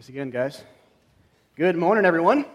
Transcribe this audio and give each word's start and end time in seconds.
Thanks 0.00 0.08
again, 0.08 0.30
guys. 0.30 0.64
Good 1.56 1.76
morning, 1.76 2.06
everyone. 2.06 2.46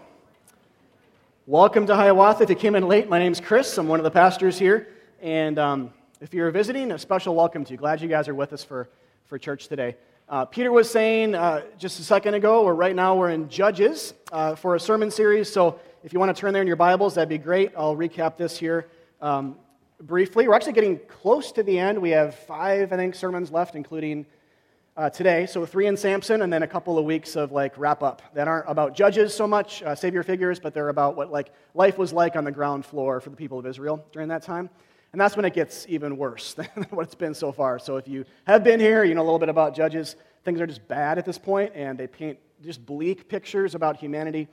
Welcome 1.46 1.86
to 1.86 1.94
Hiawatha. 1.94 2.42
If 2.42 2.50
you 2.50 2.56
came 2.56 2.74
in 2.74 2.88
late, 2.88 3.08
my 3.08 3.20
name's 3.20 3.38
Chris. 3.38 3.78
I'm 3.78 3.86
one 3.86 4.00
of 4.00 4.02
the 4.02 4.10
pastors 4.10 4.58
here. 4.58 4.88
And 5.22 5.56
um, 5.56 5.92
if 6.20 6.34
you're 6.34 6.50
visiting, 6.50 6.90
a 6.90 6.98
special 6.98 7.36
welcome 7.36 7.64
to 7.64 7.70
you. 7.70 7.76
Glad 7.76 8.00
you 8.00 8.08
guys 8.08 8.26
are 8.26 8.34
with 8.34 8.52
us 8.52 8.64
for, 8.64 8.88
for 9.26 9.38
church 9.38 9.68
today. 9.68 9.94
Uh, 10.28 10.44
Peter 10.44 10.72
was 10.72 10.90
saying 10.90 11.36
uh, 11.36 11.62
just 11.78 12.00
a 12.00 12.02
second 12.02 12.34
ago, 12.34 12.64
or 12.64 12.74
right 12.74 12.96
now 12.96 13.14
we're 13.14 13.30
in 13.30 13.48
Judges 13.48 14.12
uh, 14.32 14.56
for 14.56 14.74
a 14.74 14.80
sermon 14.80 15.08
series. 15.08 15.48
So 15.48 15.78
if 16.02 16.12
you 16.12 16.18
want 16.18 16.34
to 16.34 16.40
turn 16.40 16.52
there 16.52 16.62
in 16.62 16.66
your 16.66 16.74
Bibles, 16.74 17.14
that'd 17.14 17.28
be 17.28 17.38
great. 17.38 17.70
I'll 17.76 17.94
recap 17.94 18.36
this 18.36 18.58
here 18.58 18.88
um, 19.22 19.54
briefly. 20.00 20.48
We're 20.48 20.54
actually 20.54 20.72
getting 20.72 20.98
close 21.06 21.52
to 21.52 21.62
the 21.62 21.78
end. 21.78 22.02
We 22.02 22.10
have 22.10 22.34
five, 22.34 22.92
I 22.92 22.96
think, 22.96 23.14
sermons 23.14 23.52
left, 23.52 23.76
including 23.76 24.26
uh, 24.96 25.10
today. 25.10 25.46
So 25.46 25.66
three 25.66 25.86
in 25.86 25.96
Samson, 25.96 26.42
and 26.42 26.52
then 26.52 26.62
a 26.62 26.66
couple 26.66 26.98
of 26.98 27.04
weeks 27.04 27.36
of 27.36 27.52
like 27.52 27.76
wrap 27.76 28.02
up 28.02 28.22
that 28.34 28.48
aren't 28.48 28.68
about 28.68 28.94
judges 28.94 29.34
so 29.34 29.46
much, 29.46 29.82
uh, 29.82 29.94
savior 29.94 30.22
figures, 30.22 30.58
but 30.58 30.72
they're 30.72 30.88
about 30.88 31.16
what 31.16 31.30
like 31.30 31.52
life 31.74 31.98
was 31.98 32.12
like 32.12 32.36
on 32.36 32.44
the 32.44 32.52
ground 32.52 32.86
floor 32.86 33.20
for 33.20 33.30
the 33.30 33.36
people 33.36 33.58
of 33.58 33.66
Israel 33.66 34.04
during 34.12 34.28
that 34.28 34.42
time. 34.42 34.70
And 35.12 35.20
that's 35.20 35.36
when 35.36 35.44
it 35.44 35.54
gets 35.54 35.86
even 35.88 36.16
worse 36.16 36.54
than 36.54 36.68
what 36.90 37.04
it's 37.04 37.14
been 37.14 37.34
so 37.34 37.52
far. 37.52 37.78
So 37.78 37.96
if 37.96 38.08
you 38.08 38.24
have 38.46 38.64
been 38.64 38.80
here, 38.80 39.04
you 39.04 39.14
know 39.14 39.22
a 39.22 39.24
little 39.24 39.38
bit 39.38 39.48
about 39.48 39.74
judges. 39.74 40.16
Things 40.44 40.60
are 40.60 40.66
just 40.66 40.86
bad 40.88 41.18
at 41.18 41.24
this 41.24 41.38
point, 41.38 41.72
and 41.74 41.98
they 41.98 42.06
paint 42.06 42.38
just 42.64 42.84
bleak 42.86 43.28
pictures 43.28 43.74
about 43.74 43.98
humanity, 43.98 44.48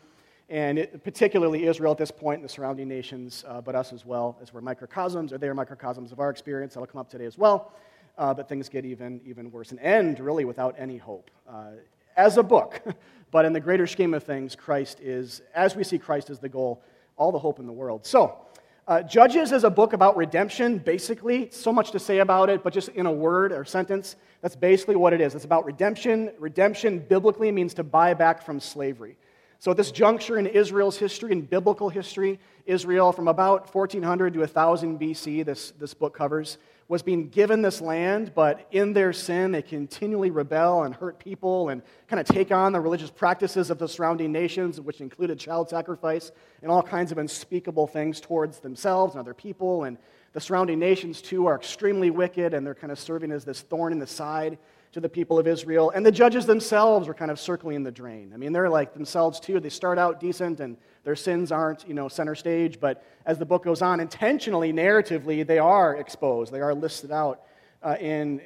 and 0.49 0.77
it, 0.77 1.03
particularly 1.05 1.67
Israel 1.67 1.93
at 1.93 1.97
this 1.97 2.11
point, 2.11 2.39
and 2.39 2.43
the 2.43 2.51
surrounding 2.51 2.89
nations, 2.89 3.45
uh, 3.47 3.61
but 3.61 3.75
us 3.75 3.93
as 3.93 4.05
well, 4.05 4.37
as 4.41 4.53
we're 4.53 4.59
microcosms, 4.59 5.31
or 5.31 5.37
they 5.37 5.47
are 5.47 5.53
microcosms 5.53 6.11
of 6.11 6.19
our 6.19 6.29
experience. 6.29 6.73
That'll 6.73 6.87
come 6.87 6.99
up 6.99 7.09
today 7.09 7.25
as 7.25 7.37
well 7.37 7.73
uh, 8.17 8.33
but 8.33 8.47
things 8.47 8.69
get 8.69 8.85
even, 8.85 9.21
even 9.25 9.51
worse 9.51 9.71
and 9.71 9.79
end 9.79 10.19
really 10.19 10.45
without 10.45 10.75
any 10.77 10.97
hope. 10.97 11.31
Uh, 11.47 11.71
as 12.15 12.37
a 12.37 12.43
book, 12.43 12.81
but 13.31 13.45
in 13.45 13.53
the 13.53 13.59
greater 13.59 13.87
scheme 13.87 14.13
of 14.13 14.23
things, 14.23 14.55
Christ 14.55 14.99
is, 15.01 15.41
as 15.55 15.75
we 15.75 15.83
see 15.83 15.97
Christ 15.97 16.29
as 16.29 16.39
the 16.39 16.49
goal, 16.49 16.81
all 17.17 17.31
the 17.31 17.39
hope 17.39 17.59
in 17.59 17.65
the 17.65 17.73
world. 17.73 18.05
So, 18.05 18.37
uh, 18.85 19.01
Judges 19.01 19.53
is 19.53 19.63
a 19.63 19.69
book 19.69 19.93
about 19.93 20.17
redemption, 20.17 20.77
basically. 20.77 21.49
So 21.51 21.71
much 21.71 21.91
to 21.91 21.99
say 21.99 22.19
about 22.19 22.49
it, 22.49 22.63
but 22.63 22.73
just 22.73 22.89
in 22.89 23.05
a 23.05 23.11
word 23.11 23.53
or 23.53 23.63
sentence, 23.63 24.17
that's 24.41 24.57
basically 24.57 24.97
what 24.97 25.13
it 25.13 25.21
is. 25.21 25.35
It's 25.35 25.45
about 25.45 25.63
redemption. 25.63 26.31
Redemption 26.37 26.99
biblically 26.99 27.49
means 27.49 27.73
to 27.75 27.83
buy 27.83 28.13
back 28.13 28.41
from 28.41 28.59
slavery. 28.59 29.15
So, 29.59 29.71
at 29.71 29.77
this 29.77 29.91
juncture 29.91 30.37
in 30.37 30.47
Israel's 30.47 30.97
history, 30.97 31.31
in 31.31 31.43
biblical 31.43 31.87
history, 31.87 32.41
Israel 32.65 33.13
from 33.13 33.29
about 33.29 33.73
1400 33.73 34.33
to 34.33 34.39
1000 34.39 34.99
BC, 34.99 35.45
this, 35.45 35.71
this 35.79 35.93
book 35.93 36.13
covers, 36.13 36.57
was 36.93 37.01
being 37.01 37.27
given 37.29 37.63
this 37.63 37.81
land, 37.81 38.33
but 38.35 38.67
in 38.69 38.93
their 38.93 39.11
sin, 39.11 39.51
they 39.51 39.63
continually 39.63 40.29
rebel 40.29 40.83
and 40.83 40.93
hurt 40.93 41.17
people 41.17 41.69
and 41.69 41.81
kind 42.07 42.19
of 42.19 42.27
take 42.27 42.51
on 42.51 42.71
the 42.71 42.79
religious 42.79 43.09
practices 43.09 43.71
of 43.71 43.79
the 43.79 43.87
surrounding 43.87 44.31
nations, 44.31 44.79
which 44.79 45.01
included 45.01 45.39
child 45.39 45.67
sacrifice 45.67 46.31
and 46.61 46.69
all 46.69 46.83
kinds 46.83 47.11
of 47.11 47.17
unspeakable 47.17 47.87
things 47.87 48.21
towards 48.21 48.59
themselves 48.59 49.15
and 49.15 49.19
other 49.19 49.33
people. 49.33 49.85
And 49.85 49.97
the 50.33 50.39
surrounding 50.39 50.77
nations, 50.77 51.19
too, 51.19 51.47
are 51.47 51.55
extremely 51.55 52.11
wicked, 52.11 52.53
and 52.53 52.63
they're 52.63 52.75
kind 52.75 52.91
of 52.91 52.99
serving 52.99 53.31
as 53.31 53.43
this 53.43 53.61
thorn 53.61 53.91
in 53.91 53.97
the 53.97 54.05
side 54.05 54.59
to 54.91 54.99
the 54.99 55.09
people 55.09 55.39
of 55.39 55.47
Israel. 55.47 55.89
And 55.89 56.05
the 56.05 56.11
judges 56.11 56.45
themselves 56.45 57.07
are 57.07 57.15
kind 57.15 57.31
of 57.31 57.39
circling 57.39 57.81
the 57.81 57.91
drain. 57.91 58.29
I 58.35 58.37
mean, 58.37 58.53
they're 58.53 58.69
like 58.69 58.93
themselves, 58.93 59.39
too. 59.39 59.59
They 59.59 59.69
start 59.69 59.97
out 59.97 60.19
decent 60.19 60.59
and 60.59 60.77
their 61.03 61.15
sins 61.15 61.51
aren't, 61.51 61.87
you 61.87 61.93
know, 61.93 62.07
center 62.07 62.35
stage, 62.35 62.79
but 62.79 63.05
as 63.25 63.37
the 63.37 63.45
book 63.45 63.63
goes 63.63 63.81
on, 63.81 63.99
intentionally, 63.99 64.71
narratively, 64.71 65.45
they 65.45 65.59
are 65.59 65.95
exposed. 65.95 66.51
They 66.51 66.61
are 66.61 66.73
listed 66.73 67.11
out 67.11 67.41
uh, 67.81 67.97
in 67.99 68.41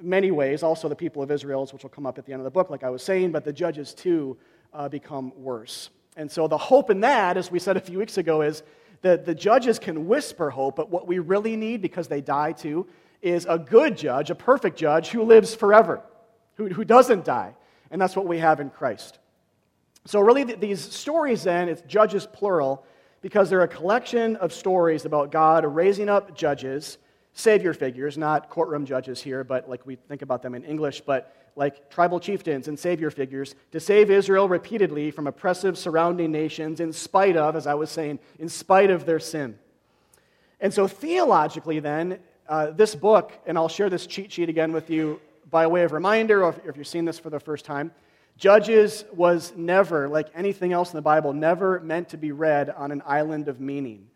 many 0.00 0.30
ways. 0.30 0.62
Also, 0.62 0.88
the 0.88 0.96
people 0.96 1.22
of 1.22 1.30
Israel, 1.30 1.66
which 1.72 1.82
will 1.82 1.90
come 1.90 2.06
up 2.06 2.18
at 2.18 2.26
the 2.26 2.32
end 2.32 2.40
of 2.40 2.44
the 2.44 2.50
book, 2.50 2.70
like 2.70 2.84
I 2.84 2.90
was 2.90 3.02
saying, 3.02 3.32
but 3.32 3.44
the 3.44 3.52
judges, 3.52 3.94
too, 3.94 4.36
uh, 4.74 4.88
become 4.88 5.32
worse. 5.36 5.90
And 6.16 6.30
so 6.30 6.48
the 6.48 6.58
hope 6.58 6.90
in 6.90 7.00
that, 7.00 7.36
as 7.36 7.50
we 7.50 7.58
said 7.58 7.76
a 7.76 7.80
few 7.80 7.98
weeks 7.98 8.18
ago, 8.18 8.42
is 8.42 8.62
that 9.02 9.24
the 9.24 9.34
judges 9.34 9.78
can 9.78 10.08
whisper 10.08 10.50
hope, 10.50 10.76
but 10.76 10.90
what 10.90 11.06
we 11.06 11.20
really 11.20 11.56
need, 11.56 11.80
because 11.80 12.08
they 12.08 12.20
die 12.20 12.52
too, 12.52 12.86
is 13.22 13.46
a 13.48 13.58
good 13.58 13.96
judge, 13.96 14.30
a 14.30 14.34
perfect 14.34 14.76
judge 14.76 15.08
who 15.08 15.22
lives 15.22 15.54
forever, 15.54 16.02
who, 16.56 16.68
who 16.68 16.84
doesn't 16.84 17.24
die. 17.24 17.54
And 17.90 18.00
that's 18.00 18.16
what 18.16 18.26
we 18.26 18.38
have 18.38 18.60
in 18.60 18.70
Christ. 18.70 19.18
So, 20.06 20.20
really, 20.20 20.44
these 20.44 20.80
stories 20.80 21.42
then, 21.42 21.68
it's 21.68 21.82
judges 21.82 22.26
plural, 22.26 22.84
because 23.20 23.50
they're 23.50 23.62
a 23.62 23.68
collection 23.68 24.36
of 24.36 24.52
stories 24.52 25.04
about 25.04 25.30
God 25.30 25.64
raising 25.64 26.08
up 26.08 26.36
judges, 26.36 26.98
savior 27.34 27.74
figures, 27.74 28.16
not 28.16 28.48
courtroom 28.48 28.86
judges 28.86 29.20
here, 29.20 29.44
but 29.44 29.68
like 29.68 29.84
we 29.86 29.96
think 29.96 30.22
about 30.22 30.42
them 30.42 30.54
in 30.54 30.64
English, 30.64 31.02
but 31.02 31.34
like 31.56 31.90
tribal 31.90 32.20
chieftains 32.20 32.68
and 32.68 32.78
savior 32.78 33.10
figures, 33.10 33.54
to 33.72 33.80
save 33.80 34.10
Israel 34.10 34.48
repeatedly 34.48 35.10
from 35.10 35.26
oppressive 35.26 35.76
surrounding 35.76 36.30
nations 36.30 36.78
in 36.80 36.92
spite 36.92 37.36
of, 37.36 37.56
as 37.56 37.66
I 37.66 37.74
was 37.74 37.90
saying, 37.90 38.20
in 38.38 38.48
spite 38.48 38.90
of 38.90 39.04
their 39.04 39.18
sin. 39.18 39.58
And 40.60 40.72
so, 40.72 40.86
theologically, 40.86 41.80
then, 41.80 42.18
uh, 42.48 42.70
this 42.70 42.94
book, 42.94 43.32
and 43.46 43.58
I'll 43.58 43.68
share 43.68 43.90
this 43.90 44.06
cheat 44.06 44.32
sheet 44.32 44.48
again 44.48 44.72
with 44.72 44.88
you 44.90 45.20
by 45.50 45.66
way 45.66 45.82
of 45.82 45.92
reminder, 45.92 46.44
or 46.44 46.50
if, 46.50 46.58
if 46.64 46.76
you're 46.76 46.84
seeing 46.84 47.04
this 47.04 47.18
for 47.18 47.30
the 47.30 47.40
first 47.40 47.64
time. 47.64 47.90
Judges 48.38 49.04
was 49.12 49.52
never, 49.56 50.08
like 50.08 50.28
anything 50.32 50.72
else 50.72 50.92
in 50.92 50.96
the 50.96 51.02
Bible, 51.02 51.32
never 51.32 51.80
meant 51.80 52.08
to 52.10 52.16
be 52.16 52.30
read 52.30 52.70
on 52.70 52.92
an 52.92 53.02
island 53.04 53.48
of 53.48 53.60
meaning. 53.60 54.06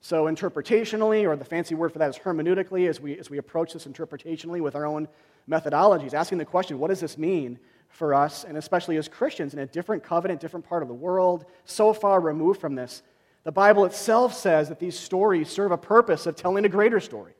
So, 0.00 0.24
interpretationally, 0.24 1.28
or 1.28 1.34
the 1.34 1.44
fancy 1.44 1.74
word 1.74 1.92
for 1.92 1.98
that 1.98 2.10
is 2.10 2.16
hermeneutically, 2.16 2.88
as 2.88 3.00
we, 3.00 3.18
as 3.18 3.28
we 3.28 3.38
approach 3.38 3.72
this 3.72 3.86
interpretationally 3.86 4.60
with 4.60 4.76
our 4.76 4.86
own 4.86 5.08
methodologies, 5.50 6.14
asking 6.14 6.38
the 6.38 6.44
question, 6.44 6.78
what 6.78 6.88
does 6.88 7.00
this 7.00 7.18
mean 7.18 7.58
for 7.88 8.14
us, 8.14 8.44
and 8.44 8.56
especially 8.56 8.96
as 8.98 9.08
Christians 9.08 9.52
in 9.52 9.58
a 9.58 9.66
different 9.66 10.04
covenant, 10.04 10.40
different 10.40 10.66
part 10.66 10.82
of 10.82 10.88
the 10.88 10.94
world, 10.94 11.44
so 11.64 11.92
far 11.92 12.20
removed 12.20 12.60
from 12.60 12.76
this? 12.76 13.02
The 13.42 13.52
Bible 13.52 13.84
itself 13.84 14.32
says 14.32 14.68
that 14.68 14.78
these 14.78 14.96
stories 14.96 15.50
serve 15.50 15.72
a 15.72 15.78
purpose 15.78 16.26
of 16.26 16.36
telling 16.36 16.64
a 16.64 16.68
greater 16.68 17.00
story. 17.00 17.34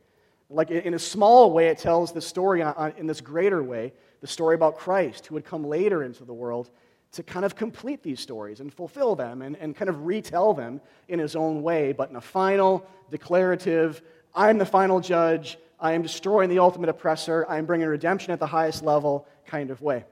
Like 0.51 0.73
in 0.73 0.95
a 0.95 0.99
small 0.99 1.53
way, 1.53 1.69
it 1.69 1.79
tells 1.79 2.13
the 2.13 2.21
story 2.21 2.63
in 2.97 3.07
this 3.07 3.21
greater 3.21 3.63
way 3.63 3.93
the 4.23 4.27
story 4.29 4.55
about 4.55 4.79
Christ, 4.79 5.27
who 5.27 5.35
would 5.35 5.45
come 5.45 5.65
later 5.65 6.03
into 6.03 6.25
the 6.25 6.33
world 6.33 6.71
to 7.13 7.23
kind 7.23 7.45
of 7.45 7.55
complete 7.55 8.03
these 8.03 8.21
stories 8.21 8.61
and 8.61 8.73
fulfill 8.73 9.15
them 9.15 9.43
and, 9.43 9.57
and 9.57 9.77
kind 9.77 9.91
of 9.91 10.07
retell 10.07 10.55
them 10.55 10.81
in 11.09 11.19
his 11.19 11.37
own 11.37 11.63
way, 11.63 11.93
but 11.93 12.09
in 12.09 12.17
a 12.17 12.21
final, 12.21 12.87
declarative, 13.11 14.01
I'm 14.35 14.57
the 14.57 14.65
final 14.65 15.01
judge, 15.01 15.59
I 15.79 15.93
am 15.93 16.01
destroying 16.03 16.49
the 16.49 16.61
ultimate 16.61 16.89
oppressor, 16.89 17.45
I 17.49 17.59
am 17.59 17.67
bringing 17.67 17.87
redemption 17.87 18.33
at 18.33 18.39
the 18.39 18.47
highest 18.47 18.83
level 18.83 19.27
kind 19.45 19.71
of 19.71 19.83
way. 19.83 20.05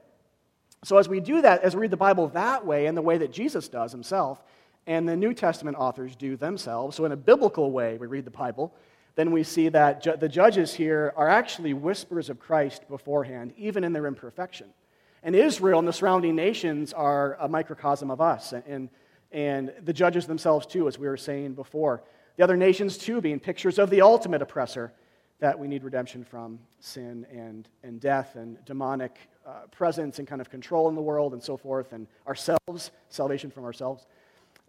So, 0.83 0.97
as 0.97 1.07
we 1.07 1.19
do 1.19 1.41
that, 1.41 1.63
as 1.63 1.75
we 1.75 1.81
read 1.81 1.91
the 1.91 1.97
Bible 1.97 2.27
that 2.29 2.65
way, 2.65 2.87
in 2.87 2.95
the 2.95 3.01
way 3.01 3.17
that 3.17 3.31
Jesus 3.31 3.67
does 3.67 3.91
himself, 3.91 4.43
and 4.85 5.07
the 5.07 5.15
New 5.15 5.33
Testament 5.33 5.77
authors 5.77 6.15
do 6.15 6.35
themselves, 6.35 6.97
so 6.97 7.05
in 7.05 7.11
a 7.11 7.17
biblical 7.17 7.71
way, 7.71 7.97
we 7.97 8.07
read 8.07 8.25
the 8.25 8.31
Bible, 8.31 8.73
then 9.15 9.31
we 9.31 9.43
see 9.43 9.69
that 9.69 10.03
ju- 10.03 10.15
the 10.17 10.29
judges 10.29 10.73
here 10.73 11.13
are 11.15 11.27
actually 11.27 11.73
whispers 11.73 12.29
of 12.29 12.39
Christ 12.39 12.87
beforehand, 12.87 13.53
even 13.57 13.83
in 13.83 13.93
their 13.93 14.07
imperfection. 14.07 14.67
And 15.23 15.35
Israel 15.35 15.79
and 15.79 15.87
the 15.87 15.93
surrounding 15.93 16.35
nations 16.35 16.93
are 16.93 17.37
a 17.39 17.47
microcosm 17.47 18.09
of 18.09 18.21
us, 18.21 18.53
and, 18.53 18.89
and 19.31 19.73
the 19.83 19.93
judges 19.93 20.25
themselves, 20.25 20.65
too, 20.65 20.87
as 20.87 20.97
we 20.97 21.07
were 21.07 21.17
saying 21.17 21.53
before. 21.53 22.03
The 22.37 22.43
other 22.43 22.57
nations, 22.57 22.97
too, 22.97 23.21
being 23.21 23.39
pictures 23.39 23.77
of 23.77 23.89
the 23.89 24.01
ultimate 24.01 24.41
oppressor 24.41 24.93
that 25.39 25.57
we 25.57 25.67
need 25.67 25.83
redemption 25.83 26.23
from 26.23 26.59
sin 26.79 27.25
and, 27.31 27.67
and 27.83 27.99
death 27.99 28.35
and 28.35 28.63
demonic 28.65 29.17
uh, 29.45 29.67
presence 29.71 30.19
and 30.19 30.27
kind 30.27 30.39
of 30.39 30.49
control 30.49 30.87
in 30.87 30.95
the 30.95 31.01
world 31.01 31.33
and 31.33 31.43
so 31.43 31.57
forth, 31.57 31.93
and 31.93 32.07
ourselves, 32.27 32.91
salvation 33.09 33.51
from 33.51 33.65
ourselves 33.65 34.05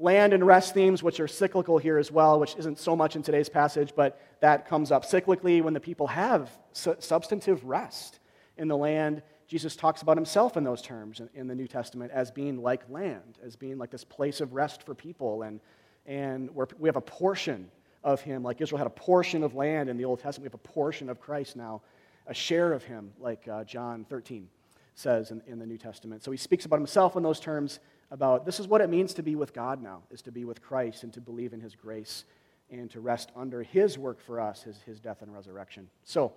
land 0.03 0.33
and 0.33 0.45
rest 0.45 0.75
themes, 0.75 1.03
which 1.03 1.21
are 1.21 1.29
cyclical 1.29 1.79
here 1.79 1.97
as 1.97 2.11
well, 2.11 2.41
which 2.41 2.57
isn't 2.57 2.79
so 2.79 2.97
much 2.97 3.15
in 3.15 3.23
today's 3.23 3.49
passage, 3.49 3.93
but 3.95 4.21
that 4.41 4.67
comes 4.67 4.91
up 4.91 5.05
cyclically 5.05 5.63
when 5.63 5.73
the 5.73 5.81
people 5.81 6.09
have 6.09 6.51
su- 6.73 6.97
substantive 6.99 7.65
rest 7.65 8.19
in 8.59 8.69
the 8.69 8.77
land. 8.77 9.23
Jesus 9.47 9.77
talks 9.77 10.03
about 10.03 10.17
himself 10.17 10.57
in 10.57 10.65
those 10.65 10.83
terms 10.83 11.21
in, 11.21 11.29
in, 11.35 11.47
the 11.47 11.55
New 11.55 11.69
Testament 11.69 12.11
as 12.13 12.31
being 12.31 12.61
like 12.61 12.83
land, 12.91 13.39
as 13.45 13.55
being 13.55 13.79
like 13.79 13.91
this 13.91 14.05
place 14.05 14.41
of 14.41 14.55
rest 14.55 14.83
for 14.83 14.95
people. 14.95 15.43
And, 15.43 15.61
and 16.05 16.53
where 16.55 16.67
we 16.79 16.89
have 16.89 16.97
a 16.97 17.01
portion 17.01 17.71
of 18.03 18.21
him, 18.21 18.43
like 18.43 18.61
Israel 18.61 18.79
had 18.79 18.89
a 18.89 18.91
portion 18.91 19.45
of 19.45 19.55
land 19.55 19.89
in 19.89 19.97
the 19.97 20.05
Old 20.05 20.19
Testament. 20.19 20.51
We 20.51 20.57
have 20.57 20.61
a 20.67 20.69
portion 20.69 21.09
of 21.11 21.21
Christ 21.21 21.55
now, 21.55 21.83
a 22.27 22.35
share 22.35 22.73
of 22.73 22.83
him, 22.83 23.13
like 23.21 23.47
uh, 23.47 23.63
John 23.65 24.05
13 24.09 24.49
says 24.95 25.31
in, 25.31 25.43
in 25.47 25.59
the 25.59 25.67
New 25.67 25.79
Testament. 25.79 26.23
So 26.23 26.31
he 26.31 26.37
speaks 26.37 26.65
about 26.65 26.79
himself 26.79 27.17
in 27.17 27.23
those 27.23 27.41
terms 27.41 27.81
about 28.13 28.45
this 28.45 28.61
is 28.61 28.69
what 28.69 28.83
it 28.83 28.91
means 28.91 29.15
to 29.15 29.23
be 29.23 29.35
with 29.35 29.55
God 29.55 29.83
now, 29.83 30.03
is 30.11 30.23
to 30.23 30.31
be 30.31 30.45
with 30.45 30.63
Christ 30.63 31.03
and 31.03 31.13
to 31.15 31.21
believe 31.21 31.55
in 31.55 31.61
his 31.61 31.75
grace 31.75 32.25
and 32.71 32.91
to 32.91 33.01
rest 33.01 33.33
under 33.35 33.63
his 33.63 33.99
work 33.99 34.21
for 34.21 34.39
us, 34.39 34.63
his, 34.63 34.81
his 34.83 35.01
death 35.01 35.23
and 35.23 35.35
resurrection. 35.35 35.89
So, 36.05 36.33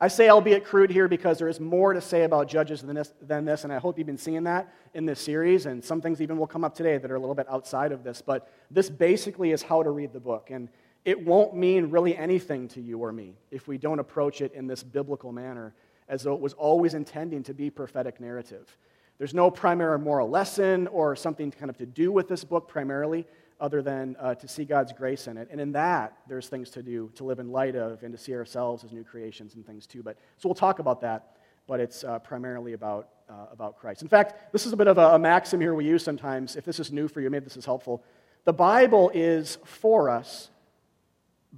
I 0.00 0.06
say 0.06 0.28
albeit 0.28 0.64
crude 0.64 0.90
here 0.90 1.08
because 1.08 1.38
there 1.38 1.48
is 1.48 1.58
more 1.58 1.92
to 1.92 2.00
say 2.00 2.22
about 2.22 2.46
Judges 2.46 2.82
than 2.82 2.94
this, 2.94 3.12
than 3.20 3.44
this, 3.44 3.64
and 3.64 3.72
I 3.72 3.78
hope 3.78 3.98
you've 3.98 4.06
been 4.06 4.16
seeing 4.16 4.44
that 4.44 4.72
in 4.94 5.06
this 5.06 5.20
series, 5.20 5.66
and 5.66 5.84
some 5.84 6.00
things 6.00 6.20
even 6.20 6.38
will 6.38 6.46
come 6.46 6.62
up 6.62 6.74
today 6.74 6.98
that 6.98 7.10
are 7.10 7.16
a 7.16 7.18
little 7.18 7.34
bit 7.34 7.50
outside 7.50 7.90
of 7.90 8.04
this. 8.04 8.22
But 8.24 8.48
this 8.70 8.88
basically 8.88 9.50
is 9.50 9.60
how 9.60 9.82
to 9.82 9.90
read 9.90 10.12
the 10.12 10.20
book, 10.20 10.50
and 10.50 10.68
it 11.04 11.26
won't 11.26 11.56
mean 11.56 11.90
really 11.90 12.16
anything 12.16 12.68
to 12.68 12.80
you 12.80 12.98
or 12.98 13.10
me 13.10 13.34
if 13.50 13.66
we 13.66 13.76
don't 13.76 13.98
approach 13.98 14.40
it 14.40 14.52
in 14.52 14.68
this 14.68 14.84
biblical 14.84 15.32
manner, 15.32 15.74
as 16.08 16.22
though 16.22 16.34
it 16.34 16.40
was 16.40 16.52
always 16.52 16.94
intending 16.94 17.42
to 17.42 17.54
be 17.54 17.68
prophetic 17.68 18.20
narrative. 18.20 18.76
There's 19.18 19.34
no 19.34 19.50
primary 19.50 19.98
moral 19.98 20.30
lesson 20.30 20.86
or 20.86 21.16
something 21.16 21.50
kind 21.50 21.70
of 21.70 21.76
to 21.78 21.86
do 21.86 22.12
with 22.12 22.28
this 22.28 22.44
book 22.44 22.68
primarily, 22.68 23.26
other 23.60 23.82
than 23.82 24.16
uh, 24.20 24.36
to 24.36 24.46
see 24.46 24.64
God's 24.64 24.92
grace 24.92 25.26
in 25.26 25.36
it. 25.36 25.48
And 25.50 25.60
in 25.60 25.72
that, 25.72 26.16
there's 26.28 26.48
things 26.48 26.70
to 26.70 26.82
do 26.82 27.10
to 27.16 27.24
live 27.24 27.40
in 27.40 27.50
light 27.50 27.74
of 27.74 28.02
and 28.04 28.12
to 28.12 28.18
see 28.18 28.34
ourselves 28.34 28.84
as 28.84 28.92
new 28.92 29.02
creations 29.02 29.56
and 29.56 29.66
things 29.66 29.86
too. 29.86 30.02
But 30.02 30.16
so 30.36 30.48
we'll 30.48 30.54
talk 30.54 30.78
about 30.78 31.00
that. 31.00 31.36
But 31.66 31.80
it's 31.80 32.04
uh, 32.04 32.20
primarily 32.20 32.72
about 32.72 33.08
uh, 33.28 33.46
about 33.52 33.78
Christ. 33.78 34.02
In 34.02 34.08
fact, 34.08 34.52
this 34.52 34.64
is 34.64 34.72
a 34.72 34.76
bit 34.76 34.86
of 34.86 34.96
a, 34.98 35.08
a 35.14 35.18
maxim 35.18 35.60
here 35.60 35.74
we 35.74 35.84
use 35.84 36.02
sometimes. 36.02 36.56
If 36.56 36.64
this 36.64 36.80
is 36.80 36.90
new 36.90 37.08
for 37.08 37.20
you, 37.20 37.28
maybe 37.28 37.44
this 37.44 37.56
is 37.56 37.66
helpful. 37.66 38.02
The 38.44 38.52
Bible 38.52 39.10
is 39.12 39.58
for 39.64 40.08
us, 40.08 40.48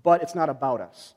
but 0.02 0.22
it's 0.22 0.34
not 0.34 0.48
about 0.48 0.80
us. 0.80 1.14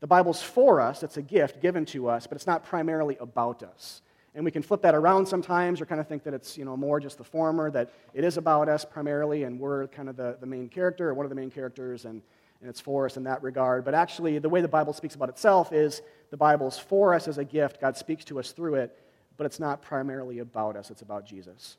The 0.00 0.06
Bible's 0.06 0.42
for 0.42 0.80
us, 0.80 1.02
it's 1.02 1.16
a 1.16 1.22
gift 1.22 1.60
given 1.60 1.84
to 1.86 2.08
us, 2.08 2.26
but 2.26 2.36
it's 2.36 2.46
not 2.46 2.64
primarily 2.64 3.16
about 3.20 3.62
us. 3.62 4.02
And 4.34 4.44
we 4.44 4.50
can 4.50 4.62
flip 4.62 4.80
that 4.82 4.94
around 4.94 5.26
sometimes 5.26 5.80
or 5.80 5.86
kind 5.86 6.00
of 6.00 6.08
think 6.08 6.22
that 6.24 6.32
it's 6.32 6.56
you 6.56 6.64
know, 6.64 6.76
more 6.76 7.00
just 7.00 7.18
the 7.18 7.24
former, 7.24 7.70
that 7.70 7.90
it 8.14 8.24
is 8.24 8.38
about 8.38 8.68
us 8.68 8.84
primarily 8.84 9.44
and 9.44 9.60
we're 9.60 9.88
kind 9.88 10.08
of 10.08 10.16
the, 10.16 10.36
the 10.40 10.46
main 10.46 10.68
character 10.68 11.10
or 11.10 11.14
one 11.14 11.26
of 11.26 11.30
the 11.30 11.36
main 11.36 11.50
characters 11.50 12.06
and, 12.06 12.22
and 12.60 12.70
it's 12.70 12.80
for 12.80 13.04
us 13.04 13.16
in 13.16 13.24
that 13.24 13.42
regard. 13.42 13.84
But 13.84 13.94
actually, 13.94 14.38
the 14.38 14.48
way 14.48 14.62
the 14.62 14.68
Bible 14.68 14.92
speaks 14.92 15.14
about 15.14 15.28
itself 15.28 15.72
is 15.72 16.00
the 16.30 16.36
Bible's 16.36 16.78
for 16.78 17.12
us 17.12 17.28
as 17.28 17.36
a 17.36 17.44
gift. 17.44 17.80
God 17.80 17.96
speaks 17.96 18.24
to 18.26 18.38
us 18.38 18.52
through 18.52 18.76
it, 18.76 18.98
but 19.36 19.44
it's 19.44 19.60
not 19.60 19.82
primarily 19.82 20.38
about 20.38 20.76
us, 20.76 20.90
it's 20.90 21.02
about 21.02 21.26
Jesus. 21.26 21.76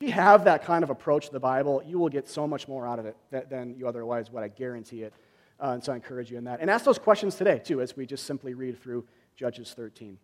If 0.00 0.08
you 0.08 0.12
have 0.12 0.44
that 0.44 0.64
kind 0.64 0.84
of 0.84 0.90
approach 0.90 1.26
to 1.26 1.32
the 1.32 1.40
Bible, 1.40 1.82
you 1.86 1.98
will 1.98 2.08
get 2.08 2.28
so 2.28 2.46
much 2.46 2.68
more 2.68 2.86
out 2.86 2.98
of 2.98 3.06
it 3.06 3.16
than 3.48 3.74
you 3.76 3.88
otherwise 3.88 4.30
would. 4.30 4.42
I 4.42 4.48
guarantee 4.48 5.02
it. 5.02 5.12
Uh, 5.60 5.70
and 5.70 5.82
so 5.82 5.92
I 5.92 5.96
encourage 5.96 6.30
you 6.30 6.38
in 6.38 6.44
that. 6.44 6.60
And 6.60 6.70
ask 6.70 6.84
those 6.84 6.98
questions 6.98 7.34
today, 7.34 7.58
too, 7.58 7.80
as 7.80 7.96
we 7.96 8.06
just 8.06 8.24
simply 8.24 8.54
read 8.54 8.80
through 8.80 9.04
Judges 9.34 9.72
13. 9.74 10.18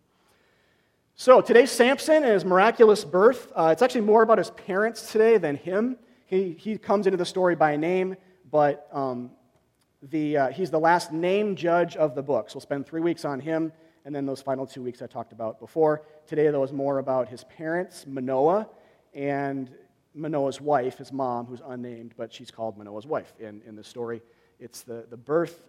So 1.16 1.40
today's 1.40 1.70
Samson 1.70 2.24
and 2.24 2.32
his 2.32 2.44
miraculous 2.44 3.04
birth. 3.04 3.52
Uh, 3.54 3.68
it's 3.70 3.82
actually 3.82 4.00
more 4.00 4.24
about 4.24 4.38
his 4.38 4.50
parents 4.50 5.12
today 5.12 5.38
than 5.38 5.54
him. 5.54 5.96
He, 6.26 6.56
he 6.58 6.76
comes 6.76 7.06
into 7.06 7.16
the 7.16 7.24
story 7.24 7.54
by 7.54 7.76
name, 7.76 8.16
but 8.50 8.88
um, 8.90 9.30
the, 10.02 10.36
uh, 10.36 10.48
he's 10.50 10.72
the 10.72 10.80
last 10.80 11.12
name 11.12 11.54
judge 11.54 11.94
of 11.94 12.16
the 12.16 12.22
book. 12.22 12.50
So 12.50 12.56
we'll 12.56 12.62
spend 12.62 12.84
three 12.84 13.00
weeks 13.00 13.24
on 13.24 13.38
him, 13.38 13.72
and 14.04 14.12
then 14.12 14.26
those 14.26 14.42
final 14.42 14.66
two 14.66 14.82
weeks 14.82 15.02
I 15.02 15.06
talked 15.06 15.30
about 15.30 15.60
before. 15.60 16.02
Today, 16.26 16.48
though, 16.48 16.64
is 16.64 16.72
more 16.72 16.98
about 16.98 17.28
his 17.28 17.44
parents, 17.44 18.06
Manoah, 18.08 18.66
and 19.14 19.70
Manoah's 20.16 20.60
wife, 20.60 20.98
his 20.98 21.12
mom, 21.12 21.46
who's 21.46 21.62
unnamed, 21.64 22.14
but 22.16 22.32
she's 22.32 22.50
called 22.50 22.76
Manoah's 22.76 23.06
wife 23.06 23.32
in, 23.38 23.62
in 23.64 23.76
the 23.76 23.84
story. 23.84 24.20
It's 24.58 24.82
the, 24.82 25.06
the 25.08 25.16
birth 25.16 25.62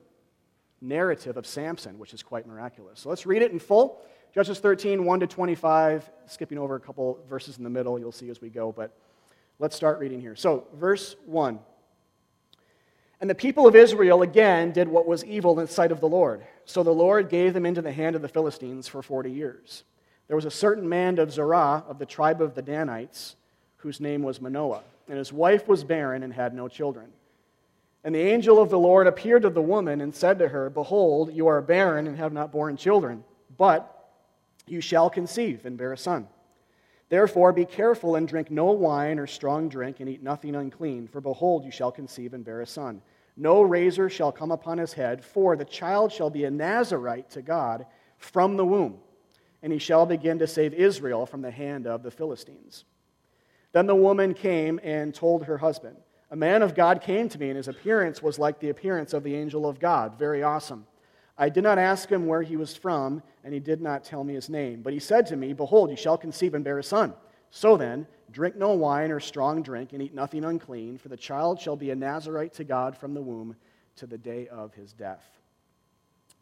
narrative 0.82 1.38
of 1.38 1.46
Samson, 1.46 2.00
which 2.00 2.16
is 2.16 2.24
quite 2.24 2.48
miraculous. 2.48 3.02
So 3.02 3.10
let's 3.10 3.28
read 3.28 3.44
it 3.44 3.52
in 3.52 3.60
full. 3.60 4.02
Judges 4.36 4.60
13, 4.60 5.06
1 5.06 5.20
to 5.22 5.28
25, 5.28 6.12
skipping 6.26 6.58
over 6.58 6.76
a 6.76 6.80
couple 6.82 7.18
verses 7.30 7.58
in 7.58 7.64
the 7.64 7.70
middle, 7.70 7.98
you'll 7.98 8.12
see 8.12 8.30
as 8.30 8.42
we 8.42 8.50
go, 8.50 8.70
but 8.70 8.92
let's 9.60 9.78
start 9.78 9.98
reading 9.98 10.20
here. 10.20 10.36
So, 10.36 10.68
verse 10.74 11.16
1. 11.26 11.58
And 13.22 13.30
the 13.30 13.36
people 13.36 13.66
of 13.66 13.78
Israel 13.78 14.24
again 14.24 14.74
did 14.74 14.90
what 14.90 15.08
was 15.08 15.24
evil 15.24 15.58
in 15.58 15.68
the 15.68 15.72
sight 15.72 15.90
of 15.94 16.02
the 16.02 16.10
Lord. 16.10 16.46
So 16.66 16.84
the 16.84 16.92
Lord 16.92 17.30
gave 17.30 17.54
them 17.54 17.66
into 17.66 17.82
the 17.82 17.94
hand 17.94 18.14
of 18.18 18.22
the 18.22 18.28
Philistines 18.28 18.90
for 18.90 19.02
40 19.02 19.32
years. 19.32 19.86
There 20.28 20.36
was 20.36 20.44
a 20.44 20.52
certain 20.52 20.90
man 20.90 21.18
of 21.18 21.32
Zorah 21.32 21.86
of 21.88 21.98
the 21.98 22.06
tribe 22.06 22.42
of 22.42 22.56
the 22.56 22.62
Danites, 22.62 23.38
whose 23.78 24.02
name 24.02 24.22
was 24.22 24.42
Manoah, 24.42 24.84
and 25.08 25.18
his 25.18 25.32
wife 25.32 25.66
was 25.66 25.86
barren 25.86 26.24
and 26.24 26.34
had 26.34 26.54
no 26.54 26.68
children. 26.68 27.08
And 28.04 28.14
the 28.14 28.20
angel 28.20 28.62
of 28.62 28.70
the 28.70 28.80
Lord 28.80 29.08
appeared 29.08 29.44
to 29.44 29.50
the 29.50 29.62
woman 29.62 30.02
and 30.02 30.14
said 30.14 30.40
to 30.40 30.50
her, 30.50 30.70
Behold, 30.70 31.34
you 31.34 31.48
are 31.48 31.62
barren 31.62 32.06
and 32.06 32.18
have 32.18 32.34
not 32.34 32.52
borne 32.52 32.76
children, 32.76 33.24
but 33.58 33.94
you 34.68 34.82
shall 34.82 35.10
conceive 35.10 35.66
and 35.66 35.78
bear 35.78 35.94
a 35.94 35.98
son. 35.98 36.28
Therefore, 37.10 37.54
be 37.54 37.66
careful 37.66 38.16
and 38.16 38.28
drink 38.28 38.50
no 38.50 38.66
wine 38.72 39.20
or 39.20 39.28
strong 39.28 39.70
drink, 39.70 40.00
and 40.00 40.10
eat 40.10 40.24
nothing 40.24 40.56
unclean, 40.56 41.08
for 41.08 41.22
behold, 41.22 41.64
you 41.64 41.72
shall 41.72 41.92
conceive 41.92 42.34
and 42.34 42.44
bear 42.44 42.62
a 42.62 42.68
son. 42.68 43.02
No 43.38 43.62
razor 43.62 44.10
shall 44.10 44.32
come 44.32 44.52
upon 44.52 44.78
his 44.78 44.94
head, 44.94 45.24
for 45.24 45.56
the 45.56 45.66
child 45.66 46.12
shall 46.12 46.30
be 46.30 46.46
a 46.46 46.52
Nazarite 46.52 47.30
to 47.32 47.42
God 47.42 47.86
from 48.18 48.58
the 48.58 48.66
womb, 48.66 48.98
and 49.62 49.72
he 49.72 49.80
shall 49.80 50.06
begin 50.06 50.40
to 50.40 50.48
save 50.48 50.74
Israel 50.74 51.26
from 51.26 51.42
the 51.42 51.52
hand 51.52 51.86
of 51.86 52.02
the 52.02 52.12
Philistines. 52.12 52.86
Then 53.72 53.88
the 53.88 53.96
woman 53.96 54.34
came 54.34 54.80
and 54.84 55.14
told 55.14 55.44
her 55.44 55.58
husband, 55.58 55.98
A 56.32 56.36
man 56.36 56.64
of 56.64 56.74
God 56.74 57.02
came 57.02 57.30
to 57.30 57.40
me, 57.40 57.50
and 57.50 57.58
his 57.58 57.68
appearance 57.68 58.24
was 58.24 58.40
like 58.40 58.60
the 58.60 58.70
appearance 58.70 59.14
of 59.14 59.24
the 59.24 59.36
angel 59.36 59.68
of 59.68 59.80
God, 59.80 60.18
very 60.18 60.42
awesome. 60.42 60.88
I 61.38 61.50
did 61.50 61.64
not 61.64 61.78
ask 61.78 62.10
him 62.10 62.28
where 62.28 62.42
he 62.42 62.56
was 62.56 62.76
from, 62.76 63.22
and 63.44 63.54
he 63.54 63.60
did 63.60 63.82
not 63.82 64.04
tell 64.04 64.24
me 64.24 64.34
his 64.34 64.50
name. 64.50 64.82
But 64.82 64.94
he 64.94 65.00
said 65.00 65.26
to 65.28 65.36
me, 65.36 65.54
Behold, 65.54 65.90
you 65.90 65.98
shall 65.98 66.18
conceive 66.18 66.54
and 66.54 66.64
bear 66.64 66.80
a 66.80 66.84
son. 66.84 67.14
So 67.52 67.76
then, 67.76 68.08
drink 68.32 68.56
no 68.56 68.72
wine 68.72 69.12
or 69.12 69.20
strong 69.20 69.62
drink, 69.62 69.92
and 69.94 70.02
eat 70.02 70.14
nothing 70.14 70.46
unclean, 70.46 70.98
for 70.98 71.10
the 71.10 71.18
child 71.18 71.60
shall 71.60 71.76
be 71.76 71.92
a 71.92 71.96
Nazarite 71.96 72.54
to 72.54 72.64
God 72.64 72.98
from 72.98 73.14
the 73.14 73.22
womb 73.22 73.56
to 73.98 74.08
the 74.08 74.18
day 74.18 74.48
of 74.48 74.74
his 74.74 74.94
death. 74.94 75.24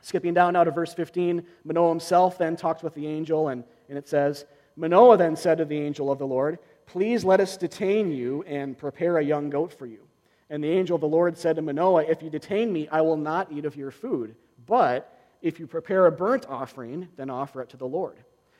Skipping 0.01 0.33
down 0.33 0.53
now 0.53 0.63
to 0.63 0.71
verse 0.71 0.93
15, 0.93 1.45
Manoah 1.63 1.89
himself 1.89 2.37
then 2.37 2.55
talks 2.55 2.83
with 2.83 2.93
the 2.93 3.07
angel, 3.07 3.47
and, 3.47 3.63
and 3.89 3.97
it 3.97 4.07
says, 4.07 4.45
Manoah 4.75 5.17
then 5.17 5.35
said 5.35 5.59
to 5.59 5.65
the 5.65 5.79
angel 5.79 6.11
of 6.11 6.19
the 6.19 6.27
Lord, 6.27 6.59
Please 6.85 7.23
let 7.23 7.39
us 7.39 7.57
detain 7.57 8.11
you 8.11 8.43
and 8.43 8.77
prepare 8.77 9.17
a 9.17 9.23
young 9.23 9.49
goat 9.49 9.71
for 9.71 9.85
you. 9.85 10.05
And 10.49 10.63
the 10.63 10.69
angel 10.69 10.95
of 10.95 11.01
the 11.01 11.07
Lord 11.07 11.37
said 11.37 11.55
to 11.55 11.61
Manoah, 11.61 12.03
If 12.03 12.21
you 12.21 12.29
detain 12.29 12.71
me, 12.71 12.87
I 12.89 13.01
will 13.01 13.17
not 13.17 13.51
eat 13.51 13.65
of 13.65 13.75
your 13.75 13.91
food. 13.91 14.35
But 14.65 15.09
if 15.41 15.59
you 15.59 15.67
prepare 15.67 16.05
a 16.05 16.11
burnt 16.11 16.45
offering, 16.47 17.09
then 17.15 17.29
offer 17.29 17.61
it 17.61 17.69
to 17.69 17.77
the 17.77 17.87
Lord. 17.87 18.17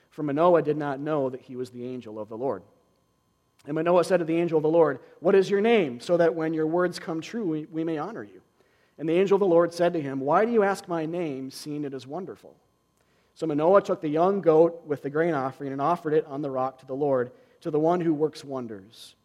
For 0.10 0.24
Manoah 0.24 0.62
did 0.62 0.78
not 0.78 1.00
know 1.00 1.30
that 1.30 1.42
he 1.42 1.56
was 1.56 1.72
the 1.72 1.86
angel 1.86 2.20
of 2.20 2.30
the 2.30 2.38
Lord. 2.38 2.62
And 3.66 3.76
Manoah 3.76 4.04
said 4.04 4.18
to 4.18 4.26
the 4.26 4.38
angel 4.38 4.58
of 4.58 4.64
the 4.64 4.70
Lord, 4.70 5.00
What 5.20 5.36
is 5.36 5.50
your 5.50 5.62
name, 5.62 6.00
so 6.00 6.18
that 6.18 6.36
when 6.36 6.54
your 6.54 6.68
words 6.68 7.00
come 7.00 7.22
true, 7.22 7.46
we, 7.46 7.66
we 7.72 7.84
may 7.84 7.98
honor 7.98 8.24
you? 8.24 8.42
And 8.98 9.08
the 9.08 9.14
angel 9.14 9.38
of 9.38 9.40
the 9.40 9.46
Lord 9.48 9.74
said 9.74 9.94
to 9.94 10.02
him, 10.02 10.20
Why 10.20 10.46
do 10.46 10.52
you 10.52 10.64
ask 10.64 10.88
my 10.88 11.06
name, 11.06 11.50
seeing 11.50 11.84
it 11.86 11.94
is 11.94 12.06
wonderful? 12.06 12.56
So 13.36 13.48
Manoah 13.48 13.82
took 13.82 14.02
the 14.02 14.10
young 14.10 14.42
goat 14.42 14.84
with 14.86 15.02
the 15.02 15.10
grain 15.10 15.34
offering 15.34 15.72
and 15.72 15.82
offered 15.82 16.14
it 16.14 16.26
on 16.28 16.42
the 16.42 16.52
rock 16.52 16.80
to 16.80 16.86
the 16.86 16.94
Lord, 16.94 17.32
to 17.62 17.72
the 17.72 17.80
one 17.80 18.02
who 18.02 18.14
works 18.14 18.44
wonders. 18.44 19.16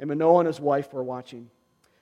And 0.00 0.08
Manoah 0.08 0.40
and 0.40 0.46
his 0.46 0.60
wife 0.60 0.92
were 0.92 1.04
watching. 1.04 1.50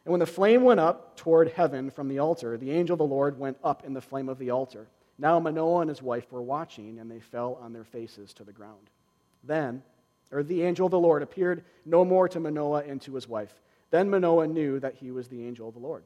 And 0.07 0.13
when 0.13 0.21
the 0.21 0.27
flame 0.27 0.63
went 0.63 0.79
up 0.79 1.17
toward 1.17 1.51
heaven 1.51 1.91
from 1.91 2.07
the 2.07 2.21
altar, 2.21 2.57
the 2.57 2.71
angel 2.71 2.95
of 2.95 2.99
the 2.99 3.05
Lord 3.05 3.41
went 3.41 3.57
up 3.65 3.85
in 3.85 3.93
the 3.93 4.01
flame 4.01 4.29
of 4.29 4.39
the 4.39 4.51
altar. 4.51 4.87
Now 5.19 5.41
Manoah 5.41 5.81
and 5.81 5.89
his 5.91 6.01
wife 6.01 6.31
were 6.31 6.43
watching, 6.43 7.01
and 7.01 7.11
they 7.11 7.19
fell 7.19 7.59
on 7.61 7.73
their 7.73 7.83
faces 7.83 8.33
to 8.35 8.45
the 8.45 8.53
ground. 8.53 8.89
Then, 9.43 9.83
or 10.31 10.45
the 10.45 10.63
angel 10.63 10.87
of 10.87 10.93
the 10.93 11.01
Lord 11.01 11.25
appeared 11.25 11.65
no 11.85 12.05
more 12.05 12.29
to 12.29 12.39
Manoah 12.39 12.85
and 12.87 13.03
to 13.03 13.17
his 13.17 13.29
wife. 13.29 13.61
Then 13.91 14.09
Manoah 14.09 14.47
knew 14.47 14.79
that 14.79 14.95
he 14.95 15.11
was 15.11 15.27
the 15.27 15.45
angel 15.45 15.67
of 15.67 15.75
the 15.75 15.81
Lord. 15.81 16.05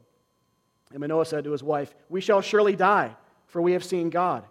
And 0.92 1.00
Manoah 1.00 1.26
said 1.26 1.44
to 1.44 1.52
his 1.52 1.62
wife, 1.62 1.94
We 2.08 2.22
shall 2.22 2.40
surely 2.40 2.76
die, 2.76 3.14
for 3.48 3.60
we 3.60 3.72
have 3.72 3.84
seen 3.84 4.08
God. 4.08 4.44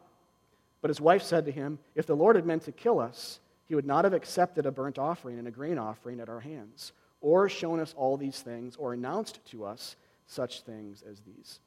But 0.81 0.89
his 0.89 1.01
wife 1.01 1.23
said 1.23 1.45
to 1.45 1.51
him, 1.51 1.79
If 1.95 2.05
the 2.05 2.15
Lord 2.15 2.35
had 2.35 2.45
meant 2.45 2.65
to 2.65 2.71
kill 2.71 2.99
us, 2.99 3.39
he 3.65 3.73
would 3.73 3.87
not 3.87 4.05
have 4.05 4.13
accepted 4.13 4.67
a 4.67 4.71
burnt 4.71 4.99
offering 4.99 5.39
and 5.39 5.47
a 5.47 5.51
grain 5.51 5.79
offering 5.79 6.19
at 6.19 6.29
our 6.29 6.41
hands 6.41 6.91
or 7.21 7.49
shown 7.49 7.79
us 7.79 7.93
all 7.97 8.17
these 8.17 8.41
things, 8.41 8.75
or 8.77 8.93
announced 8.93 9.39
to 9.51 9.65
us 9.65 9.95
such 10.27 10.61
things 10.61 11.03
as 11.09 11.19
these. 11.21 11.59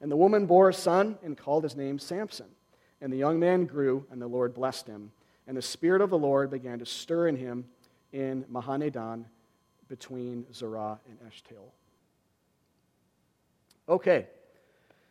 And 0.00 0.10
the 0.10 0.16
woman 0.16 0.46
bore 0.46 0.68
a 0.68 0.74
son 0.74 1.18
and 1.22 1.36
called 1.36 1.64
his 1.64 1.76
name 1.76 1.98
Samson. 1.98 2.46
And 3.00 3.12
the 3.12 3.16
young 3.16 3.40
man 3.40 3.64
grew, 3.64 4.06
and 4.10 4.20
the 4.20 4.26
Lord 4.26 4.54
blessed 4.54 4.86
him. 4.86 5.10
And 5.46 5.56
the 5.56 5.62
Spirit 5.62 6.00
of 6.00 6.10
the 6.10 6.18
Lord 6.18 6.50
began 6.50 6.78
to 6.78 6.86
stir 6.86 7.28
in 7.28 7.36
him 7.36 7.64
in 8.12 8.44
Mahaneh-dan 8.44 9.26
between 9.88 10.46
Zorah 10.54 11.00
and 11.08 11.18
Eshtaol. 11.30 11.70
Okay, 13.88 14.26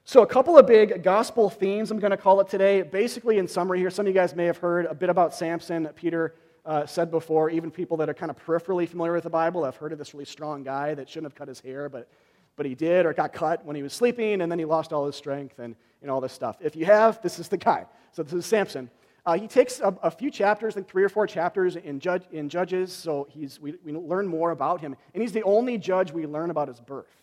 so 0.06 0.22
a 0.22 0.28
couple 0.28 0.58
of 0.58 0.66
big 0.66 1.04
gospel 1.04 1.50
themes 1.50 1.92
I'm 1.92 2.00
going 2.00 2.12
to 2.12 2.18
call 2.18 2.40
it 2.40 2.48
today. 2.48 2.82
Basically, 2.82 3.38
in 3.38 3.48
summary 3.48 3.80
here, 3.80 3.90
some 3.90 4.06
of 4.06 4.08
you 4.08 4.20
guys 4.20 4.36
may 4.36 4.46
have 4.46 4.58
heard 4.58 4.86
a 4.86 4.96
bit 4.96 5.10
about 5.10 5.34
Samson. 5.34 5.88
Peter 5.96 6.36
uh, 6.66 6.86
said 6.86 7.12
before, 7.12 7.50
even 7.50 7.72
people 7.72 7.98
that 7.98 8.10
are 8.10 8.14
kind 8.14 8.30
of 8.30 8.38
peripherally 8.38 8.88
familiar 8.88 9.14
with 9.14 9.24
the 9.24 9.30
Bible 9.30 9.64
have 9.64 9.76
heard 9.76 9.92
of 9.92 9.98
this 9.98 10.14
really 10.14 10.26
strong 10.26 10.64
guy 10.64 10.94
that 10.94 11.10
shouldn't 11.10 11.32
have 11.32 11.36
cut 11.36 11.48
his 11.48 11.60
hair, 11.60 11.90
but, 11.90 12.10
but 12.56 12.66
he 12.66 12.76
did, 12.76 13.06
or 13.06 13.14
got 13.14 13.34
cut 13.34 13.66
when 13.66 13.76
he 13.76 13.84
was 13.84 13.94
sleeping, 13.94 14.42
and 14.42 14.52
then 14.52 14.60
he 14.60 14.66
lost 14.66 14.94
all 14.94 15.06
his 15.06 15.16
strength 15.16 15.60
and, 15.60 15.76
and 16.02 16.12
all 16.12 16.22
this 16.22 16.34
stuff. 16.34 16.58
If 16.62 16.76
you 16.76 16.86
have, 16.86 17.22
this 17.22 17.40
is 17.40 17.48
the 17.48 17.58
guy. 17.58 17.86
So 18.12 18.24
this 18.24 18.34
is 18.34 18.46
Samson. 18.46 18.90
Uh, 19.26 19.38
he 19.38 19.48
takes 19.48 19.80
a, 19.80 19.96
a, 20.02 20.10
few 20.10 20.32
chapters, 20.32 20.76
like 20.76 20.90
three 20.90 21.04
or 21.04 21.10
four 21.10 21.28
chapters 21.28 21.76
in, 21.76 22.00
judge, 22.00 22.24
in 22.32 22.50
Judges, 22.50 22.92
so 22.92 23.28
he's, 23.30 23.60
we, 23.60 23.76
we 23.84 23.92
learn 23.92 24.28
more 24.28 24.52
about 24.52 24.82
him. 24.82 24.96
And 25.14 25.22
he's 25.22 25.34
the 25.34 25.44
only 25.44 25.78
judge 25.78 26.12
we 26.12 26.26
learn 26.26 26.50
about 26.50 26.68
his 26.68 26.80
birth. 26.80 27.20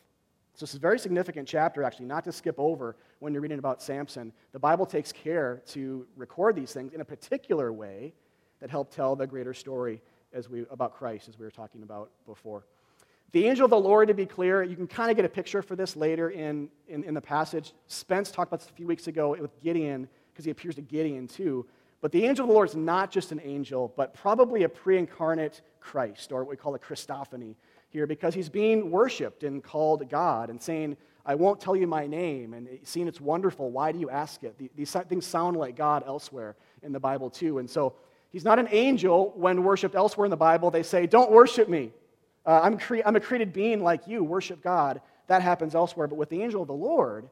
So 0.54 0.64
this 0.64 0.70
is 0.70 0.76
a 0.76 0.80
very 0.80 0.98
significant 0.98 1.46
chapter, 1.46 1.82
actually, 1.82 2.06
not 2.06 2.24
to 2.24 2.32
skip 2.32 2.54
over 2.58 2.96
when 3.18 3.32
you're 3.32 3.42
reading 3.42 3.58
about 3.58 3.82
Samson. 3.82 4.32
The 4.52 4.58
Bible 4.58 4.86
takes 4.86 5.12
care 5.12 5.62
to 5.68 6.06
record 6.16 6.56
these 6.56 6.72
things 6.72 6.92
in 6.92 7.00
a 7.00 7.04
particular 7.04 7.72
way 7.72 8.14
that 8.60 8.70
help 8.70 8.94
tell 8.94 9.16
the 9.16 9.26
greater 9.26 9.54
story 9.54 10.00
as 10.32 10.48
we, 10.48 10.64
about 10.70 10.94
Christ, 10.96 11.28
as 11.28 11.38
we 11.38 11.44
were 11.44 11.50
talking 11.50 11.82
about 11.82 12.10
before. 12.26 12.64
The 13.32 13.46
angel 13.46 13.64
of 13.64 13.70
the 13.70 13.78
Lord, 13.78 14.08
to 14.08 14.14
be 14.14 14.26
clear, 14.26 14.62
you 14.62 14.76
can 14.76 14.86
kind 14.86 15.10
of 15.10 15.16
get 15.16 15.24
a 15.24 15.28
picture 15.28 15.62
for 15.62 15.76
this 15.76 15.96
later 15.96 16.30
in, 16.30 16.68
in, 16.88 17.04
in 17.04 17.14
the 17.14 17.20
passage. 17.20 17.72
Spence 17.86 18.30
talked 18.30 18.50
about 18.50 18.60
this 18.60 18.70
a 18.70 18.72
few 18.72 18.86
weeks 18.86 19.08
ago 19.08 19.36
with 19.38 19.60
Gideon, 19.62 20.08
because 20.32 20.44
he 20.44 20.50
appears 20.50 20.74
to 20.76 20.82
Gideon 20.82 21.26
too. 21.26 21.66
But 22.00 22.12
the 22.12 22.24
angel 22.24 22.44
of 22.44 22.48
the 22.48 22.54
Lord 22.54 22.68
is 22.68 22.76
not 22.76 23.10
just 23.10 23.32
an 23.32 23.40
angel, 23.42 23.92
but 23.96 24.14
probably 24.14 24.62
a 24.62 24.68
pre 24.68 24.98
incarnate 24.98 25.62
Christ, 25.80 26.30
or 26.30 26.44
what 26.44 26.50
we 26.50 26.56
call 26.56 26.74
a 26.74 26.78
Christophany 26.78 27.56
here, 27.88 28.06
because 28.06 28.34
he's 28.34 28.48
being 28.48 28.90
worshiped 28.90 29.44
and 29.44 29.62
called 29.62 30.08
God 30.08 30.50
and 30.50 30.60
saying, 30.60 30.96
I 31.24 31.34
won't 31.34 31.60
tell 31.60 31.74
you 31.74 31.88
my 31.88 32.06
name, 32.06 32.54
and 32.54 32.68
seeing 32.84 33.08
it's 33.08 33.20
wonderful. 33.20 33.70
Why 33.70 33.90
do 33.90 33.98
you 33.98 34.08
ask 34.08 34.44
it? 34.44 34.56
These 34.76 34.92
things 35.08 35.26
sound 35.26 35.56
like 35.56 35.74
God 35.74 36.04
elsewhere 36.06 36.54
in 36.82 36.92
the 36.92 37.00
Bible, 37.00 37.30
too. 37.30 37.58
And 37.58 37.68
so 37.68 37.94
he's 38.36 38.44
not 38.44 38.58
an 38.58 38.68
angel 38.70 39.32
when 39.34 39.64
worshiped 39.64 39.94
elsewhere 39.94 40.26
in 40.26 40.30
the 40.30 40.36
Bible. 40.36 40.70
They 40.70 40.82
say, 40.82 41.06
Don't 41.06 41.30
worship 41.30 41.70
me. 41.70 41.90
Uh, 42.44 42.60
I'm, 42.62 42.76
cre- 42.76 43.00
I'm 43.06 43.16
a 43.16 43.20
created 43.20 43.54
being 43.54 43.82
like 43.82 44.06
you, 44.06 44.22
worship 44.22 44.62
God. 44.62 45.00
That 45.28 45.40
happens 45.40 45.74
elsewhere. 45.74 46.06
But 46.06 46.16
with 46.16 46.28
the 46.28 46.42
angel 46.42 46.60
of 46.60 46.68
the 46.68 46.74
Lord, 46.74 47.30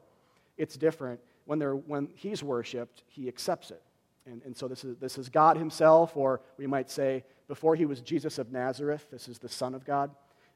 it's 0.57 0.75
different. 0.75 1.19
When, 1.45 1.59
they're, 1.59 1.75
when 1.75 2.09
he's 2.15 2.41
worshiped, 2.41 3.03
he 3.05 3.27
accepts 3.27 3.69
it. 3.69 3.83
And, 4.25 4.41
and 4.45 4.57
so 4.57 4.67
this 4.67 4.83
is, 4.83 4.97
this 4.97 5.19
is 5.19 5.29
God 5.29 5.57
himself, 5.57 6.17
or 6.17 6.41
we 6.57 6.65
might 6.65 6.89
say, 6.89 7.23
before 7.47 7.75
he 7.75 7.85
was 7.85 8.01
Jesus 8.01 8.39
of 8.39 8.51
Nazareth, 8.51 9.05
this 9.11 9.27
is 9.27 9.37
the 9.37 9.47
Son 9.47 9.75
of 9.75 9.85
God, 9.85 10.09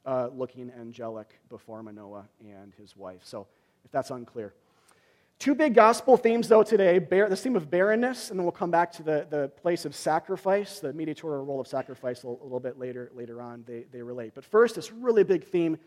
uh, 0.03 0.29
looking 0.33 0.71
angelic 0.79 1.39
before 1.49 1.83
Manoah 1.83 2.27
and 2.41 2.73
his 2.73 2.97
wife. 2.97 3.21
So 3.23 3.45
if 3.85 3.91
that's 3.91 4.09
unclear. 4.09 4.55
Two 5.39 5.55
big 5.55 5.73
gospel 5.73 6.17
themes, 6.17 6.49
though, 6.49 6.63
today 6.63 6.99
the 6.99 7.33
theme 7.33 7.55
of 7.55 7.71
barrenness, 7.71 8.29
and 8.29 8.37
then 8.37 8.43
we'll 8.43 8.51
come 8.51 8.71
back 8.71 8.91
to 8.91 9.03
the, 9.03 9.25
the 9.29 9.47
place 9.61 9.85
of 9.85 9.95
sacrifice, 9.95 10.81
the 10.81 10.91
mediatorial 10.91 11.45
role 11.45 11.61
of 11.61 11.67
sacrifice 11.67 12.23
a 12.23 12.27
little, 12.27 12.41
a 12.41 12.43
little 12.43 12.59
bit 12.59 12.77
later, 12.77 13.09
later 13.15 13.41
on, 13.41 13.63
they, 13.65 13.85
they 13.93 14.01
relate. 14.01 14.33
But 14.35 14.43
first, 14.43 14.75
this 14.75 14.91
really 14.91 15.23
big 15.23 15.45
theme 15.45 15.77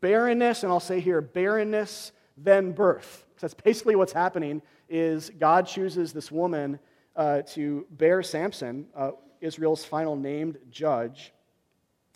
barrenness, 0.00 0.62
and 0.62 0.72
I'll 0.72 0.80
say 0.80 0.98
here 0.98 1.20
barrenness, 1.20 2.12
then 2.38 2.72
birth. 2.72 3.26
That's 3.38 3.52
basically 3.52 3.96
what's 3.96 4.14
happening 4.14 4.62
is 4.88 5.30
God 5.38 5.66
chooses 5.66 6.14
this 6.14 6.32
woman 6.32 6.78
uh, 7.14 7.42
to 7.48 7.86
bear 7.90 8.22
Samson, 8.22 8.86
uh, 8.96 9.10
Israel's 9.42 9.84
final 9.84 10.16
named 10.16 10.56
judge, 10.70 11.34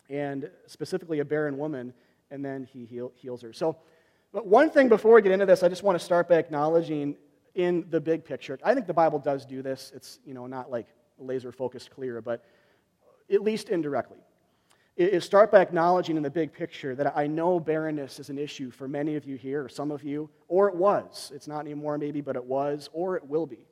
and 0.08 0.48
specifically 0.66 1.18
a 1.18 1.26
barren 1.26 1.58
woman, 1.58 1.92
and 2.30 2.42
then 2.42 2.64
he 2.64 2.86
heal, 2.86 3.12
heals 3.16 3.42
her. 3.42 3.52
So, 3.52 3.76
but 4.32 4.46
one 4.46 4.70
thing 4.70 4.88
before 4.88 5.14
we 5.14 5.22
get 5.22 5.32
into 5.32 5.46
this, 5.46 5.62
I 5.62 5.68
just 5.68 5.82
want 5.82 5.98
to 5.98 6.04
start 6.04 6.28
by 6.28 6.36
acknowledging 6.36 7.16
in 7.54 7.86
the 7.90 8.00
big 8.00 8.24
picture. 8.24 8.58
I 8.62 8.74
think 8.74 8.86
the 8.86 8.94
Bible 8.94 9.18
does 9.18 9.46
do 9.46 9.62
this. 9.62 9.92
It's 9.94 10.18
you 10.26 10.34
know 10.34 10.46
not 10.46 10.70
like 10.70 10.86
laser 11.18 11.52
focused 11.52 11.90
clear, 11.90 12.20
but 12.20 12.44
at 13.32 13.42
least 13.42 13.70
indirectly. 13.70 14.18
Is 14.96 15.24
start 15.24 15.50
by 15.50 15.60
acknowledging 15.60 16.16
in 16.16 16.22
the 16.22 16.30
big 16.30 16.54
picture 16.54 16.94
that 16.94 17.14
I 17.14 17.26
know 17.26 17.60
barrenness 17.60 18.18
is 18.18 18.30
an 18.30 18.38
issue 18.38 18.70
for 18.70 18.88
many 18.88 19.16
of 19.16 19.26
you 19.26 19.36
here, 19.36 19.64
or 19.64 19.68
some 19.68 19.90
of 19.90 20.02
you, 20.02 20.30
or 20.48 20.68
it 20.68 20.74
was. 20.74 21.30
It's 21.34 21.46
not 21.46 21.60
anymore, 21.60 21.98
maybe, 21.98 22.22
but 22.22 22.34
it 22.34 22.44
was, 22.44 22.88
or 22.94 23.14
it 23.16 23.26
will 23.26 23.44
be. 23.44 23.66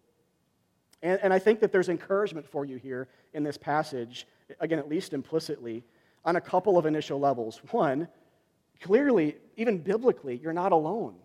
And, 1.03 1.19
and 1.23 1.33
I 1.33 1.39
think 1.39 1.61
that 1.61 1.73
there's 1.73 1.89
encouragement 1.89 2.47
for 2.47 2.67
you 2.67 2.77
here 2.77 3.09
in 3.33 3.43
this 3.43 3.57
passage, 3.57 4.27
again, 4.61 4.79
at 4.79 4.87
least 4.87 5.15
implicitly, 5.15 5.83
on 6.27 6.37
a 6.37 6.41
couple 6.43 6.77
of 6.77 6.85
initial 6.85 7.19
levels. 7.19 7.61
One, 7.71 8.07
clearly, 8.81 9.37
even 9.57 9.79
biblically, 9.79 10.37
you're 10.43 10.53
not 10.53 10.73
alone. 10.73 11.17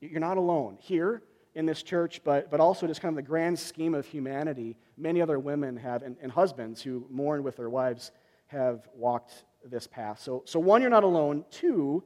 You're 0.00 0.20
not 0.20 0.36
alone 0.36 0.78
here 0.80 1.22
in 1.54 1.66
this 1.66 1.82
church, 1.82 2.20
but, 2.24 2.50
but 2.50 2.60
also 2.60 2.86
just 2.86 3.00
kind 3.00 3.12
of 3.12 3.16
the 3.16 3.28
grand 3.28 3.58
scheme 3.58 3.94
of 3.94 4.06
humanity. 4.06 4.76
Many 4.96 5.20
other 5.20 5.38
women 5.38 5.76
have, 5.76 6.02
and, 6.02 6.16
and 6.22 6.30
husbands 6.30 6.80
who 6.82 7.06
mourn 7.10 7.42
with 7.42 7.56
their 7.56 7.70
wives, 7.70 8.12
have 8.46 8.88
walked 8.94 9.44
this 9.64 9.86
path. 9.86 10.20
So, 10.20 10.42
so, 10.46 10.60
one, 10.60 10.80
you're 10.80 10.90
not 10.90 11.04
alone. 11.04 11.44
Two, 11.50 12.04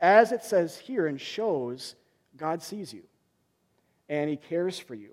as 0.00 0.32
it 0.32 0.42
says 0.42 0.78
here 0.78 1.06
and 1.06 1.20
shows, 1.20 1.96
God 2.36 2.62
sees 2.62 2.92
you 2.92 3.02
and 4.08 4.30
He 4.30 4.36
cares 4.36 4.78
for 4.78 4.94
you. 4.94 5.10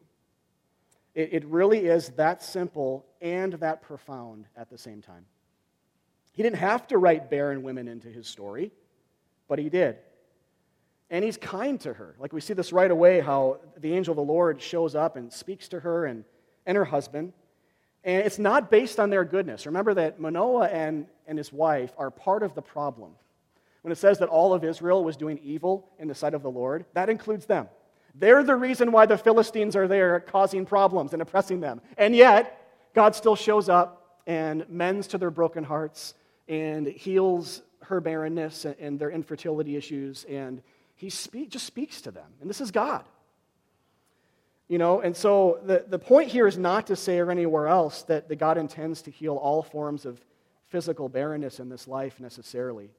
It, 1.13 1.29
it 1.33 1.45
really 1.45 1.85
is 1.85 2.09
that 2.09 2.43
simple 2.43 3.05
and 3.21 3.53
that 3.53 3.81
profound 3.81 4.45
at 4.55 4.69
the 4.69 4.77
same 4.77 5.01
time. 5.01 5.25
He 6.35 6.43
didn't 6.43 6.57
have 6.57 6.85
to 6.87 6.97
write 6.97 7.29
barren 7.29 7.63
women 7.63 7.87
into 7.87 8.09
his 8.09 8.27
story, 8.27 8.71
but 9.47 9.57
he 9.57 9.69
did. 9.69 9.97
And 11.09 11.23
he's 11.23 11.37
kind 11.37 11.79
to 11.81 11.93
her. 11.93 12.15
Like 12.19 12.33
we 12.33 12.41
see 12.41 12.53
this 12.53 12.73
right 12.73 12.91
away 12.91 13.21
how 13.21 13.59
the 13.77 13.93
angel 13.93 14.11
of 14.11 14.17
the 14.17 14.33
Lord 14.33 14.61
shows 14.61 14.95
up 14.95 15.15
and 15.15 15.31
speaks 15.31 15.69
to 15.69 15.79
her 15.79 16.05
and, 16.05 16.25
and 16.65 16.75
her 16.75 16.83
husband. 16.83 17.31
And 18.03 18.25
it's 18.25 18.37
not 18.37 18.69
based 18.69 18.99
on 18.99 19.09
their 19.09 19.23
goodness. 19.23 19.65
Remember 19.65 19.93
that 19.93 20.19
Manoah 20.19 20.67
and, 20.67 21.07
and 21.25 21.37
his 21.37 21.53
wife 21.53 21.93
are 21.97 22.11
part 22.11 22.43
of 22.43 22.53
the 22.53 22.61
problem. 22.61 23.11
When 23.81 23.91
it 23.93 23.97
says 23.97 24.19
that 24.19 24.29
all 24.29 24.53
of 24.53 24.63
Israel 24.63 25.03
was 25.03 25.15
doing 25.15 25.39
evil 25.41 25.89
in 25.99 26.07
the 26.07 26.15
sight 26.15 26.33
of 26.33 26.43
the 26.43 26.51
Lord, 26.51 26.85
that 26.93 27.09
includes 27.09 27.45
them. 27.45 27.69
They're 28.13 28.43
the 28.43 28.55
reason 28.55 28.91
why 28.91 29.05
the 29.05 29.17
Philistines 29.17 29.75
are 29.75 29.87
there 29.87 30.19
causing 30.19 30.65
problems 30.65 31.13
and 31.13 31.21
oppressing 31.21 31.61
them. 31.61 31.81
And 31.97 32.15
yet, 32.15 32.61
God 32.93 33.15
still 33.15 33.35
shows 33.35 33.69
up 33.69 34.21
and 34.27 34.67
mends 34.69 35.07
to 35.07 35.17
their 35.17 35.29
broken 35.29 35.63
hearts 35.63 36.13
and 36.47 36.87
heals 36.87 37.61
her 37.83 38.01
barrenness 38.01 38.65
and 38.65 38.99
their 38.99 39.11
infertility 39.11 39.75
issues. 39.75 40.25
And 40.25 40.61
he 40.95 41.09
speak, 41.09 41.49
just 41.49 41.65
speaks 41.65 42.01
to 42.01 42.11
them. 42.11 42.27
And 42.41 42.49
this 42.49 42.61
is 42.61 42.71
God. 42.71 43.05
You 44.67 44.79
know, 44.79 45.01
and 45.01 45.15
so 45.15 45.59
the, 45.63 45.85
the 45.87 45.99
point 45.99 46.29
here 46.29 46.47
is 46.47 46.57
not 46.57 46.87
to 46.87 46.95
say 46.95 47.19
or 47.19 47.29
anywhere 47.29 47.67
else 47.67 48.01
that 48.03 48.27
the 48.27 48.35
God 48.35 48.57
intends 48.57 49.03
to 49.03 49.11
heal 49.11 49.35
all 49.35 49.61
forms 49.61 50.05
of 50.05 50.19
physical 50.67 51.07
barrenness 51.07 51.59
in 51.59 51.69
this 51.69 51.87
life 51.87 52.19
necessarily 52.19 52.89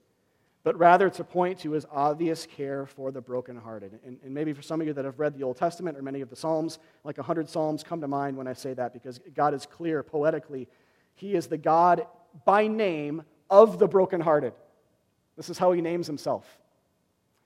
but 0.67 0.77
rather 0.81 1.09
to 1.09 1.23
point 1.23 1.61
to 1.61 1.71
his 1.71 1.87
obvious 1.93 2.45
care 2.45 2.87
for 2.87 3.13
the 3.13 3.21
brokenhearted. 3.21 4.01
And, 4.05 4.19
and 4.25 4.35
maybe 4.35 4.53
for 4.53 4.63
some 4.63 4.81
of 4.81 4.89
you 4.89 4.93
that 4.95 5.05
have 5.05 5.21
read 5.21 5.39
the 5.39 5.45
Old 5.45 5.57
Testament 5.57 5.97
or 5.97 6.03
many 6.03 6.23
of 6.23 6.29
the 6.29 6.35
Psalms, 6.35 6.81
like 7.05 7.19
100 7.19 7.49
Psalms 7.49 7.85
come 7.85 8.01
to 8.01 8.09
mind 8.09 8.37
when 8.37 8.49
I 8.49 8.53
say 8.53 8.75
that 8.75 8.93
because 8.93 9.21
God 9.33 9.55
is 9.55 9.65
clear 9.65 10.03
poetically. 10.03 10.67
He 11.15 11.37
is 11.37 11.47
the 11.47 11.57
God 11.57 12.05
by 12.45 12.67
name 12.67 13.23
of 13.51 13.79
the 13.79 13.89
brokenhearted. 13.89 14.53
This 15.37 15.51
is 15.51 15.59
how 15.59 15.73
he 15.73 15.81
names 15.81 16.07
himself. 16.07 16.47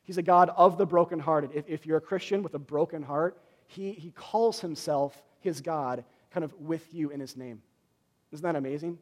He's 0.02 0.18
a 0.18 0.22
God 0.22 0.50
of 0.56 0.78
the 0.78 0.86
brokenhearted. 0.86 1.50
If, 1.54 1.68
if 1.68 1.86
you're 1.86 1.98
a 1.98 2.00
Christian 2.00 2.42
with 2.42 2.54
a 2.54 2.58
broken 2.58 3.02
heart, 3.02 3.40
he, 3.66 3.92
he 3.92 4.10
calls 4.10 4.60
himself 4.60 5.22
his 5.40 5.60
God 5.60 6.04
kind 6.30 6.44
of 6.44 6.52
with 6.60 6.92
you 6.92 7.10
in 7.10 7.20
his 7.20 7.36
name. 7.36 7.62
Isn't 8.32 8.44
that 8.44 8.56
amazing? 8.56 8.98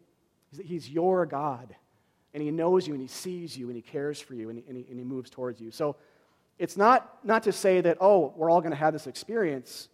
He's 0.63 0.89
your 0.89 1.27
God 1.27 1.75
and 2.35 2.43
he 2.43 2.51
knows 2.51 2.87
you 2.87 2.95
and 2.95 3.03
he 3.03 3.09
sees 3.09 3.57
you 3.57 3.69
and 3.69 3.77
he 3.77 3.83
cares 3.83 4.21
for 4.21 4.35
you 4.35 4.49
and 4.49 4.59
he, 4.59 4.65
and 4.69 4.77
he, 4.77 4.87
and 4.89 4.99
he 4.99 5.05
moves 5.05 5.31
towards 5.31 5.61
you. 5.61 5.71
So 5.71 5.97
it's 6.59 6.77
not, 6.77 7.19
not 7.25 7.43
to 7.45 7.53
say 7.53 7.81
that, 7.81 7.99
oh, 8.01 8.33
we're 8.37 8.51
all 8.51 8.61
going 8.61 8.73
to 8.73 8.77
have 8.77 8.93
this 8.93 9.07
experience 9.07 9.89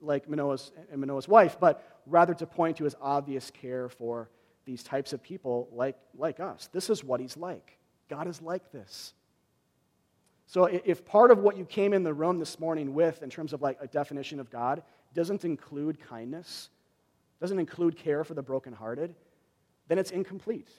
like 0.00 0.28
Manoah's, 0.28 0.72
and 0.90 1.00
Manoah's 1.00 1.28
wife, 1.28 1.58
but 1.60 2.00
rather 2.06 2.34
to 2.34 2.46
point 2.46 2.78
to 2.78 2.84
his 2.84 2.96
obvious 3.00 3.50
care 3.50 3.88
for 3.88 4.28
these 4.70 4.84
types 4.84 5.12
of 5.12 5.20
people 5.20 5.68
like, 5.72 5.96
like 6.16 6.38
us. 6.38 6.68
This 6.72 6.90
is 6.90 7.02
what 7.02 7.18
he's 7.18 7.36
like. 7.36 7.76
God 8.08 8.28
is 8.28 8.40
like 8.40 8.70
this. 8.70 9.14
So 10.46 10.66
if 10.66 11.04
part 11.04 11.32
of 11.32 11.38
what 11.38 11.56
you 11.56 11.64
came 11.64 11.92
in 11.92 12.04
the 12.04 12.14
room 12.14 12.38
this 12.38 12.60
morning 12.60 12.94
with, 12.94 13.20
in 13.24 13.30
terms 13.30 13.52
of 13.52 13.62
like 13.62 13.78
a 13.80 13.88
definition 13.88 14.38
of 14.38 14.48
God, 14.48 14.84
doesn't 15.12 15.44
include 15.44 15.98
kindness, 16.00 16.68
doesn't 17.40 17.58
include 17.58 17.96
care 17.96 18.22
for 18.22 18.34
the 18.34 18.42
brokenhearted, 18.42 19.12
then 19.88 19.98
it's 19.98 20.12
incomplete 20.12 20.70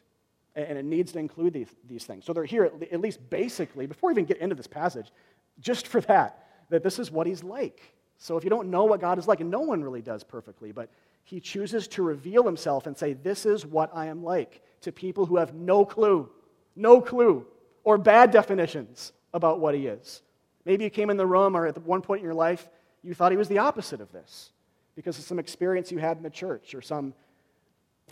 and 0.56 0.78
it 0.78 0.86
needs 0.86 1.12
to 1.12 1.20
include 1.20 1.52
these, 1.52 1.68
these 1.90 2.06
things. 2.06 2.24
So 2.24 2.32
they're 2.32 2.46
here, 2.46 2.72
at, 2.92 3.02
least 3.02 3.20
basically, 3.30 3.88
before 3.88 4.08
we 4.08 4.14
even 4.14 4.26
get 4.26 4.38
into 4.38 4.56
this 4.56 4.68
passage, 4.68 5.12
just 5.60 5.88
for 5.88 6.00
that, 6.02 6.48
that 6.70 6.82
this 6.82 6.98
is 6.98 7.12
what 7.12 7.28
he's 7.28 7.44
like. 7.44 7.82
So 8.18 8.38
if 8.38 8.46
you 8.46 8.50
don't 8.50 8.70
know 8.70 8.86
what 8.86 9.02
God 9.02 9.20
is 9.20 9.28
like, 9.28 9.42
and 9.42 9.52
no 9.52 9.62
one 9.62 9.84
really 9.84 10.02
does 10.02 10.24
perfectly, 10.24 10.72
but 10.72 10.90
he 11.24 11.40
chooses 11.40 11.88
to 11.90 12.04
reveal 12.04 12.44
himself 12.44 12.88
and 12.88 12.98
say, 12.98 13.14
This 13.14 13.46
is 13.46 13.66
what 13.66 13.92
I 13.94 14.08
am 14.08 14.24
like 14.24 14.62
to 14.82 14.92
people 14.92 15.26
who 15.26 15.38
have 15.38 15.54
no 15.54 15.86
clue, 15.86 16.30
no 16.76 17.02
clue, 17.02 17.46
or 17.84 17.98
bad 17.98 18.32
definitions 18.32 19.14
about 19.34 19.60
what 19.60 19.76
he 19.76 19.88
is. 19.88 20.22
Maybe 20.66 20.84
you 20.84 20.90
came 20.90 21.10
in 21.10 21.18
the 21.18 21.26
room 21.26 21.56
or 21.56 21.66
at 21.66 21.78
one 21.84 22.02
point 22.02 22.20
in 22.20 22.26
your 22.26 22.34
life, 22.34 22.70
you 23.04 23.14
thought 23.14 23.32
he 23.32 23.38
was 23.38 23.48
the 23.48 23.60
opposite 23.60 24.02
of 24.02 24.12
this 24.12 24.52
because 24.96 25.18
of 25.18 25.26
some 25.26 25.40
experience 25.40 25.92
you 25.92 25.98
had 25.98 26.18
in 26.18 26.24
the 26.24 26.30
church 26.30 26.76
or 26.76 26.82
some 26.82 27.14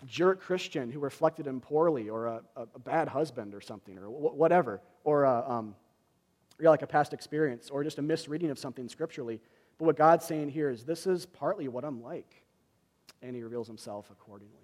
jerk 0.05 0.41
Christian 0.41 0.91
who 0.91 0.99
reflected 0.99 1.47
him 1.47 1.59
poorly, 1.59 2.09
or 2.09 2.27
a, 2.27 2.41
a 2.55 2.79
bad 2.79 3.07
husband, 3.07 3.53
or 3.53 3.61
something, 3.61 3.97
or 3.97 4.09
whatever, 4.09 4.81
or 5.03 5.23
a, 5.23 5.49
um, 5.49 5.75
or 6.61 6.69
like 6.69 6.81
a 6.81 6.87
past 6.87 7.13
experience, 7.13 7.69
or 7.69 7.83
just 7.83 7.99
a 7.99 8.01
misreading 8.01 8.49
of 8.49 8.59
something 8.59 8.87
scripturally. 8.87 9.41
But 9.77 9.85
what 9.85 9.97
God's 9.97 10.25
saying 10.25 10.49
here 10.49 10.69
is, 10.69 10.83
this 10.83 11.07
is 11.07 11.25
partly 11.25 11.67
what 11.67 11.83
I'm 11.83 12.01
like. 12.01 12.43
And 13.21 13.35
he 13.35 13.43
reveals 13.43 13.67
himself 13.67 14.09
accordingly. 14.11 14.55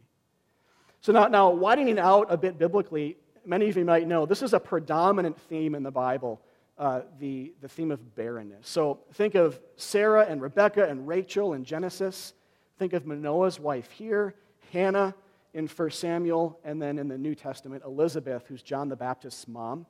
So 1.02 1.12
now, 1.12 1.28
now 1.28 1.50
widening 1.50 2.00
out 2.00 2.28
a 2.30 2.38
bit 2.38 2.58
biblically, 2.58 3.18
many 3.46 3.70
of 3.70 3.78
you 3.78 3.86
might 3.86 4.08
know 4.08 4.26
this 4.26 4.42
is 4.42 4.54
a 4.54 4.60
predominant 4.60 5.40
theme 5.42 5.76
in 5.76 5.84
the 5.84 5.92
Bible, 5.92 6.42
uh, 6.78 7.02
the, 7.20 7.54
the 7.62 7.68
theme 7.68 7.92
of 7.92 8.16
barrenness. 8.16 8.68
So 8.68 9.00
think 9.14 9.36
of 9.36 9.60
Sarah 9.76 10.26
and 10.28 10.42
Rebecca 10.42 10.88
and 10.88 11.08
Rachel 11.08 11.54
in 11.54 11.64
Genesis. 11.64 12.34
Think 12.80 12.94
of 12.94 13.06
Manoah's 13.06 13.60
wife 13.60 13.92
here, 13.92 14.36
Hannah 14.74 15.14
in 15.54 15.68
1 15.68 15.92
Samuel, 15.92 16.60
and 16.66 16.82
then 16.82 17.00
in 17.00 17.08
the 17.08 17.18
New 17.18 17.34
Testament, 17.34 17.84
Elizabeth, 17.86 18.46
who's 18.48 18.62
John 18.62 18.90
the 18.90 18.96
Baptist's 18.96 19.48
mom, 19.48 19.86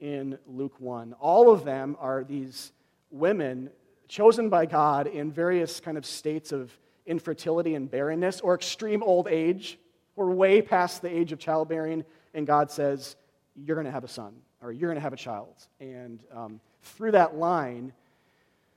in 0.00 0.38
Luke 0.46 0.74
1. 0.80 1.14
All 1.20 1.52
of 1.52 1.64
them 1.64 1.96
are 2.00 2.24
these 2.24 2.72
women 3.10 3.70
chosen 4.08 4.48
by 4.48 4.66
God 4.66 5.06
in 5.06 5.30
various 5.30 5.80
kind 5.80 5.96
of 5.96 6.04
states 6.04 6.50
of 6.50 6.76
infertility 7.06 7.74
and 7.74 7.90
barrenness 7.90 8.40
or 8.40 8.54
extreme 8.54 9.02
old 9.02 9.28
age. 9.28 9.78
We're 10.16 10.30
way 10.30 10.62
past 10.62 11.02
the 11.02 11.08
age 11.08 11.32
of 11.32 11.38
childbearing, 11.38 12.04
and 12.34 12.46
God 12.46 12.70
says, 12.70 13.16
You're 13.56 13.76
going 13.76 13.86
to 13.86 13.92
have 13.92 14.04
a 14.04 14.08
son, 14.08 14.34
or 14.62 14.72
you're 14.72 14.88
going 14.88 14.96
to 14.96 15.02
have 15.02 15.12
a 15.12 15.16
child. 15.16 15.54
And 15.80 16.20
um, 16.34 16.60
through 16.82 17.12
that 17.12 17.36
line, 17.36 17.92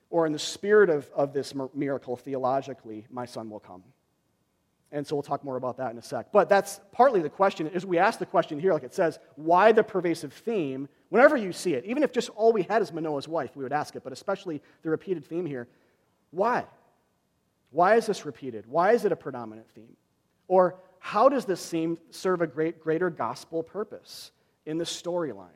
or 0.09 0.25
in 0.25 0.33
the 0.33 0.39
spirit 0.39 0.89
of, 0.89 1.09
of 1.13 1.33
this 1.33 1.53
miracle 1.73 2.15
theologically, 2.15 3.05
my 3.09 3.25
son 3.25 3.49
will 3.49 3.59
come. 3.59 3.83
And 4.91 5.05
so 5.05 5.15
we'll 5.15 5.23
talk 5.23 5.43
more 5.43 5.57
about 5.57 5.77
that 5.77 5.91
in 5.91 5.97
a 5.97 6.01
sec. 6.01 6.31
But 6.31 6.47
that's 6.47 6.79
partly 6.93 7.21
the 7.21 7.29
question. 7.29 7.67
Is 7.67 7.85
we 7.85 7.97
ask 7.97 8.17
the 8.17 8.25
question 8.25 8.59
here, 8.59 8.71
like 8.71 8.83
it 8.83 8.93
says, 8.93 9.19
why 9.35 9.71
the 9.71 9.83
pervasive 9.83 10.31
theme? 10.31 10.87
Whenever 11.09 11.35
you 11.35 11.51
see 11.51 11.73
it, 11.73 11.83
even 11.85 12.03
if 12.03 12.13
just 12.13 12.29
all 12.29 12.53
we 12.53 12.63
had 12.63 12.81
is 12.81 12.93
Manoah's 12.93 13.27
wife, 13.27 13.55
we 13.55 13.63
would 13.63 13.73
ask 13.73 13.95
it, 13.95 14.03
but 14.03 14.13
especially 14.13 14.61
the 14.83 14.89
repeated 14.89 15.25
theme 15.25 15.45
here. 15.45 15.67
Why? 16.31 16.65
Why 17.75 17.95
is 17.95 18.05
this 18.05 18.25
repeated? 18.25 18.65
Why 18.67 18.93
is 18.93 19.03
it 19.03 19.11
a 19.11 19.17
predominant 19.17 19.69
theme? 19.71 19.97
Or 20.47 20.77
how 20.99 21.27
does 21.27 21.43
this 21.43 21.59
seem 21.59 21.97
serve 22.09 22.41
a 22.41 22.47
great, 22.47 22.79
greater 22.79 23.09
gospel 23.09 23.63
purpose 23.63 24.31
in 24.65 24.77
the 24.77 24.85
storyline? 24.85 25.49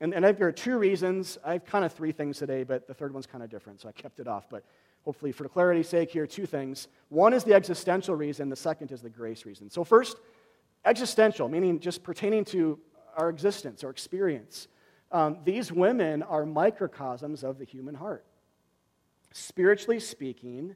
And, 0.00 0.14
and 0.14 0.24
I've, 0.24 0.38
there 0.38 0.46
are 0.46 0.52
two 0.52 0.78
reasons. 0.78 1.38
I 1.44 1.54
have 1.54 1.64
kind 1.64 1.84
of 1.84 1.92
three 1.92 2.12
things 2.12 2.38
today, 2.38 2.62
but 2.62 2.86
the 2.86 2.94
third 2.94 3.12
one's 3.12 3.26
kind 3.26 3.42
of 3.42 3.50
different, 3.50 3.80
so 3.80 3.88
I 3.88 3.92
kept 3.92 4.20
it 4.20 4.28
off. 4.28 4.48
But 4.48 4.62
hopefully, 5.04 5.32
for 5.32 5.48
clarity's 5.48 5.88
sake, 5.88 6.10
here, 6.10 6.24
two 6.24 6.46
things. 6.46 6.86
One 7.08 7.32
is 7.32 7.42
the 7.42 7.54
existential 7.54 8.14
reason, 8.14 8.48
the 8.48 8.54
second 8.54 8.92
is 8.92 9.00
the 9.00 9.10
grace 9.10 9.44
reason. 9.44 9.70
So, 9.70 9.82
first, 9.82 10.18
existential, 10.84 11.48
meaning 11.48 11.80
just 11.80 12.04
pertaining 12.04 12.44
to 12.44 12.78
our 13.16 13.28
existence 13.28 13.82
or 13.82 13.90
experience. 13.90 14.68
Um, 15.10 15.38
these 15.44 15.72
women 15.72 16.22
are 16.22 16.46
microcosms 16.46 17.42
of 17.42 17.58
the 17.58 17.64
human 17.64 17.94
heart. 17.94 18.24
Spiritually 19.36 20.00
speaking, 20.00 20.74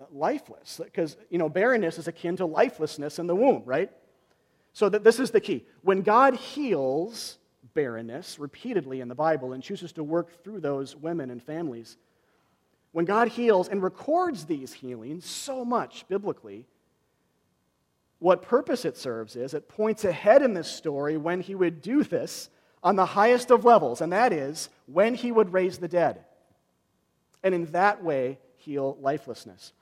uh, 0.00 0.04
lifeless. 0.12 0.80
Because, 0.82 1.16
you 1.28 1.38
know, 1.38 1.48
barrenness 1.48 1.98
is 1.98 2.06
akin 2.06 2.36
to 2.36 2.46
lifelessness 2.46 3.18
in 3.18 3.26
the 3.26 3.34
womb, 3.34 3.62
right? 3.64 3.90
So 4.72 4.88
that 4.88 5.02
this 5.02 5.18
is 5.18 5.32
the 5.32 5.40
key. 5.40 5.66
When 5.82 6.02
God 6.02 6.36
heals 6.36 7.38
barrenness 7.74 8.38
repeatedly 8.38 9.00
in 9.00 9.08
the 9.08 9.16
Bible 9.16 9.54
and 9.54 9.62
chooses 9.62 9.90
to 9.94 10.04
work 10.04 10.44
through 10.44 10.60
those 10.60 10.94
women 10.94 11.30
and 11.30 11.42
families, 11.42 11.96
when 12.92 13.06
God 13.06 13.26
heals 13.26 13.66
and 13.68 13.82
records 13.82 14.44
these 14.44 14.72
healings 14.72 15.26
so 15.26 15.64
much 15.64 16.06
biblically, 16.06 16.64
what 18.20 18.40
purpose 18.40 18.84
it 18.84 18.96
serves 18.96 19.34
is 19.34 19.52
it 19.52 19.68
points 19.68 20.04
ahead 20.04 20.42
in 20.42 20.54
this 20.54 20.70
story 20.70 21.16
when 21.16 21.40
he 21.40 21.56
would 21.56 21.82
do 21.82 22.04
this 22.04 22.50
on 22.84 22.94
the 22.94 23.04
highest 23.04 23.50
of 23.50 23.64
levels, 23.64 24.00
and 24.00 24.12
that 24.12 24.32
is 24.32 24.68
when 24.86 25.16
he 25.16 25.32
would 25.32 25.52
raise 25.52 25.78
the 25.78 25.88
dead. 25.88 26.24
And 27.46 27.54
in 27.54 27.66
that 27.66 28.02
way, 28.02 28.40
heal 28.56 28.98
lifelessness. 29.00 29.72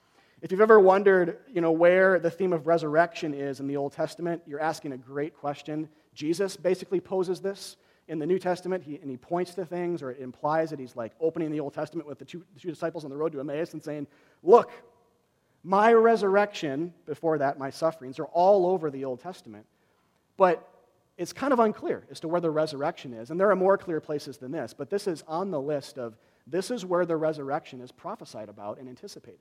If 0.43 0.53
you've 0.53 0.61
ever 0.61 0.79
wondered, 0.79 1.39
you 1.51 1.63
know, 1.63 1.73
where 1.73 2.19
the 2.19 2.31
theme 2.31 2.53
of 2.53 2.67
resurrection 2.67 3.33
is 3.33 3.59
in 3.59 3.67
the 3.67 3.79
Old 3.79 3.95
Testament, 3.95 4.43
you're 4.47 4.61
asking 4.61 4.93
a 4.93 4.99
great 4.99 5.35
question. 5.35 5.89
Jesus 6.13 6.59
basically 6.59 7.01
poses 7.01 7.41
this 7.41 7.79
in 8.07 8.19
the 8.19 8.27
New 8.27 8.39
Testament, 8.39 8.85
he, 8.85 8.97
and 8.97 9.11
he 9.11 9.17
points 9.17 9.55
to 9.55 9.65
things, 9.65 10.03
or 10.03 10.11
it 10.11 10.21
implies 10.21 10.69
that 10.69 10.79
he's 10.79 10.95
like 10.95 11.13
opening 11.23 11.51
the 11.51 11.61
Old 11.61 11.73
Testament 11.73 12.07
with 12.07 12.19
the 12.19 12.27
two, 12.27 12.45
the 12.53 12.61
two 12.61 12.69
disciples 12.69 13.03
on 13.05 13.11
the 13.11 13.17
road 13.17 13.33
to 13.33 13.41
Emmaus 13.41 13.73
and 13.73 13.83
saying, 13.83 14.09
Look, 14.43 14.71
my 15.63 15.91
resurrection, 15.95 16.93
before 17.07 17.39
that, 17.39 17.59
my 17.59 17.71
sufferings, 17.71 18.19
are 18.19 18.27
all 18.27 18.67
over 18.67 18.91
the 18.91 19.07
Old 19.07 19.21
Testament. 19.21 19.65
But 20.37 20.69
it's 21.17 21.33
kind 21.33 21.55
of 21.55 21.61
unclear 21.61 22.05
as 22.11 22.21
to 22.21 22.29
where 22.29 22.43
the 22.43 22.51
resurrection 22.51 23.15
is. 23.15 23.31
And 23.31 23.41
there 23.41 23.51
are 23.51 23.57
more 23.57 23.79
clear 23.79 24.03
places 24.03 24.37
than 24.37 24.53
this, 24.53 24.75
but 24.75 24.91
this 24.91 25.07
is 25.07 25.25
on 25.27 25.51
the 25.51 25.63
list 25.63 25.97
of 25.97 26.19
this 26.47 26.71
is 26.71 26.85
where 26.85 27.07
the 27.07 27.17
resurrection 27.17 27.81
is 27.81 27.91
prophesied 27.91 28.49
about 28.49 28.79
and 28.79 28.89
anticipated 28.89 29.41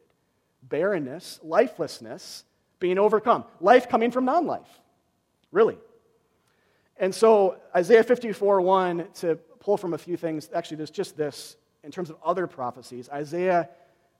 barrenness, 0.69 1.39
lifelessness 1.43 2.45
being 2.79 2.97
overcome, 2.97 3.45
life 3.59 3.89
coming 3.89 4.11
from 4.11 4.25
non 4.25 4.45
life, 4.45 4.81
really. 5.51 5.77
And 6.97 7.13
so, 7.13 7.57
Isaiah 7.75 8.03
54 8.03 8.61
1, 8.61 9.07
to 9.15 9.35
pull 9.59 9.77
from 9.77 9.93
a 9.93 9.97
few 9.97 10.17
things, 10.17 10.49
actually, 10.53 10.77
there's 10.77 10.91
just 10.91 11.17
this 11.17 11.57
in 11.83 11.91
terms 11.91 12.09
of 12.09 12.17
other 12.23 12.47
prophecies. 12.47 13.09
Isaiah 13.09 13.69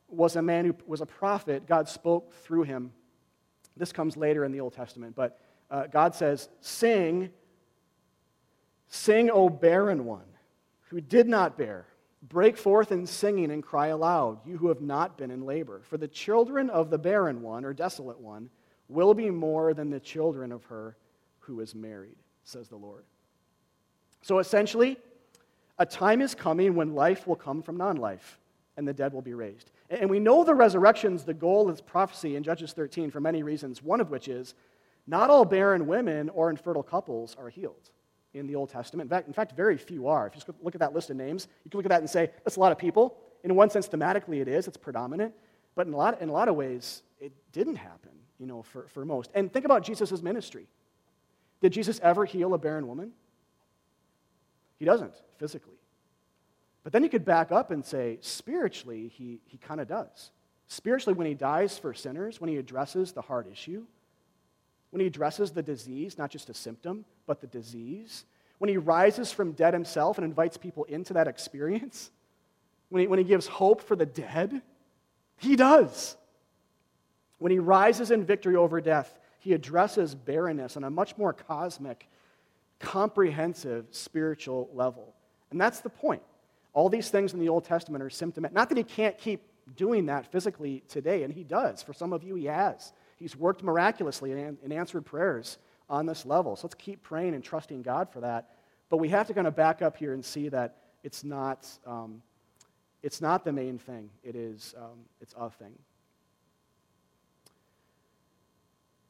was 0.10 0.36
a 0.36 0.42
man 0.42 0.66
who 0.66 0.76
was 0.86 1.02
a 1.02 1.06
prophet. 1.06 1.66
God 1.66 1.88
spoke 1.88 2.34
through 2.44 2.64
him. 2.64 2.92
This 3.76 3.92
comes 3.92 4.16
later 4.18 4.46
in 4.46 4.52
the 4.52 4.60
Old 4.60 4.74
Testament, 4.74 5.16
but 5.16 5.40
uh, 5.72 5.88
God 5.88 6.14
says, 6.14 6.50
Sing, 6.62 7.32
sing, 8.88 9.32
O 9.32 9.50
barren 9.50 10.06
one, 10.06 10.26
who 10.90 11.02
did 11.02 11.28
not 11.28 11.58
bear. 11.58 11.86
Break 12.30 12.58
forth 12.58 12.92
in 12.92 13.06
singing 13.06 13.52
and 13.52 13.62
cry 13.62 13.88
aloud, 13.88 14.40
you 14.46 14.58
who 14.58 14.70
have 14.70 14.82
not 14.82 15.18
been 15.18 15.30
in 15.30 15.46
labor. 15.46 15.82
For 15.84 15.98
the 15.98 16.08
children 16.08 16.70
of 16.70 16.90
the 16.90 16.98
barren 16.98 17.42
one, 17.42 17.66
or 17.66 17.74
desolate 17.74 18.20
one, 18.20 18.50
will 18.88 19.14
be 19.14 19.30
more 19.30 19.74
than 19.74 19.90
the 19.90 20.00
children 20.00 20.52
of 20.52 20.64
her 20.66 20.96
who 21.40 21.60
is 21.60 21.76
married 21.76 22.16
says 22.44 22.68
the 22.68 22.76
Lord. 22.76 23.04
So 24.22 24.40
essentially, 24.40 24.98
a 25.80 25.86
time 25.86 26.22
is 26.22 26.36
coming 26.36 26.76
when 26.76 26.94
life 26.94 27.28
will 27.28 27.36
come 27.36 27.62
from 27.62 27.78
non 27.78 27.98
life 27.98 28.40
and 28.78 28.88
the 28.88 28.94
dead 28.94 29.14
will 29.14 29.22
be 29.22 29.34
raised. 29.34 29.72
And 29.90 30.10
we 30.10 30.20
know 30.20 30.44
the 30.44 30.56
resurrection's 30.56 31.24
the 31.24 31.34
goal 31.34 31.70
of 31.70 31.86
prophecy 31.86 32.36
in 32.36 32.44
Judges 32.44 32.74
13 32.74 33.12
for 33.12 33.20
many 33.20 33.44
reasons, 33.44 33.84
one 33.84 34.02
of 34.02 34.10
which 34.10 34.28
is 34.28 34.56
not 35.06 35.30
all 35.30 35.46
barren 35.46 35.86
women 35.86 36.30
or 36.30 36.50
infertile 36.50 36.84
couples 36.84 37.36
are 37.38 37.50
healed 37.50 37.92
in 38.34 38.48
the 38.48 38.56
Old 38.56 38.70
Testament. 38.70 39.08
In 39.08 39.10
fact, 39.10 39.28
in 39.28 39.34
fact, 39.34 39.56
very 39.56 39.78
few 39.78 40.08
are. 40.08 40.28
If 40.28 40.34
you 40.36 40.42
just 40.42 40.64
look 40.64 40.76
at 40.76 40.80
that 40.80 40.94
list 40.94 41.10
of 41.10 41.18
names, 41.18 41.48
you 41.64 41.72
can 41.72 41.78
look 41.78 41.86
at 41.86 41.90
that 41.90 42.02
and 42.02 42.10
say, 42.10 42.32
that's 42.44 42.56
a 42.56 42.60
lot 42.60 42.72
of 42.72 42.78
people. 42.78 43.18
In 43.44 43.54
one 43.56 43.70
sense, 43.70 43.88
thematically, 43.88 44.42
it 44.42 44.48
is, 44.48 44.68
it's 44.68 44.78
predominant. 44.78 45.34
But 45.76 45.88
in 45.88 45.94
a 45.94 45.98
lot, 45.98 46.22
in 46.22 46.30
a 46.30 46.32
lot 46.32 46.48
of 46.48 46.56
ways, 46.56 47.04
it 47.20 47.32
didn't 47.52 47.76
happen, 47.76 48.12
you 48.40 48.46
know, 48.46 48.64
for, 48.64 48.88
for 48.88 49.06
most. 49.06 49.32
And 49.34 49.52
think 49.52 49.66
about 49.66 49.84
Jesus' 49.84 50.22
ministry. 50.22 50.68
Did 51.62 51.74
Jesus 51.74 52.00
ever 52.04 52.26
heal 52.26 52.54
a 52.54 52.58
barren 52.58 52.88
woman? 52.88 53.12
He 54.80 54.86
doesn't, 54.86 55.14
physically. 55.38 55.78
But 56.84 56.92
then 56.92 57.04
you 57.04 57.10
could 57.10 57.24
back 57.24 57.52
up 57.52 57.72
and 57.72 57.86
say, 57.86 58.18
spiritually, 58.22 59.08
he, 59.08 59.40
he 59.46 59.58
kind 59.58 59.80
of 59.80 59.88
does. 59.88 60.32
Spiritually, 60.68 61.18
when 61.18 61.28
he 61.28 61.34
dies 61.34 61.78
for 61.78 61.94
sinners, 61.94 62.42
when 62.42 62.50
he 62.50 62.58
addresses 62.58 63.14
the 63.14 63.22
heart 63.22 63.48
issue, 63.52 63.86
when 64.94 65.00
he 65.00 65.08
addresses 65.08 65.50
the 65.50 65.64
disease, 65.64 66.20
not 66.20 66.30
just 66.30 66.52
a 66.52 66.54
symptom, 66.54 67.04
but 67.26 67.42
the 67.42 67.48
disease, 67.48 68.26
when 68.60 68.70
he 68.70 68.78
rises 68.78 69.32
from 69.32 69.54
dead 69.54 69.74
himself 69.74 70.20
and 70.20 70.24
invites 70.24 70.56
people 70.56 70.84
into 70.84 71.14
that 71.14 71.28
experience, 71.28 72.12
when 72.90 73.02
he, 73.02 73.08
when 73.08 73.18
he 73.18 73.26
gives 73.26 73.48
hope 73.48 73.82
for 73.82 73.96
the 73.96 74.06
dead, 74.06 74.62
he 75.38 75.56
does. 75.56 76.16
When 77.40 77.52
he 77.52 77.58
rises 77.58 78.12
in 78.12 78.24
victory 78.24 78.56
over 78.56 78.80
death, 78.82 79.18
he 79.40 79.54
addresses 79.54 80.14
barrenness 80.14 80.78
on 80.78 80.84
a 80.84 80.92
much 80.92 81.18
more 81.18 81.34
cosmic, 81.34 82.08
comprehensive 82.78 83.88
spiritual 83.90 84.70
level. 84.76 85.16
And 85.50 85.60
that's 85.60 85.80
the 85.80 85.90
point. 85.90 86.22
All 86.74 86.88
these 86.88 87.10
things 87.10 87.34
in 87.34 87.40
the 87.40 87.50
Old 87.50 87.66
Testament 87.66 88.04
are 88.04 88.12
symptomatic. 88.12 88.54
Not 88.54 88.70
that 88.70 88.78
he 88.78 88.84
can't 88.84 89.18
keep 89.18 89.42
doing 89.76 90.06
that 90.06 90.32
physically 90.32 90.84
today, 90.88 91.24
and 91.24 91.34
he 91.34 91.44
does. 91.44 91.82
For 91.82 91.94
some 91.94 92.14
of 92.14 92.24
you, 92.24 92.36
he 92.36 92.46
has. 92.46 92.94
He's 93.18 93.36
worked 93.36 93.64
miraculously 93.64 94.32
and 94.32 94.74
answered 94.74 95.06
prayers 95.06 95.58
on 95.90 96.06
this 96.06 96.26
level. 96.26 96.56
So 96.56 96.68
let's 96.68 96.76
keep 96.76 97.04
praying 97.04 97.36
and 97.36 97.44
trusting 97.44 97.82
God 97.82 98.10
for 98.10 98.22
that. 98.22 98.50
But 98.90 98.98
we 98.98 99.10
have 99.10 99.28
to 99.28 99.34
kind 99.34 99.48
of 99.48 99.56
back 99.56 99.82
up 99.82 99.98
here 99.98 100.14
and 100.14 100.24
see 100.24 100.50
that 100.50 100.78
it's 101.04 101.24
not, 101.24 101.68
um, 101.86 102.22
it's 103.02 103.22
not 103.22 103.44
the 103.44 103.52
main 103.52 103.78
thing. 103.78 104.10
It 104.24 104.36
is, 104.36 104.74
um, 104.78 105.00
it's 105.22 105.34
a 105.38 105.50
thing. 105.50 105.74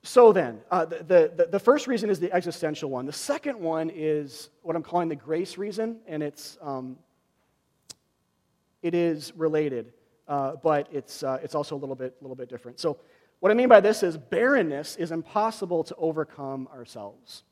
So 0.06 0.34
then, 0.34 0.60
uh, 0.70 0.84
the, 0.84 1.32
the, 1.36 1.48
the, 1.50 1.60
first 1.60 1.88
reason 1.88 2.10
is 2.10 2.20
the 2.20 2.32
existential 2.34 2.90
one. 2.90 3.06
The 3.06 3.14
second 3.14 3.58
one 3.58 3.90
is 3.90 4.50
what 4.62 4.76
I'm 4.76 4.84
calling 4.84 5.08
the 5.08 5.16
grace 5.16 5.58
reason, 5.58 6.00
and 6.08 6.22
it's, 6.22 6.58
um, 6.62 6.98
it 8.82 8.94
is 8.94 9.32
related, 9.38 9.94
uh, 10.28 10.58
but 10.62 10.90
it's, 10.92 11.24
uh, 11.24 11.40
it's 11.42 11.56
also 11.56 11.76
a 11.76 11.80
little 11.80 11.96
bit, 11.96 12.18
little 12.20 12.36
bit 12.36 12.50
different. 12.50 12.82
So, 12.82 12.98
what 13.44 13.52
I 13.52 13.56
mean 13.56 13.68
by 13.68 13.82
this 13.82 14.04
is 14.04 14.16
barrenness 14.16 14.96
is 14.96 15.12
impossible 15.12 15.84
to 15.84 15.96
overcome 15.98 16.70
ourselves. 16.74 17.44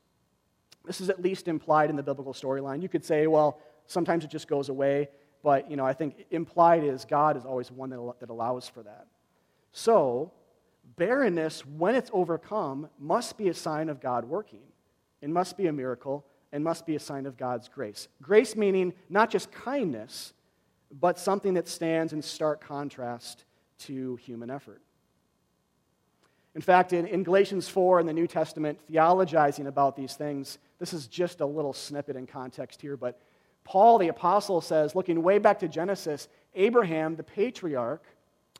This 0.85 1.01
is 1.01 1.09
at 1.09 1.21
least 1.21 1.49
implied 1.49 1.89
in 1.89 1.97
the 1.97 2.01
biblical 2.01 2.31
storyline. 2.31 2.81
You 2.81 2.87
could 2.87 3.03
say, 3.03 3.27
well, 3.27 3.59
sometimes 3.87 4.23
it 4.23 4.29
just 4.29 4.47
goes 4.47 4.69
away, 4.69 5.09
but 5.43 5.69
you 5.69 5.75
know, 5.75 5.85
I 5.85 5.91
think 5.91 6.27
implied 6.31 6.85
is 6.85 7.03
God 7.03 7.35
is 7.35 7.43
always 7.43 7.69
one 7.73 7.89
that, 7.89 8.15
that 8.21 8.29
allows 8.29 8.69
for 8.69 8.81
that. 8.83 9.07
So, 9.73 10.31
barrenness, 10.95 11.65
when 11.65 11.95
it's 11.95 12.09
overcome, 12.13 12.87
must 12.97 13.37
be 13.37 13.49
a 13.49 13.53
sign 13.53 13.89
of 13.89 13.99
God 13.99 14.23
working. 14.23 14.63
It 15.21 15.29
must 15.29 15.57
be 15.57 15.67
a 15.67 15.73
miracle 15.73 16.25
and 16.53 16.63
must 16.63 16.85
be 16.85 16.95
a 16.95 17.01
sign 17.01 17.25
of 17.25 17.35
God's 17.35 17.67
grace. 17.67 18.07
Grace 18.21 18.55
meaning 18.55 18.93
not 19.09 19.29
just 19.29 19.51
kindness, 19.51 20.31
but 20.89 21.19
something 21.19 21.55
that 21.55 21.67
stands 21.67 22.13
in 22.13 22.21
stark 22.21 22.65
contrast 22.65 23.43
to 23.79 24.15
human 24.15 24.49
effort. 24.49 24.81
In 26.53 26.61
fact, 26.61 26.91
in, 26.91 27.07
in, 27.07 27.23
Galatians 27.23 27.69
4 27.69 28.01
in 28.01 28.05
the 28.05 28.13
New 28.13 28.27
Testament, 28.27 28.79
theologizing 28.91 29.67
about 29.67 29.95
these 29.95 30.15
things, 30.15 30.57
this 30.79 30.93
is 30.93 31.07
just 31.07 31.39
a 31.39 31.45
little 31.45 31.73
snippet 31.73 32.15
in 32.15 32.27
context 32.27 32.81
here, 32.81 32.97
but 32.97 33.21
Paul 33.63 33.99
the 33.99 34.09
Apostle 34.09 34.59
says, 34.59 34.95
looking 34.95 35.23
way 35.23 35.37
back 35.37 35.59
to 35.59 35.67
Genesis, 35.67 36.27
Abraham, 36.55 37.15
the 37.15 37.23
patriarch, 37.23 38.03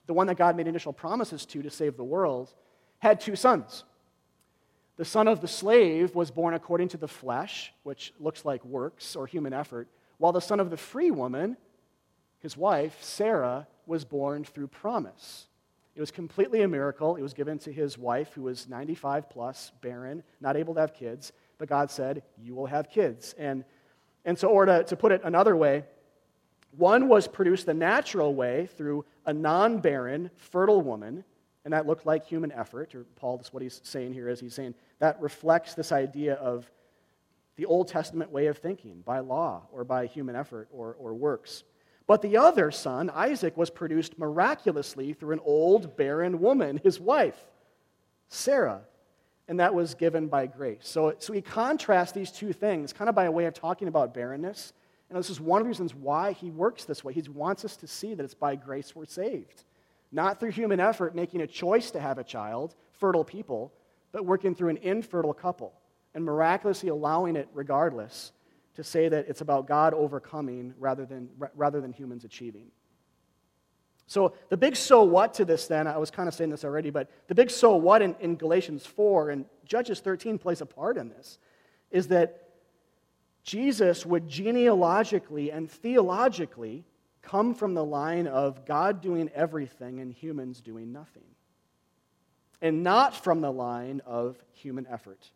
the 0.07 0.13
one 0.13 0.27
that 0.27 0.37
God 0.37 0.55
made 0.55 0.67
initial 0.67 0.93
promises 0.93 1.45
to 1.47 1.61
to 1.61 1.69
save 1.69 1.97
the 1.97 2.03
world, 2.03 2.53
had 2.99 3.19
two 3.19 3.35
sons. 3.35 3.83
The 4.97 5.05
son 5.05 5.27
of 5.27 5.41
the 5.41 5.47
slave 5.47 6.15
was 6.15 6.31
born 6.31 6.53
according 6.53 6.89
to 6.89 6.97
the 6.97 7.07
flesh, 7.07 7.73
which 7.83 8.13
looks 8.19 8.45
like 8.45 8.63
works 8.63 9.15
or 9.15 9.25
human 9.25 9.53
effort, 9.53 9.87
while 10.17 10.31
the 10.31 10.39
son 10.39 10.59
of 10.59 10.69
the 10.69 10.77
free 10.77 11.11
woman, 11.11 11.57
his 12.39 12.55
wife, 12.55 12.97
Sarah, 13.01 13.67
was 13.85 14.05
born 14.05 14.43
through 14.43 14.67
promise. 14.67 15.47
It 15.95 15.99
was 15.99 16.11
completely 16.11 16.61
a 16.61 16.67
miracle. 16.67 17.15
It 17.15 17.21
was 17.21 17.33
given 17.33 17.59
to 17.59 17.71
his 17.71 17.97
wife, 17.97 18.31
who 18.33 18.43
was 18.43 18.67
95 18.69 19.29
plus, 19.29 19.71
barren, 19.81 20.23
not 20.39 20.55
able 20.55 20.73
to 20.75 20.79
have 20.79 20.93
kids. 20.93 21.33
But 21.57 21.67
God 21.69 21.91
said, 21.91 22.23
You 22.41 22.55
will 22.55 22.65
have 22.65 22.89
kids. 22.89 23.35
And, 23.37 23.65
and 24.23 24.37
so, 24.37 24.47
or 24.47 24.65
to, 24.65 24.83
to 24.85 24.95
put 24.95 25.11
it 25.11 25.21
another 25.23 25.55
way, 25.55 25.83
one 26.77 27.09
was 27.09 27.27
produced 27.27 27.65
the 27.65 27.73
natural 27.73 28.33
way 28.33 28.67
through 28.77 29.05
a 29.25 29.33
non 29.33 29.79
barren, 29.79 30.31
fertile 30.37 30.81
woman, 30.81 31.23
and 31.65 31.73
that 31.73 31.85
looked 31.85 32.05
like 32.05 32.25
human 32.25 32.51
effort. 32.51 32.95
Or 32.95 33.05
Paul, 33.15 33.37
that's 33.37 33.53
what 33.53 33.61
he's 33.61 33.81
saying 33.83 34.13
here 34.13 34.29
is 34.29 34.39
he's 34.39 34.55
saying 34.55 34.75
that 34.99 35.21
reflects 35.21 35.73
this 35.73 35.91
idea 35.91 36.35
of 36.35 36.71
the 37.57 37.65
Old 37.65 37.89
Testament 37.89 38.31
way 38.31 38.47
of 38.47 38.57
thinking 38.57 39.01
by 39.05 39.19
law 39.19 39.63
or 39.71 39.83
by 39.83 40.05
human 40.05 40.35
effort 40.35 40.69
or, 40.71 40.95
or 40.97 41.13
works. 41.13 41.63
But 42.11 42.21
the 42.21 42.35
other 42.35 42.71
son, 42.71 43.09
Isaac, 43.09 43.55
was 43.55 43.69
produced 43.69 44.19
miraculously 44.19 45.13
through 45.13 45.31
an 45.31 45.39
old, 45.45 45.95
barren 45.95 46.41
woman, 46.41 46.81
his 46.83 46.99
wife, 46.99 47.39
Sarah. 48.27 48.81
And 49.47 49.61
that 49.61 49.73
was 49.73 49.93
given 49.93 50.27
by 50.27 50.47
grace. 50.47 50.81
So, 50.81 51.15
so 51.19 51.31
he 51.31 51.41
contrasts 51.41 52.11
these 52.11 52.29
two 52.29 52.51
things, 52.51 52.91
kind 52.91 53.07
of 53.07 53.15
by 53.15 53.23
a 53.23 53.31
way 53.31 53.45
of 53.45 53.53
talking 53.53 53.87
about 53.87 54.13
barrenness. 54.13 54.73
And 55.09 55.17
this 55.17 55.29
is 55.29 55.39
one 55.39 55.61
of 55.61 55.65
the 55.65 55.69
reasons 55.69 55.95
why 55.95 56.33
he 56.33 56.51
works 56.51 56.83
this 56.83 57.01
way. 57.01 57.13
He 57.13 57.21
wants 57.29 57.63
us 57.63 57.77
to 57.77 57.87
see 57.87 58.13
that 58.13 58.25
it's 58.25 58.33
by 58.33 58.57
grace 58.57 58.93
we're 58.93 59.05
saved. 59.05 59.63
Not 60.11 60.37
through 60.37 60.51
human 60.51 60.81
effort, 60.81 61.15
making 61.15 61.39
a 61.39 61.47
choice 61.47 61.91
to 61.91 62.01
have 62.01 62.17
a 62.17 62.25
child, 62.25 62.75
fertile 62.91 63.23
people, 63.23 63.71
but 64.11 64.25
working 64.25 64.53
through 64.53 64.71
an 64.71 64.79
infertile 64.81 65.33
couple 65.33 65.71
and 66.13 66.25
miraculously 66.25 66.89
allowing 66.89 67.37
it 67.37 67.47
regardless 67.53 68.33
to 68.75 68.83
say 68.83 69.09
that 69.09 69.27
it's 69.27 69.41
about 69.41 69.67
God 69.67 69.93
overcoming 69.93 70.73
rather 70.79 71.05
than, 71.05 71.29
rather 71.55 71.81
than 71.81 71.91
humans 71.91 72.23
achieving. 72.23 72.67
So, 74.07 74.33
the 74.49 74.57
big 74.57 74.75
so 74.75 75.03
what 75.03 75.33
to 75.35 75.45
this, 75.45 75.67
then, 75.67 75.87
I 75.87 75.97
was 75.97 76.11
kind 76.11 76.27
of 76.27 76.33
saying 76.33 76.49
this 76.49 76.65
already, 76.65 76.89
but 76.89 77.09
the 77.27 77.35
big 77.35 77.49
so 77.49 77.75
what 77.77 78.01
in, 78.01 78.15
in 78.19 78.35
Galatians 78.35 78.85
4 78.85 79.29
and 79.29 79.45
Judges 79.63 80.01
13 80.01 80.37
plays 80.37 80.59
a 80.59 80.65
part 80.65 80.97
in 80.97 81.09
this 81.09 81.39
is 81.91 82.07
that 82.07 82.49
Jesus 83.43 84.05
would 84.05 84.27
genealogically 84.27 85.51
and 85.51 85.69
theologically 85.69 86.83
come 87.21 87.53
from 87.53 87.73
the 87.73 87.85
line 87.85 88.27
of 88.27 88.65
God 88.65 89.01
doing 89.01 89.29
everything 89.33 89.99
and 89.99 90.11
humans 90.11 90.61
doing 90.61 90.91
nothing, 90.91 91.23
and 92.61 92.83
not 92.83 93.15
from 93.15 93.41
the 93.41 93.51
line 93.51 94.01
of 94.05 94.37
human 94.51 94.87
effort. 94.87 95.31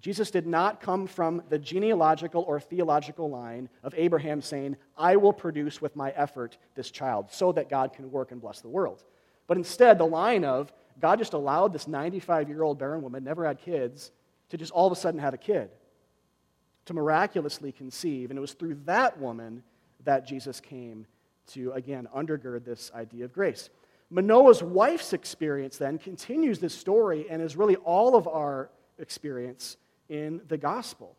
Jesus 0.00 0.30
did 0.30 0.46
not 0.46 0.80
come 0.80 1.06
from 1.06 1.42
the 1.48 1.58
genealogical 1.58 2.42
or 2.42 2.60
theological 2.60 3.28
line 3.30 3.68
of 3.82 3.94
Abraham 3.96 4.40
saying, 4.40 4.76
I 4.96 5.16
will 5.16 5.32
produce 5.32 5.82
with 5.82 5.96
my 5.96 6.10
effort 6.10 6.56
this 6.74 6.90
child 6.90 7.26
so 7.30 7.52
that 7.52 7.68
God 7.68 7.92
can 7.92 8.10
work 8.10 8.30
and 8.30 8.40
bless 8.40 8.60
the 8.60 8.68
world. 8.68 9.02
But 9.48 9.56
instead, 9.56 9.98
the 9.98 10.06
line 10.06 10.44
of 10.44 10.72
God 11.00 11.18
just 11.18 11.32
allowed 11.32 11.72
this 11.72 11.88
95 11.88 12.48
year 12.48 12.62
old 12.62 12.78
barren 12.78 13.02
woman, 13.02 13.24
never 13.24 13.44
had 13.44 13.60
kids, 13.60 14.12
to 14.50 14.56
just 14.56 14.72
all 14.72 14.86
of 14.86 14.92
a 14.92 15.00
sudden 15.00 15.20
have 15.20 15.34
a 15.34 15.38
kid, 15.38 15.70
to 16.86 16.94
miraculously 16.94 17.72
conceive. 17.72 18.30
And 18.30 18.38
it 18.38 18.40
was 18.40 18.52
through 18.52 18.78
that 18.84 19.18
woman 19.18 19.62
that 20.04 20.26
Jesus 20.26 20.60
came 20.60 21.06
to, 21.48 21.72
again, 21.72 22.08
undergird 22.14 22.64
this 22.64 22.92
idea 22.94 23.24
of 23.24 23.32
grace. 23.32 23.70
Manoah's 24.10 24.62
wife's 24.62 25.12
experience 25.12 25.76
then 25.76 25.98
continues 25.98 26.60
this 26.60 26.74
story 26.74 27.26
and 27.28 27.42
is 27.42 27.56
really 27.56 27.76
all 27.76 28.16
of 28.16 28.26
our 28.26 28.70
experience 28.98 29.76
in 30.08 30.40
the 30.48 30.56
gospel. 30.56 31.16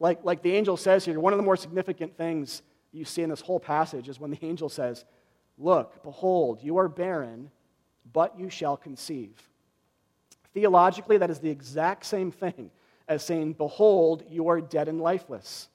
Like, 0.00 0.24
like 0.24 0.42
the 0.42 0.54
angel 0.54 0.76
says 0.76 1.04
here, 1.04 1.18
one 1.18 1.32
of 1.32 1.38
the 1.38 1.42
more 1.42 1.56
significant 1.56 2.16
things 2.16 2.62
you 2.92 3.04
see 3.04 3.22
in 3.22 3.30
this 3.30 3.40
whole 3.40 3.60
passage 3.60 4.08
is 4.08 4.20
when 4.20 4.30
the 4.30 4.38
angel 4.42 4.68
says, 4.68 5.04
Look, 5.58 6.04
behold, 6.04 6.60
you 6.62 6.78
are 6.78 6.88
barren, 6.88 7.50
but 8.12 8.38
you 8.38 8.48
shall 8.48 8.76
conceive. 8.76 9.34
Theologically, 10.54 11.18
that 11.18 11.30
is 11.30 11.40
the 11.40 11.50
exact 11.50 12.06
same 12.06 12.30
thing 12.30 12.70
as 13.08 13.24
saying, 13.24 13.54
Behold, 13.54 14.22
you 14.30 14.48
are 14.48 14.60
dead 14.60 14.88
and 14.88 15.00
lifeless, 15.00 15.68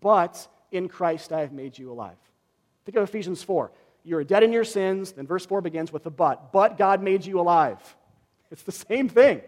but 0.00 0.46
in 0.72 0.88
Christ 0.88 1.32
I 1.32 1.40
have 1.40 1.52
made 1.52 1.78
you 1.78 1.90
alive. 1.90 2.18
Think 2.84 2.96
of 2.96 3.04
Ephesians 3.04 3.42
4. 3.42 3.72
You 4.04 4.18
are 4.18 4.24
dead 4.24 4.42
in 4.42 4.52
your 4.52 4.64
sins, 4.64 5.12
then 5.12 5.26
verse 5.26 5.46
4 5.46 5.62
begins 5.62 5.90
with 5.90 6.04
the 6.04 6.10
but. 6.10 6.52
But 6.52 6.76
God 6.76 7.02
made 7.02 7.24
you 7.24 7.40
alive. 7.40 7.78
It's 8.50 8.62
the 8.62 8.72
same 8.72 9.08
thing, 9.08 9.40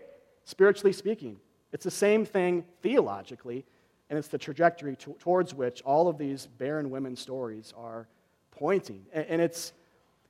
spiritually 0.45 0.95
speaking. 0.95 1.37
It's 1.77 1.85
the 1.85 1.91
same 1.91 2.25
thing 2.25 2.65
theologically, 2.81 3.62
and 4.09 4.19
it's 4.19 4.29
the 4.29 4.39
trajectory 4.39 4.97
to, 4.97 5.12
towards 5.19 5.53
which 5.53 5.83
all 5.83 6.09
of 6.09 6.17
these 6.17 6.47
barren 6.47 6.89
women 6.89 7.15
stories 7.17 7.75
are 7.77 8.09
pointing. 8.51 9.05
And, 9.12 9.27
and 9.27 9.43
it's, 9.43 9.75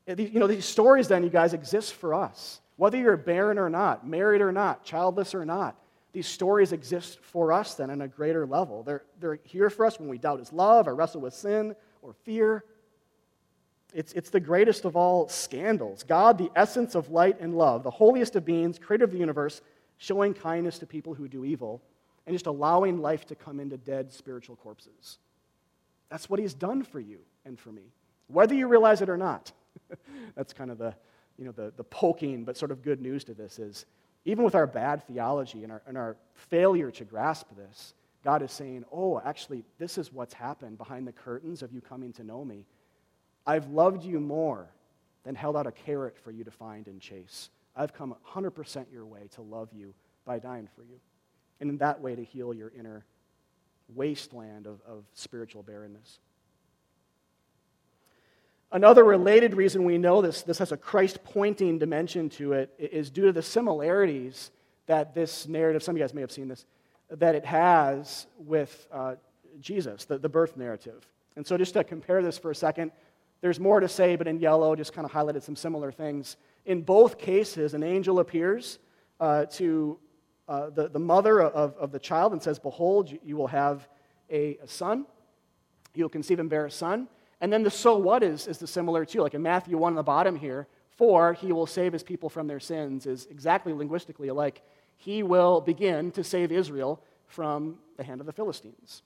eh, 0.09 0.17
you 0.19 0.41
know, 0.41 0.49
these 0.49 0.65
stories 0.65 1.07
then, 1.07 1.23
you 1.23 1.31
guys, 1.31 1.55
exist 1.55 1.95
for 1.95 2.15
us. 2.15 2.61
Whether 2.75 2.99
you're 2.99 3.17
barren 3.17 3.61
or 3.61 3.71
not, 3.71 4.05
married 4.05 4.41
or 4.41 4.51
not, 4.51 4.83
childless 4.83 5.37
or 5.37 5.45
not, 5.45 5.77
these 6.13 6.27
stories 6.27 6.73
exist 6.73 7.21
for 7.21 7.53
us 7.53 7.75
then 7.75 7.91
on 7.91 8.01
a 8.01 8.09
greater 8.09 8.45
level. 8.45 8.83
They're, 8.83 9.05
they're 9.21 9.39
here 9.45 9.71
for 9.71 9.87
us 9.87 10.01
when 10.01 10.09
we 10.09 10.19
doubt 10.19 10.41
His 10.41 10.53
love 10.53 10.89
or 10.89 10.97
wrestle 10.97 11.21
with 11.21 11.35
sin 11.35 11.77
or 12.03 12.13
fear. 12.25 12.65
It's, 13.95 14.13
it's 14.15 14.31
the 14.31 14.41
greatest 14.41 14.85
of 14.85 14.97
all 14.97 15.29
scandals. 15.29 16.03
God, 16.03 16.39
the 16.39 16.51
essence 16.57 16.97
of 16.97 17.11
light 17.11 17.39
and 17.39 17.55
love, 17.55 17.85
the 17.85 17.91
holiest 17.93 18.35
of 18.35 18.45
beings, 18.45 18.81
creator 18.81 19.05
of 19.05 19.13
the 19.13 19.19
universe, 19.19 19.61
showing 19.99 20.35
kindness 20.35 20.79
to 20.79 20.87
people 20.87 21.15
who 21.15 21.29
do 21.29 21.45
evil, 21.45 21.83
and 22.27 22.35
just 22.35 22.47
allowing 22.47 23.01
life 23.01 23.27
to 23.27 23.35
come 23.35 23.61
into 23.61 23.77
dead 23.77 24.13
spiritual 24.13 24.57
corpses. 24.57 25.19
That's 26.11 26.29
what 26.29 26.41
he's 26.41 26.55
done 26.55 26.83
for 26.83 27.01
you 27.01 27.19
and 27.45 27.59
for 27.59 27.71
me, 27.71 27.83
whether 28.29 28.55
you 28.55 28.69
realize 28.69 29.01
it 29.01 29.09
or 29.09 29.17
not. 29.17 29.53
That's 30.37 30.53
kind 30.53 30.71
of 30.71 30.79
the, 30.79 30.95
you 31.39 31.45
know, 31.45 31.53
the, 31.53 31.73
the 31.77 31.85
poking 31.85 32.45
but 32.45 32.57
sort 32.57 32.71
of 32.71 32.83
good 32.83 33.01
news 33.01 33.25
to 33.25 33.35
this 33.35 33.59
is 33.59 33.87
even 34.25 34.45
with 34.45 34.55
our 34.55 34.67
bad 34.67 35.07
theology 35.07 35.63
and 35.63 35.73
our, 35.73 35.83
and 35.87 35.97
our 35.97 36.17
failure 36.35 36.91
to 36.91 37.05
grasp 37.05 37.47
this, 37.57 37.95
God 38.25 38.43
is 38.43 38.51
saying, 38.51 38.85
oh, 38.93 39.21
actually, 39.25 39.65
this 39.79 39.99
is 39.99 40.13
what's 40.13 40.35
happened 40.35 40.79
behind 40.79 41.07
the 41.07 41.13
curtains 41.13 41.63
of 41.63 41.73
you 41.73 41.81
coming 41.81 42.13
to 42.15 42.25
know 42.25 42.45
me. 42.45 42.67
I've 43.47 43.69
loved 43.69 44.03
you 44.03 44.19
more 44.19 44.69
than 45.23 45.37
held 45.37 45.57
out 45.57 45.69
a 45.69 45.73
carrot 45.73 46.19
for 46.19 46.33
you 46.33 46.43
to 46.43 46.51
find 46.51 46.89
and 46.89 47.01
chase. 47.01 47.51
I've 47.77 47.93
come 47.93 48.15
100% 48.35 48.87
your 48.91 49.05
way 49.05 49.29
to 49.35 49.43
love 49.43 49.69
you 49.73 49.95
by 50.25 50.39
dying 50.39 50.69
for 50.75 50.83
you. 50.83 50.99
And 51.61 51.71
in 51.71 51.79
that 51.79 52.01
way, 52.01 52.15
to 52.15 52.25
heal 52.25 52.53
your 52.55 52.73
inner 52.77 53.05
wasteland 53.95 54.67
of, 54.67 54.81
of 54.87 55.05
spiritual 55.15 55.63
barrenness. 55.63 56.19
Another 58.73 59.05
related 59.05 59.55
reason 59.55 59.85
we 59.85 59.97
know 59.97 60.21
this, 60.21 60.43
this 60.43 60.59
has 60.59 60.73
a 60.73 60.77
Christ 60.77 61.23
pointing 61.23 61.79
dimension 61.79 62.29
to 62.31 62.53
it, 62.55 62.75
is 62.79 63.11
due 63.11 63.27
to 63.27 63.33
the 63.33 63.43
similarities 63.43 64.51
that 64.87 65.15
this 65.15 65.47
narrative, 65.47 65.83
some 65.83 65.95
of 65.95 65.99
you 65.99 66.03
guys 66.03 66.15
may 66.15 66.21
have 66.21 66.33
seen 66.33 66.49
this, 66.49 66.67
that 67.11 67.35
it 67.35 67.45
has 67.45 68.27
with 68.39 68.89
uh, 68.93 69.15
Jesus, 69.61 70.05
the, 70.05 70.19
the 70.19 70.29
birth 70.29 70.57
narrative. 70.57 71.09
And 71.37 71.47
so, 71.47 71.57
just 71.57 71.75
to 71.75 71.85
compare 71.85 72.23
this 72.23 72.39
for 72.39 72.51
a 72.51 72.55
second, 72.55 72.91
there's 73.41 73.61
more 73.61 73.81
to 73.81 73.89
say, 73.89 74.17
but 74.17 74.27
in 74.27 74.41
yellow, 74.41 74.75
just 74.75 74.93
kind 74.93 75.05
of 75.05 75.13
highlighted 75.13 75.43
some 75.43 75.55
similar 75.55 75.93
things. 75.93 76.37
In 76.67 76.83
both 76.83 77.17
cases, 77.17 77.75
an 77.75 77.83
angel 77.83 78.19
appears 78.19 78.79
uh, 79.21 79.47
to 79.47 79.99
uh, 80.49 80.71
the, 80.71 80.89
the 80.89 80.99
mother 80.99 81.41
of, 81.41 81.77
of 81.77 81.93
the 81.93 81.99
child 81.99 82.33
and 82.33 82.43
says, 82.43 82.59
Behold, 82.59 83.11
you, 83.11 83.19
you 83.25 83.37
will 83.37 83.47
have 83.47 83.89
a, 84.31 84.59
a, 84.63 84.69
son. 84.69 85.07
You'll 85.95 86.09
conceive 86.09 86.39
and 86.39 86.51
bear 86.51 86.67
a 86.67 86.71
son. 86.71 87.09
And 87.41 87.53
then 87.53 87.63
the 87.63 87.71
so 87.71 87.97
what 87.97 88.23
is, 88.23 88.47
is 88.47 88.59
the 88.59 88.67
similar 88.67 89.05
too. 89.05 89.23
Like 89.23 89.35
in 89.35 89.43
Matthew 89.43 89.79
1 89.79 89.93
on 89.93 89.97
the 89.97 90.03
bottom 90.03 90.37
here, 90.37 90.67
for 90.91 91.35
he 91.35 91.53
will 91.53 91.67
save 91.67 91.93
his 91.93 92.03
people 92.03 92.29
from 92.29 92.47
their 92.47 92.61
sins 92.61 93.07
is 93.07 93.27
exactly 93.31 93.73
linguistically 93.73 94.29
alike. 94.29 94.63
he 94.97 95.23
will 95.23 95.61
begin 95.61 96.11
to 96.13 96.25
save 96.25 96.51
Israel 96.51 97.03
from 97.27 97.77
the 97.97 98.05
hand 98.05 98.21
of 98.21 98.27
the 98.27 98.33
Philistines. 98.33 99.03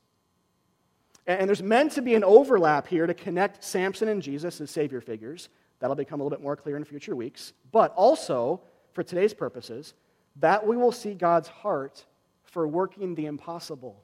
And 1.26 1.48
there's 1.48 1.62
meant 1.62 1.92
to 1.92 2.02
be 2.02 2.14
an 2.14 2.24
overlap 2.24 2.86
here 2.86 3.06
to 3.06 3.14
connect 3.14 3.62
Samson 3.64 4.08
and 4.08 4.22
Jesus 4.22 4.60
as 4.60 4.70
Savior 4.70 5.00
figures. 5.00 5.48
That'll 5.80 5.96
become 5.96 6.20
a 6.20 6.22
little 6.22 6.36
bit 6.36 6.42
more 6.42 6.56
clear 6.56 6.76
in 6.76 6.84
future 6.84 7.16
weeks. 7.16 7.52
But 7.72 7.92
also, 7.94 8.60
for 8.92 9.02
today's 9.02 9.34
purposes, 9.34 9.94
that 10.36 10.66
we 10.66 10.76
will 10.76 10.92
see 10.92 11.14
God's 11.14 11.48
heart 11.48 12.04
for 12.44 12.68
working 12.68 13.14
the 13.14 13.26
impossible 13.26 14.02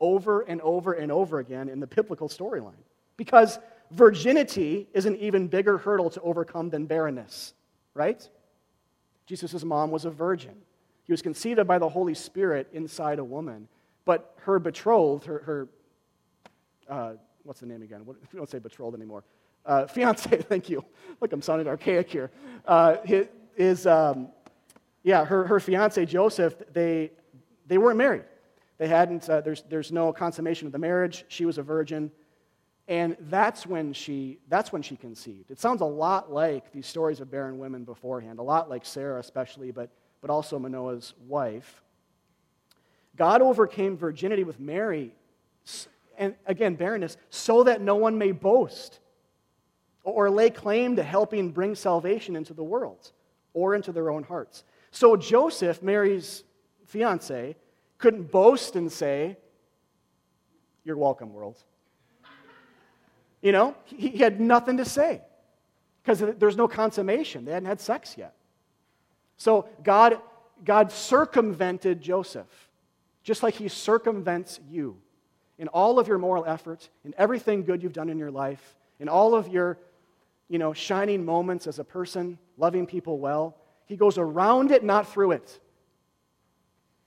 over 0.00 0.42
and 0.42 0.60
over 0.60 0.92
and 0.92 1.10
over 1.10 1.38
again 1.38 1.68
in 1.68 1.80
the 1.80 1.86
biblical 1.86 2.28
storyline. 2.28 2.82
Because 3.16 3.58
virginity 3.90 4.88
is 4.92 5.06
an 5.06 5.16
even 5.16 5.48
bigger 5.48 5.78
hurdle 5.78 6.10
to 6.10 6.20
overcome 6.20 6.70
than 6.70 6.86
barrenness, 6.86 7.54
right? 7.94 8.28
Jesus' 9.26 9.64
mom 9.64 9.90
was 9.90 10.04
a 10.04 10.10
virgin. 10.10 10.54
He 11.04 11.12
was 11.12 11.22
conceived 11.22 11.64
by 11.66 11.78
the 11.78 11.88
Holy 11.88 12.14
Spirit 12.14 12.68
inside 12.72 13.18
a 13.18 13.24
woman. 13.24 13.68
But 14.04 14.34
her 14.42 14.58
betrothed, 14.58 15.24
her, 15.24 15.38
her 15.40 15.68
uh, 16.88 17.12
what's 17.44 17.60
the 17.60 17.66
name 17.66 17.82
again? 17.82 18.04
we 18.04 18.14
don't 18.36 18.48
say 18.48 18.58
betrothed 18.58 18.96
anymore 18.96 19.24
uh, 19.66 19.86
fiance, 19.88 20.28
thank 20.42 20.68
you. 20.68 20.84
Look, 21.20 21.32
I'm 21.32 21.42
sounding 21.42 21.68
archaic 21.68 22.10
here. 22.10 22.30
Uh, 22.66 22.96
his, 23.54 23.86
um, 23.86 24.28
yeah, 25.02 25.24
her, 25.24 25.46
her 25.46 25.60
fiance, 25.60 26.04
Joseph, 26.06 26.54
they, 26.72 27.10
they 27.66 27.78
weren't 27.78 27.98
married. 27.98 28.24
They 28.78 28.88
hadn't, 28.88 29.28
uh, 29.28 29.40
there's, 29.40 29.62
there's 29.68 29.90
no 29.90 30.12
consummation 30.12 30.66
of 30.66 30.72
the 30.72 30.78
marriage. 30.78 31.24
She 31.28 31.44
was 31.44 31.58
a 31.58 31.62
virgin. 31.62 32.10
And 32.86 33.16
that's 33.20 33.66
when, 33.66 33.92
she, 33.92 34.38
that's 34.48 34.72
when 34.72 34.80
she 34.80 34.96
conceived. 34.96 35.50
It 35.50 35.60
sounds 35.60 35.82
a 35.82 35.86
lot 35.86 36.32
like 36.32 36.72
these 36.72 36.86
stories 36.86 37.20
of 37.20 37.30
barren 37.30 37.58
women 37.58 37.84
beforehand, 37.84 38.38
a 38.38 38.42
lot 38.42 38.70
like 38.70 38.86
Sarah, 38.86 39.20
especially, 39.20 39.72
but, 39.72 39.90
but 40.22 40.30
also 40.30 40.58
Manoah's 40.58 41.12
wife. 41.26 41.82
God 43.14 43.42
overcame 43.42 43.96
virginity 43.96 44.44
with 44.44 44.58
Mary, 44.58 45.12
and 46.16 46.34
again, 46.46 46.76
barrenness, 46.76 47.16
so 47.28 47.64
that 47.64 47.82
no 47.82 47.96
one 47.96 48.16
may 48.16 48.32
boast 48.32 49.00
or 50.10 50.30
lay 50.30 50.50
claim 50.50 50.96
to 50.96 51.02
helping 51.02 51.50
bring 51.50 51.74
salvation 51.74 52.36
into 52.36 52.54
the 52.54 52.62
world 52.62 53.12
or 53.54 53.74
into 53.74 53.92
their 53.92 54.10
own 54.10 54.22
hearts. 54.22 54.64
So 54.90 55.16
Joseph, 55.16 55.82
Mary's 55.82 56.44
fiance, 56.86 57.56
couldn't 57.98 58.30
boast 58.30 58.76
and 58.76 58.90
say, 58.90 59.36
You're 60.84 60.96
welcome, 60.96 61.32
world. 61.32 61.62
You 63.40 63.52
know, 63.52 63.76
he, 63.84 64.10
had 64.18 64.40
nothing 64.40 64.78
to 64.78 64.84
say 64.84 65.20
because 66.02 66.18
there's 66.38 66.56
no 66.56 66.66
consummation. 66.66 67.44
They 67.44 67.52
hadn't 67.52 67.68
had 67.68 67.80
sex 67.80 68.16
yet. 68.18 68.34
So 69.36 69.68
God, 69.84 70.20
God 70.64 70.90
circumvented 70.90 72.00
Joseph, 72.00 72.68
just 73.22 73.44
like 73.44 73.54
he 73.54 73.68
circumvents 73.68 74.58
you 74.68 74.96
in 75.58 75.68
all 75.68 75.98
of 75.98 76.08
your 76.08 76.18
moral 76.18 76.44
efforts, 76.46 76.88
in 77.04 77.14
everything 77.16 77.64
good 77.64 77.82
you've 77.82 77.92
done 77.92 78.08
in 78.08 78.18
your 78.18 78.30
life, 78.30 78.74
in 78.98 79.08
all 79.08 79.34
of 79.34 79.48
your 79.48 79.78
you 80.48 80.58
know, 80.58 80.72
shining 80.72 81.24
moments 81.24 81.66
as 81.66 81.78
a 81.78 81.84
person, 81.84 82.38
loving 82.56 82.86
people 82.86 83.18
well. 83.18 83.56
He 83.86 83.96
goes 83.96 84.18
around 84.18 84.70
it, 84.70 84.84
not 84.84 85.10
through 85.10 85.32
it, 85.32 85.60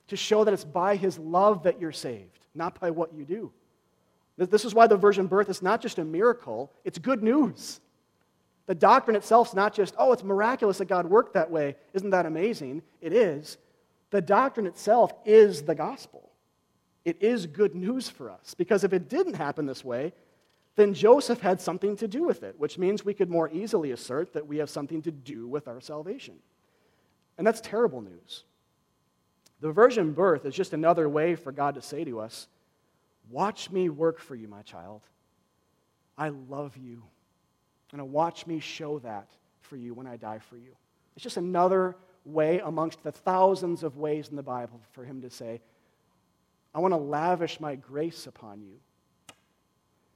to 0.07 0.15
show 0.15 0.43
that 0.43 0.53
it's 0.53 0.63
by 0.63 0.95
his 0.95 1.17
love 1.17 1.63
that 1.63 1.79
you're 1.79 1.91
saved, 1.91 2.45
not 2.53 2.79
by 2.79 2.91
what 2.91 3.13
you 3.13 3.25
do. 3.25 3.51
This 4.37 4.65
is 4.65 4.73
why 4.73 4.87
the 4.87 4.97
virgin 4.97 5.27
birth 5.27 5.49
is 5.49 5.61
not 5.61 5.81
just 5.81 5.99
a 5.99 6.03
miracle, 6.03 6.71
it's 6.83 6.97
good 6.97 7.21
news. 7.21 7.79
The 8.65 8.75
doctrine 8.75 9.15
itself 9.15 9.49
is 9.49 9.53
not 9.53 9.73
just, 9.73 9.93
oh, 9.97 10.13
it's 10.13 10.23
miraculous 10.23 10.77
that 10.77 10.85
God 10.85 11.05
worked 11.05 11.33
that 11.33 11.51
way. 11.51 11.75
Isn't 11.93 12.11
that 12.11 12.25
amazing? 12.25 12.81
It 13.01 13.13
is. 13.13 13.57
The 14.11 14.21
doctrine 14.21 14.65
itself 14.65 15.13
is 15.25 15.63
the 15.63 15.75
gospel. 15.75 16.29
It 17.03 17.17
is 17.21 17.47
good 17.47 17.75
news 17.75 18.09
for 18.09 18.29
us. 18.29 18.53
Because 18.53 18.83
if 18.83 18.93
it 18.93 19.09
didn't 19.09 19.33
happen 19.33 19.65
this 19.65 19.83
way, 19.83 20.13
then 20.75 20.93
Joseph 20.93 21.41
had 21.41 21.59
something 21.59 21.95
to 21.97 22.07
do 22.07 22.23
with 22.23 22.43
it, 22.43 22.55
which 22.57 22.77
means 22.77 23.03
we 23.03 23.13
could 23.13 23.29
more 23.29 23.49
easily 23.49 23.91
assert 23.91 24.33
that 24.33 24.47
we 24.47 24.57
have 24.57 24.69
something 24.69 25.01
to 25.01 25.11
do 25.11 25.47
with 25.47 25.67
our 25.67 25.81
salvation. 25.81 26.35
And 27.37 27.45
that's 27.45 27.61
terrible 27.61 28.01
news. 28.01 28.43
The 29.59 29.71
virgin 29.71 30.13
birth 30.13 30.45
is 30.45 30.55
just 30.55 30.73
another 30.73 31.07
way 31.07 31.35
for 31.35 31.51
God 31.51 31.75
to 31.75 31.81
say 31.81 32.03
to 32.05 32.19
us, 32.19 32.47
Watch 33.29 33.69
me 33.71 33.89
work 33.89 34.19
for 34.19 34.35
you, 34.35 34.47
my 34.47 34.61
child. 34.61 35.01
I 36.17 36.29
love 36.29 36.75
you. 36.75 37.03
And 37.93 38.11
watch 38.11 38.47
me 38.47 38.59
show 38.59 38.99
that 38.99 39.27
for 39.61 39.75
you 39.75 39.93
when 39.93 40.07
I 40.07 40.17
die 40.17 40.39
for 40.39 40.57
you. 40.57 40.71
It's 41.15 41.23
just 41.23 41.37
another 41.37 41.95
way 42.25 42.59
amongst 42.59 43.03
the 43.03 43.11
thousands 43.11 43.83
of 43.83 43.97
ways 43.97 44.29
in 44.29 44.35
the 44.35 44.43
Bible 44.43 44.81
for 44.91 45.03
him 45.03 45.21
to 45.21 45.29
say, 45.29 45.61
I 46.73 46.79
want 46.79 46.93
to 46.93 46.97
lavish 46.97 47.59
my 47.59 47.75
grace 47.75 48.27
upon 48.27 48.61
you. 48.61 48.75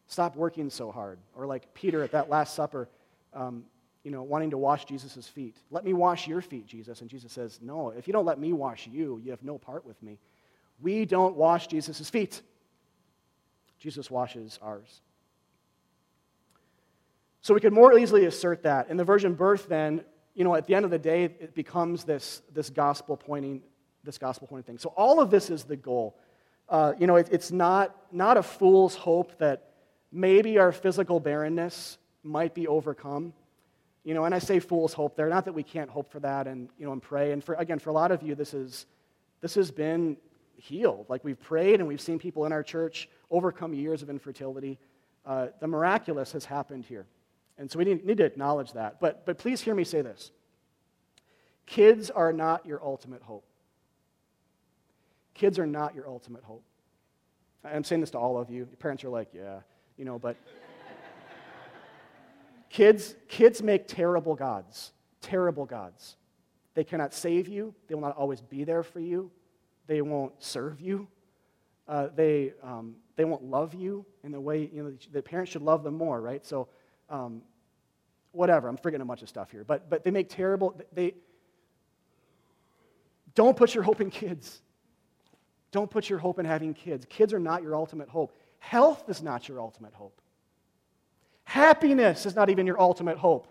Stop 0.08 0.36
working 0.36 0.70
so 0.70 0.92
hard. 0.92 1.20
Or 1.36 1.46
like 1.46 1.74
Peter 1.74 2.04
at 2.04 2.12
that 2.12 2.30
Last 2.30 2.54
Supper, 2.54 2.88
um, 3.34 3.64
you 4.04 4.12
know, 4.12 4.22
wanting 4.22 4.52
to 4.52 4.58
wash 4.58 4.86
Jesus' 4.86 5.28
feet. 5.28 5.58
Let 5.72 5.84
me 5.84 5.94
wash 5.94 6.28
your 6.28 6.42
feet, 6.42 6.68
Jesus. 6.68 7.02
And 7.02 7.10
Jesus 7.10 7.32
says, 7.32 7.60
No, 7.62 7.90
if 7.90 8.08
you 8.08 8.14
don't 8.14 8.26
let 8.26 8.40
me 8.40 8.54
wash 8.54 8.88
you, 8.88 9.20
you 9.24 9.32
have 9.32 9.44
no 9.44 9.58
part 9.58 9.86
with 9.86 10.02
me. 10.04 10.20
We 10.80 11.06
don't 11.06 11.36
wash 11.36 11.68
Jesus' 11.68 12.10
feet. 12.10 12.42
Jesus 13.80 14.12
washes 14.12 14.60
ours. 14.62 15.02
So 17.42 17.54
we 17.54 17.60
could 17.60 17.74
more 17.74 17.98
easily 17.98 18.26
assert 18.26 18.64
that. 18.64 18.90
In 18.90 18.98
the 18.98 19.04
virgin 19.04 19.34
birth, 19.34 19.68
then, 19.68 20.04
you 20.34 20.44
know, 20.44 20.56
at 20.56 20.66
the 20.66 20.76
end 20.76 20.86
of 20.86 20.92
the 20.92 21.00
day, 21.00 21.26
it 21.26 21.54
becomes 21.54 22.04
this, 22.04 22.42
this 22.54 22.70
gospel 22.70 23.16
pointing, 23.16 23.62
this 24.04 24.18
gospel 24.18 24.48
pointing 24.48 24.64
thing. 24.64 24.78
So 24.80 24.94
all 24.98 25.20
of 25.20 25.30
this 25.30 25.50
is 25.50 25.64
the 25.64 25.76
goal. 25.76 26.18
Uh, 26.68 26.94
you 27.00 27.06
know, 27.06 27.18
it, 27.18 27.30
it's 27.32 27.52
not, 27.52 27.96
not 28.12 28.38
a 28.38 28.44
fool's 28.44 28.96
hope 28.96 29.38
that 29.38 29.70
maybe 30.16 30.58
our 30.58 30.72
physical 30.72 31.20
barrenness 31.20 31.98
might 32.24 32.56
be 32.56 32.68
overcome. 32.68 33.34
You 34.04 34.14
know, 34.14 34.26
and 34.26 34.34
I 34.34 34.40
say 34.40 34.60
fool's 34.60 34.94
hope 34.94 35.16
there, 35.16 35.28
not 35.30 35.46
that 35.46 35.54
we 35.54 35.64
can't 35.64 35.90
hope 35.90 36.12
for 36.12 36.20
that 36.22 36.48
and, 36.48 36.70
you 36.78 36.86
know, 36.86 36.94
and 36.94 37.02
pray. 37.02 37.32
And 37.32 37.44
for, 37.44 37.56
again, 37.56 37.80
for 37.80 37.90
a 37.90 37.94
lot 37.94 38.12
of 38.12 38.24
you, 38.24 38.34
this, 38.36 38.54
is, 38.54 38.86
this 39.42 39.56
has 39.56 39.72
been 39.72 40.16
healed. 40.56 41.08
Like 41.10 41.24
we've 41.24 41.40
prayed 41.40 41.80
and 41.80 41.88
we've 41.88 42.02
seen 42.02 42.18
people 42.18 42.46
in 42.46 42.52
our 42.52 42.64
church 42.64 43.10
overcome 43.30 43.74
years 43.74 44.02
of 44.02 44.10
infertility. 44.10 44.78
Uh, 45.26 45.48
the 45.60 45.68
miraculous 45.68 46.32
has 46.32 46.46
happened 46.46 46.86
here. 46.86 47.08
And 47.58 47.70
so 47.70 47.80
we 47.80 47.86
need, 47.86 48.06
need 48.06 48.18
to 48.18 48.26
acknowledge 48.26 48.74
that. 48.74 49.00
But, 49.02 49.26
but 49.26 49.38
please 49.38 49.60
hear 49.60 49.76
me 49.76 49.84
say 49.84 50.02
this 50.02 50.32
kids 51.66 52.10
are 52.12 52.32
not 52.32 52.66
your 52.66 52.82
ultimate 52.84 53.24
hope. 53.24 53.46
Kids 55.34 55.58
are 55.60 55.66
not 55.66 55.96
your 55.96 56.08
ultimate 56.08 56.44
hope. 56.44 56.64
I'm 57.64 57.84
saying 57.84 58.02
this 58.02 58.12
to 58.12 58.20
all 58.20 58.38
of 58.38 58.52
you. 58.52 58.58
Your 58.58 58.78
parents 58.78 59.04
are 59.04 59.10
like, 59.10 59.30
yeah 59.34 59.62
you 59.98 60.06
know, 60.06 60.20
but 60.20 60.36
kids, 62.70 63.16
kids 63.28 63.62
make 63.62 63.88
terrible 63.88 64.36
gods, 64.36 64.92
terrible 65.22 65.66
gods. 65.66 66.18
They 66.74 66.84
cannot 66.84 67.14
save 67.14 67.48
you. 67.48 67.74
They 67.88 67.96
will 67.96 68.02
not 68.02 68.18
always 68.18 68.42
be 68.42 68.64
there 68.64 68.84
for 68.84 69.00
you. 69.00 69.32
They 69.88 70.02
won't 70.02 70.34
serve 70.44 70.82
you. 70.82 71.08
Uh, 71.88 72.08
they, 72.16 72.54
um, 72.64 72.96
they 73.16 73.26
won't 73.26 73.44
love 73.44 73.74
you 73.74 74.06
in 74.24 74.32
the 74.32 74.42
way, 74.42 74.70
you 74.74 74.84
know, 74.84 74.94
the 75.12 75.22
parents 75.22 75.52
should 75.52 75.62
love 75.62 75.84
them 75.84 75.96
more, 75.96 76.20
right? 76.20 76.46
So, 76.46 76.68
um, 77.10 77.42
whatever, 78.32 78.68
I'm 78.68 78.78
forgetting 78.78 79.04
a 79.04 79.06
bunch 79.06 79.22
of 79.22 79.30
stuff 79.30 79.52
here. 79.52 79.64
But, 79.64 79.90
but 79.90 80.04
they 80.04 80.12
make 80.12 80.28
terrible, 80.28 80.76
they, 80.94 81.14
don't 83.36 83.56
put 83.56 83.76
your 83.76 83.84
hope 83.84 84.02
in 84.02 84.10
kids. 84.10 84.62
Don't 85.72 85.92
put 85.92 86.10
your 86.10 86.20
hope 86.20 86.40
in 86.40 86.46
having 86.46 86.74
kids. 86.74 87.06
Kids 87.08 87.34
are 87.34 87.40
not 87.40 87.62
your 87.62 87.76
ultimate 87.76 88.10
hope. 88.10 88.36
Health 88.60 89.04
is 89.08 89.22
not 89.22 89.48
your 89.48 89.60
ultimate 89.60 89.94
hope. 89.94 90.22
Happiness 91.44 92.26
is 92.26 92.36
not 92.36 92.50
even 92.50 92.66
your 92.66 92.80
ultimate 92.80 93.18
hope. 93.18 93.48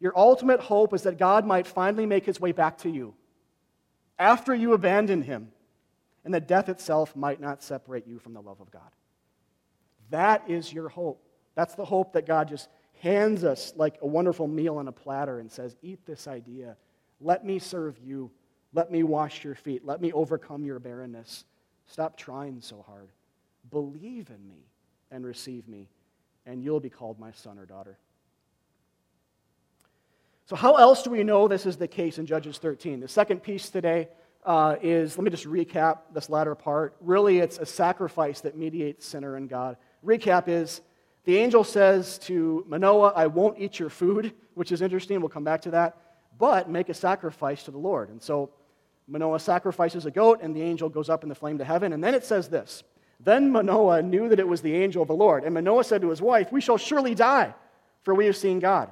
Your 0.00 0.16
ultimate 0.16 0.60
hope 0.60 0.92
is 0.92 1.02
that 1.02 1.18
God 1.18 1.46
might 1.46 1.66
finally 1.66 2.06
make 2.06 2.24
his 2.24 2.40
way 2.40 2.52
back 2.52 2.78
to 2.78 2.90
you 2.90 3.14
after 4.18 4.54
you 4.54 4.72
abandon 4.72 5.22
him, 5.22 5.48
and 6.24 6.32
that 6.34 6.48
death 6.48 6.68
itself 6.68 7.14
might 7.16 7.40
not 7.40 7.62
separate 7.62 8.06
you 8.06 8.18
from 8.18 8.32
the 8.32 8.40
love 8.40 8.60
of 8.60 8.70
God. 8.70 8.90
That 10.10 10.48
is 10.48 10.72
your 10.72 10.88
hope. 10.88 11.22
That's 11.54 11.74
the 11.74 11.84
hope 11.84 12.12
that 12.12 12.26
God 12.26 12.48
just 12.48 12.68
hands 13.00 13.44
us 13.44 13.72
like 13.76 13.98
a 14.00 14.06
wonderful 14.06 14.48
meal 14.48 14.78
on 14.78 14.88
a 14.88 14.92
platter 14.92 15.40
and 15.40 15.50
says, 15.50 15.76
Eat 15.82 16.04
this 16.06 16.26
idea. 16.26 16.76
Let 17.20 17.44
me 17.44 17.58
serve 17.58 17.98
you. 17.98 18.30
Let 18.72 18.90
me 18.90 19.02
wash 19.02 19.44
your 19.44 19.54
feet. 19.54 19.84
Let 19.84 20.00
me 20.00 20.12
overcome 20.12 20.64
your 20.64 20.78
barrenness. 20.78 21.44
Stop 21.86 22.16
trying 22.16 22.60
so 22.60 22.84
hard. 22.86 23.08
Believe 23.70 24.30
in 24.30 24.48
me 24.48 24.66
and 25.10 25.24
receive 25.24 25.68
me, 25.68 25.88
and 26.46 26.62
you'll 26.62 26.80
be 26.80 26.90
called 26.90 27.18
my 27.18 27.32
son 27.32 27.58
or 27.58 27.66
daughter. 27.66 27.98
So, 30.46 30.56
how 30.56 30.74
else 30.74 31.02
do 31.02 31.10
we 31.10 31.24
know 31.24 31.48
this 31.48 31.64
is 31.64 31.76
the 31.76 31.88
case 31.88 32.18
in 32.18 32.26
Judges 32.26 32.58
13? 32.58 33.00
The 33.00 33.08
second 33.08 33.42
piece 33.42 33.70
today 33.70 34.08
uh, 34.44 34.76
is 34.82 35.16
let 35.16 35.24
me 35.24 35.30
just 35.30 35.46
recap 35.46 36.00
this 36.12 36.28
latter 36.28 36.54
part. 36.54 36.96
Really, 37.00 37.38
it's 37.38 37.58
a 37.58 37.66
sacrifice 37.66 38.40
that 38.42 38.56
mediates 38.56 39.06
sinner 39.06 39.36
and 39.36 39.48
God. 39.48 39.76
Recap 40.04 40.48
is 40.48 40.82
the 41.24 41.38
angel 41.38 41.64
says 41.64 42.18
to 42.20 42.64
Manoah, 42.68 43.14
I 43.16 43.26
won't 43.26 43.58
eat 43.58 43.78
your 43.78 43.88
food, 43.88 44.34
which 44.54 44.72
is 44.72 44.82
interesting. 44.82 45.20
We'll 45.20 45.30
come 45.30 45.44
back 45.44 45.62
to 45.62 45.70
that. 45.70 45.96
But 46.38 46.68
make 46.68 46.90
a 46.90 46.94
sacrifice 46.94 47.62
to 47.64 47.70
the 47.70 47.78
Lord. 47.78 48.10
And 48.10 48.22
so 48.22 48.50
Manoah 49.08 49.40
sacrifices 49.40 50.04
a 50.04 50.10
goat, 50.10 50.40
and 50.42 50.54
the 50.54 50.60
angel 50.60 50.90
goes 50.90 51.08
up 51.08 51.22
in 51.22 51.28
the 51.30 51.34
flame 51.34 51.58
to 51.58 51.64
heaven. 51.64 51.94
And 51.94 52.04
then 52.04 52.14
it 52.14 52.24
says 52.24 52.48
this 52.48 52.82
then 53.24 53.50
Manoah 53.50 54.02
knew 54.02 54.28
that 54.28 54.40
it 54.40 54.46
was 54.48 54.60
the 54.60 54.74
angel 54.74 55.02
of 55.02 55.08
the 55.08 55.14
Lord. 55.14 55.44
And 55.44 55.54
Manoah 55.54 55.84
said 55.84 56.02
to 56.02 56.10
his 56.10 56.22
wife, 56.22 56.52
We 56.52 56.60
shall 56.60 56.76
surely 56.76 57.14
die, 57.14 57.54
for 58.02 58.14
we 58.14 58.26
have 58.26 58.36
seen 58.36 58.60
God. 58.60 58.90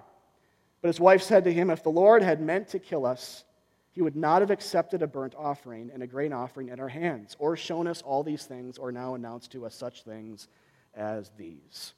But 0.81 0.89
his 0.89 1.01
wife 1.01 1.23
said 1.23 1.45
to 1.45 1.53
him, 1.53 1.71
If 1.71 1.83
the 1.83 1.91
Lord 1.91 2.23
had 2.23 2.41
meant 2.41 2.69
to 2.69 2.79
kill 2.79 3.07
us, 3.07 3.45
he 3.93 4.01
would 4.01 4.17
not 4.17 4.41
have 4.41 4.51
accepted 4.51 5.03
a 5.03 5.07
burnt 5.07 5.35
offering 5.37 5.91
and 5.93 6.03
a 6.03 6.07
grain 6.07 6.33
offering 6.33 6.71
at 6.71 6.81
our 6.81 6.89
hands, 6.89 7.37
or 7.39 7.57
shown 7.57 7.87
us 7.87 8.01
all 8.01 8.23
these 8.23 8.45
things, 8.45 8.79
or 8.79 8.91
now 8.91 9.15
announced 9.15 9.53
to 9.53 9.67
us 9.67 9.75
such 9.75 10.03
things 10.03 10.49
as 10.95 11.31
these. 11.37 11.93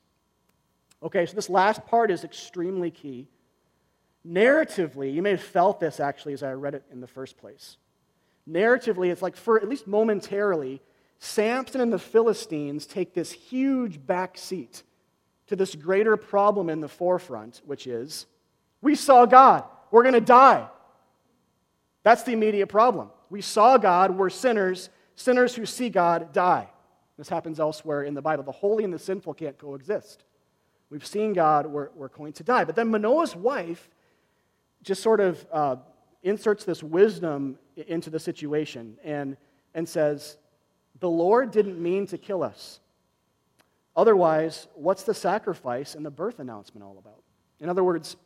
Okay, 1.03 1.27
so 1.27 1.35
this 1.35 1.49
last 1.49 1.87
part 1.87 2.11
is 2.11 2.25
extremely 2.25 2.90
key. 2.90 3.29
Narratively, 4.27 5.12
you 5.12 5.23
may 5.23 5.33
have 5.33 5.42
felt 5.42 5.79
this 5.79 6.01
actually 6.01 6.33
as 6.33 6.42
I 6.42 6.53
read 6.53 6.75
it 6.75 6.85
in 6.90 7.01
the 7.01 7.07
first 7.07 7.37
place. 7.37 7.77
Narratively, 8.49 9.11
it's 9.11 9.23
like 9.23 9.37
for 9.37 9.61
at 9.61 9.68
least 9.68 9.87
momentarily, 9.87 10.83
Samson 11.18 11.81
and 11.81 11.92
the 11.92 11.98
Philistines 11.98 12.87
take 12.87 13.14
this 13.14 13.33
huge 13.33 14.05
back 14.05 14.37
seat 14.37 14.83
to 15.46 15.57
this 15.57 15.74
greater 15.74 16.16
problem 16.16 16.68
in 16.68 16.81
the 16.81 16.88
forefront, 16.88 17.62
which 17.64 17.87
is 17.87 18.27
we 18.83 18.94
saw 18.94 19.27
God, 19.27 19.64
we're 19.90 20.03
going 20.03 20.14
to 20.14 20.20
die. 20.20 20.68
That's 22.03 22.22
the 22.22 22.33
immediate 22.33 22.66
problem. 22.68 23.11
We 23.31 23.40
saw 23.40 23.79
God, 23.79 24.16
we're 24.16 24.31
sinners. 24.31 24.90
Sinners 25.16 25.55
who 25.55 25.64
see 25.64 25.90
God 25.90 26.33
die. 26.33 26.68
This 27.16 27.29
happens 27.29 27.61
elsewhere 27.61 28.03
in 28.03 28.14
the 28.14 28.22
Bible. 28.22 28.42
The 28.42 28.53
holy 28.53 28.85
and 28.85 28.92
the 28.92 28.98
sinful 28.98 29.35
can't 29.35 29.57
coexist. 29.57 30.24
We've 30.90 31.07
seen 31.07 31.33
God, 31.33 31.66
we're, 31.66 31.90
we're 31.94 32.09
going 32.09 32.33
to 32.35 32.44
die. 32.44 32.64
But 32.64 32.77
then 32.77 32.90
Manoah's 32.90 33.35
wife 33.35 33.88
just 34.83 35.03
sort 35.03 35.20
of 35.20 35.46
uh, 35.53 35.77
inserts 36.22 36.64
this 36.64 36.83
wisdom 36.83 37.59
into 37.77 38.11
the 38.11 38.18
situation 38.18 38.98
and, 39.03 39.37
and 39.74 39.88
says, 39.88 40.37
The 41.00 41.11
Lord 41.11 41.50
didn't 41.50 41.83
mean 41.83 42.07
to 42.09 42.18
kill 42.18 42.42
us. 42.42 42.80
Otherwise, 43.96 44.66
what's 44.74 45.04
the 45.04 45.14
sacrifice 45.14 45.94
and 45.94 46.04
the 46.04 46.11
birth 46.11 46.38
announcement 46.38 46.85
all 46.85 46.98
about? 46.98 47.22
In 47.61 47.68
other 47.68 47.85
words, 47.85 48.16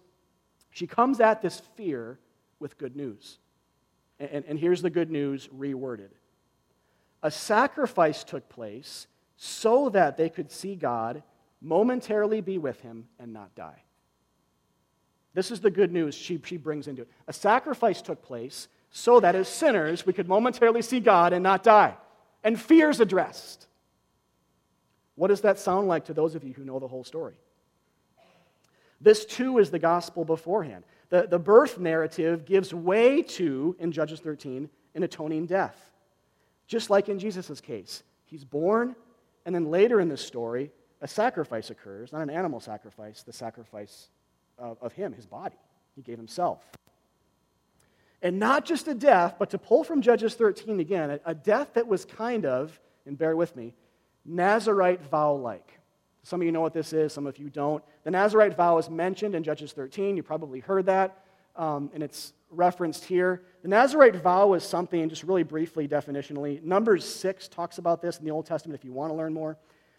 she 0.70 0.86
comes 0.86 1.20
at 1.20 1.42
this 1.42 1.60
fear 1.76 2.18
with 2.58 2.78
good 2.78 2.96
news. 2.96 3.38
And, 4.20 4.44
and 4.46 4.58
here's 4.58 4.82
the 4.82 4.90
good 4.90 5.10
news 5.10 5.48
reworded 5.48 6.10
a 7.22 7.30
sacrifice 7.30 8.22
took 8.22 8.48
place 8.48 9.08
so 9.36 9.88
that 9.90 10.16
they 10.16 10.28
could 10.28 10.50
see 10.50 10.76
God, 10.76 11.22
momentarily 11.60 12.40
be 12.40 12.58
with 12.58 12.80
him, 12.80 13.08
and 13.18 13.32
not 13.32 13.54
die. 13.54 13.82
This 15.34 15.50
is 15.50 15.60
the 15.60 15.70
good 15.70 15.92
news 15.92 16.14
she, 16.14 16.40
she 16.44 16.56
brings 16.56 16.88
into 16.88 17.02
it. 17.02 17.08
A 17.26 17.32
sacrifice 17.32 18.02
took 18.02 18.22
place 18.22 18.68
so 18.90 19.20
that 19.20 19.34
as 19.34 19.48
sinners 19.48 20.06
we 20.06 20.12
could 20.12 20.28
momentarily 20.28 20.82
see 20.82 21.00
God 21.00 21.32
and 21.32 21.42
not 21.42 21.62
die. 21.62 21.96
And 22.44 22.60
fears 22.60 23.00
addressed. 23.00 23.66
What 25.16 25.28
does 25.28 25.40
that 25.40 25.58
sound 25.58 25.88
like 25.88 26.04
to 26.06 26.14
those 26.14 26.34
of 26.34 26.44
you 26.44 26.54
who 26.54 26.64
know 26.64 26.78
the 26.78 26.88
whole 26.88 27.04
story? 27.04 27.34
This 29.00 29.24
too 29.24 29.58
is 29.58 29.70
the 29.70 29.78
gospel 29.78 30.24
beforehand. 30.24 30.84
The, 31.10 31.26
the 31.28 31.38
birth 31.38 31.78
narrative 31.78 32.44
gives 32.44 32.74
way 32.74 33.22
to, 33.22 33.76
in 33.78 33.92
Judges 33.92 34.20
13, 34.20 34.68
an 34.94 35.02
atoning 35.02 35.46
death. 35.46 35.90
Just 36.66 36.90
like 36.90 37.08
in 37.08 37.18
Jesus' 37.18 37.60
case. 37.60 38.02
He's 38.26 38.44
born, 38.44 38.94
and 39.46 39.54
then 39.54 39.70
later 39.70 40.00
in 40.00 40.08
the 40.08 40.16
story, 40.16 40.70
a 41.00 41.08
sacrifice 41.08 41.70
occurs, 41.70 42.12
not 42.12 42.22
an 42.22 42.30
animal 42.30 42.60
sacrifice, 42.60 43.22
the 43.22 43.32
sacrifice 43.32 44.10
of, 44.58 44.76
of 44.82 44.92
him, 44.92 45.12
his 45.12 45.26
body. 45.26 45.56
He 45.94 46.02
gave 46.02 46.18
himself. 46.18 46.62
And 48.22 48.38
not 48.38 48.64
just 48.64 48.88
a 48.88 48.94
death, 48.94 49.36
but 49.38 49.50
to 49.50 49.58
pull 49.58 49.84
from 49.84 50.02
Judges 50.02 50.34
13 50.34 50.80
again, 50.80 51.20
a, 51.24 51.34
death 51.34 51.74
that 51.74 51.86
was 51.86 52.04
kind 52.04 52.44
of, 52.44 52.78
and 53.06 53.16
bear 53.16 53.36
with 53.36 53.54
me, 53.54 53.74
Nazarite 54.24 55.02
vow 55.04 55.34
like. 55.34 55.78
Some 56.24 56.40
of 56.40 56.46
you 56.46 56.52
know 56.52 56.60
what 56.60 56.74
this 56.74 56.92
is, 56.92 57.12
some 57.12 57.26
of 57.26 57.38
you 57.38 57.48
don't. 57.48 57.82
The 58.04 58.10
Nazarite 58.10 58.56
vow 58.56 58.76
is 58.78 58.90
mentioned 58.90 59.34
in 59.34 59.44
Judges 59.44 59.72
13. 59.72 60.16
You 60.16 60.22
probably 60.22 60.58
heard 60.58 60.86
that, 60.86 61.24
um, 61.54 61.90
and 61.94 62.02
it's 62.02 62.32
referenced 62.50 63.04
here. 63.04 63.42
The 63.62 63.68
Nazarite 63.68 64.16
vow 64.16 64.54
is 64.54 64.64
something, 64.64 65.08
just 65.08 65.22
really 65.22 65.44
briefly, 65.44 65.86
definitionally. 65.86 66.62
Numbers 66.62 67.04
6 67.04 67.48
talks 67.48 67.78
about 67.78 68.02
this 68.02 68.18
in 68.18 68.24
the 68.24 68.30
Old 68.32 68.46
Testament 68.46 68.78
if 68.78 68.84
you 68.84 68.92
want 68.92 69.12
to 69.12 69.16
learn 69.16 69.32
more. 69.32 69.56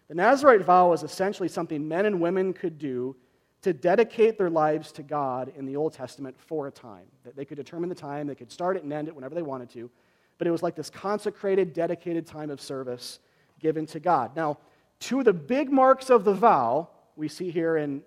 The 0.08 0.14
Nazarite 0.14 0.62
vow 0.62 0.92
is 0.92 1.02
essentially 1.02 1.48
something 1.48 1.86
men 1.86 2.04
and 2.04 2.20
women 2.20 2.52
could 2.52 2.78
do 2.78 3.16
to 3.62 3.72
dedicate 3.72 4.38
their 4.38 4.50
lives 4.50 4.92
to 4.92 5.02
God 5.02 5.52
in 5.56 5.66
the 5.66 5.76
Old 5.76 5.92
Testament 5.92 6.36
for 6.38 6.66
a 6.66 6.70
time. 6.70 7.06
That 7.24 7.36
they 7.36 7.44
could 7.44 7.56
determine 7.56 7.88
the 7.88 7.94
time, 7.94 8.26
they 8.26 8.34
could 8.34 8.52
start 8.52 8.76
it 8.76 8.82
and 8.82 8.92
end 8.92 9.08
it 9.08 9.14
whenever 9.14 9.34
they 9.34 9.42
wanted 9.42 9.70
to. 9.70 9.90
But 10.38 10.46
it 10.46 10.50
was 10.50 10.62
like 10.62 10.74
this 10.74 10.88
consecrated, 10.88 11.74
dedicated 11.74 12.26
time 12.26 12.50
of 12.50 12.60
service 12.60 13.18
given 13.58 13.86
to 13.86 14.00
God. 14.00 14.34
Now, 14.34 14.58
two 14.98 15.18
of 15.18 15.26
the 15.26 15.34
big 15.34 15.70
marks 15.70 16.08
of 16.08 16.24
the 16.24 16.32
vow 16.32 16.88
we 17.16 17.28
see 17.28 17.50
here 17.50 17.76
in 17.76 18.02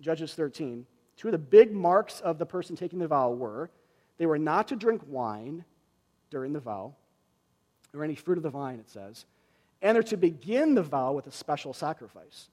Judges 0.00 0.34
13, 0.34 0.84
two 1.16 1.28
of 1.28 1.32
the 1.32 1.38
big 1.38 1.72
marks 1.72 2.20
of 2.20 2.38
the 2.38 2.44
person 2.44 2.76
taking 2.76 2.98
the 2.98 3.08
vow 3.08 3.30
were 3.30 3.70
they 4.18 4.26
were 4.26 4.38
not 4.38 4.68
to 4.68 4.76
drink 4.76 5.02
wine 5.08 5.64
during 6.30 6.52
the 6.52 6.60
vow, 6.60 6.94
or 7.94 8.04
any 8.04 8.14
fruit 8.14 8.36
of 8.36 8.42
the 8.42 8.50
vine, 8.50 8.78
it 8.78 8.88
says, 8.88 9.24
and 9.80 9.96
they're 9.96 10.02
to 10.04 10.16
begin 10.16 10.74
the 10.74 10.82
vow 10.82 11.12
with 11.12 11.26
a 11.26 11.32
special 11.32 11.72
sacrifice. 11.72 12.48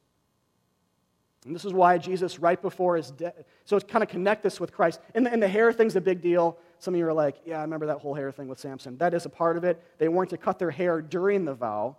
And 1.45 1.55
this 1.55 1.63
is 1.63 1.73
why 1.73 1.97
Jesus, 1.97 2.39
right 2.39 2.61
before 2.61 2.97
his 2.97 3.11
death, 3.11 3.33
so 3.63 3.77
it's 3.77 3.89
kind 3.89 4.03
of 4.03 4.09
connect 4.09 4.43
this 4.43 4.59
with 4.59 4.73
Christ. 4.73 4.99
And 5.15 5.25
the, 5.25 5.31
and 5.31 5.41
the 5.41 5.47
hair 5.47 5.71
thing's 5.71 5.95
a 5.95 6.01
big 6.01 6.21
deal. 6.21 6.57
Some 6.79 6.93
of 6.93 6.97
you 6.97 7.07
are 7.07 7.13
like, 7.13 7.37
yeah, 7.45 7.59
I 7.59 7.61
remember 7.61 7.85
that 7.87 7.99
whole 7.99 8.13
hair 8.13 8.31
thing 8.31 8.47
with 8.47 8.59
Samson. 8.59 8.97
That 8.97 9.13
is 9.13 9.25
a 9.25 9.29
part 9.29 9.55
of 9.55 9.63
it. 9.63 9.81
They 9.99 10.09
weren't 10.09 10.31
to 10.31 10.37
cut 10.37 10.59
their 10.59 10.71
hair 10.71 11.01
during 11.01 11.45
the 11.45 11.53
vow. 11.53 11.95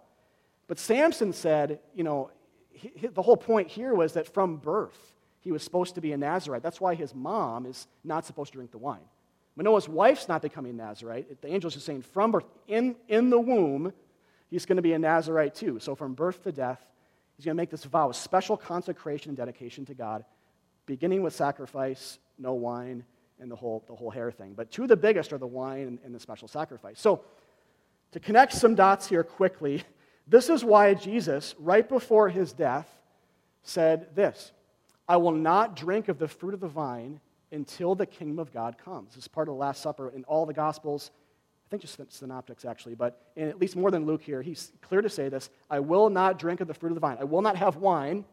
But 0.69 0.79
Samson 0.79 1.33
said, 1.33 1.81
you 1.95 2.05
know, 2.05 2.31
he, 2.71 2.93
he, 2.95 3.07
the 3.07 3.23
whole 3.23 3.37
point 3.37 3.69
here 3.69 3.95
was 3.95 4.13
that 4.13 4.33
from 4.33 4.57
birth, 4.57 5.15
he 5.41 5.53
was 5.53 5.63
supposed 5.63 5.95
to 5.95 6.01
be 6.01 6.13
a 6.13 6.19
Nazarite. 6.19 6.63
That's 6.63 6.81
why 6.81 6.95
his 6.95 7.15
mom 7.15 7.65
is 7.65 7.87
not 8.05 8.27
supposed 8.27 8.53
to 8.53 8.59
drink 8.59 8.73
the 8.73 8.79
wine. 8.79 9.01
Manoah's 9.57 9.89
wife's 9.89 10.29
not 10.29 10.43
becoming 10.43 10.77
Nazarite. 10.77 11.41
The 11.41 11.49
angel's 11.49 11.75
just 11.75 11.87
saying 11.87 12.03
from 12.03 12.31
birth, 12.31 12.45
in, 12.69 12.95
in 13.09 13.31
the 13.31 13.41
womb, 13.41 13.93
he's 14.49 14.67
going 14.67 14.77
to 14.77 14.83
be 14.83 14.93
a 14.93 14.99
Nazarite 14.99 15.55
too. 15.55 15.79
So 15.81 15.95
from 15.95 16.15
birth 16.15 16.43
to 16.45 16.53
death, 16.53 16.81
he's 17.41 17.47
going 17.47 17.57
to 17.57 17.63
make 17.63 17.71
this 17.71 17.85
vow, 17.85 18.11
a 18.11 18.15
special 18.15 18.55
consecration 18.55 19.31
and 19.31 19.37
dedication 19.39 19.87
to 19.87 19.95
God, 19.95 20.27
beginning 20.85 21.23
with 21.23 21.35
sacrifice, 21.35 22.19
no 22.39 22.53
wine, 22.53 23.03
and 23.39 23.51
the 23.51 23.57
whole, 23.57 23.83
the 23.89 23.95
whole 23.95 24.11
hair 24.11 24.31
thing. 24.31 24.53
But 24.55 24.71
two 24.71 24.83
of 24.83 24.91
the 24.91 24.97
biggest 24.97 25.33
are 25.33 25.39
the 25.39 25.47
wine 25.47 25.87
and, 25.87 25.99
and 26.05 26.15
the 26.15 26.21
special 26.21 26.49
sacrifice. 26.49 27.01
So 27.01 27.25
to 28.13 28.21
connect 28.21 28.53
some 28.53 28.75
dots 28.75 29.09
here 29.09 29.25
quickly, 29.25 29.85
this 30.29 30.51
is 30.51 30.63
why 30.63 30.93
Jesus, 30.93 31.55
right 31.59 31.89
before 31.89 32.29
his 32.29 32.53
death, 32.53 32.87
said 33.63 34.15
this 34.15 34.53
I 35.09 35.17
will 35.17 35.33
not 35.33 35.75
drink 35.75 36.09
of 36.09 36.19
the 36.19 36.29
fruit 36.29 36.53
of 36.53 36.61
the 36.61 36.69
vine 36.69 37.21
until 37.53 37.95
the 37.95 38.05
kingdom 38.05 38.39
of 38.39 38.53
God 38.53 38.77
comes. 38.77 39.15
This 39.15 39.25
is 39.25 39.29
part 39.29 39.49
of 39.49 39.55
the 39.55 39.61
Last 39.61 39.81
Supper 39.81 40.11
in 40.11 40.25
all 40.25 40.45
the 40.45 40.53
Gospels. 40.53 41.11
I 41.71 41.79
think 41.79 41.83
just 41.83 42.01
synoptics, 42.13 42.65
actually, 42.65 42.97
but 42.97 43.21
in 43.37 43.49
at 43.49 43.61
least 43.61 43.77
more 43.77 43.93
than 43.93 44.05
Luke 44.05 44.23
here, 44.23 44.43
he's 44.43 44.73
clear 44.83 45.03
to 45.03 45.09
say 45.09 45.29
this 45.29 45.51
I 45.71 45.79
will 45.79 46.11
not 46.11 46.37
drink 46.37 46.61
of 46.61 46.67
the 46.67 46.75
fruit 46.75 46.89
of 46.89 46.97
the 46.97 47.01
vine. 47.01 47.17
I 47.21 47.25
will 47.25 47.43
not 47.43 47.55
have 47.57 47.77
wine 47.77 48.25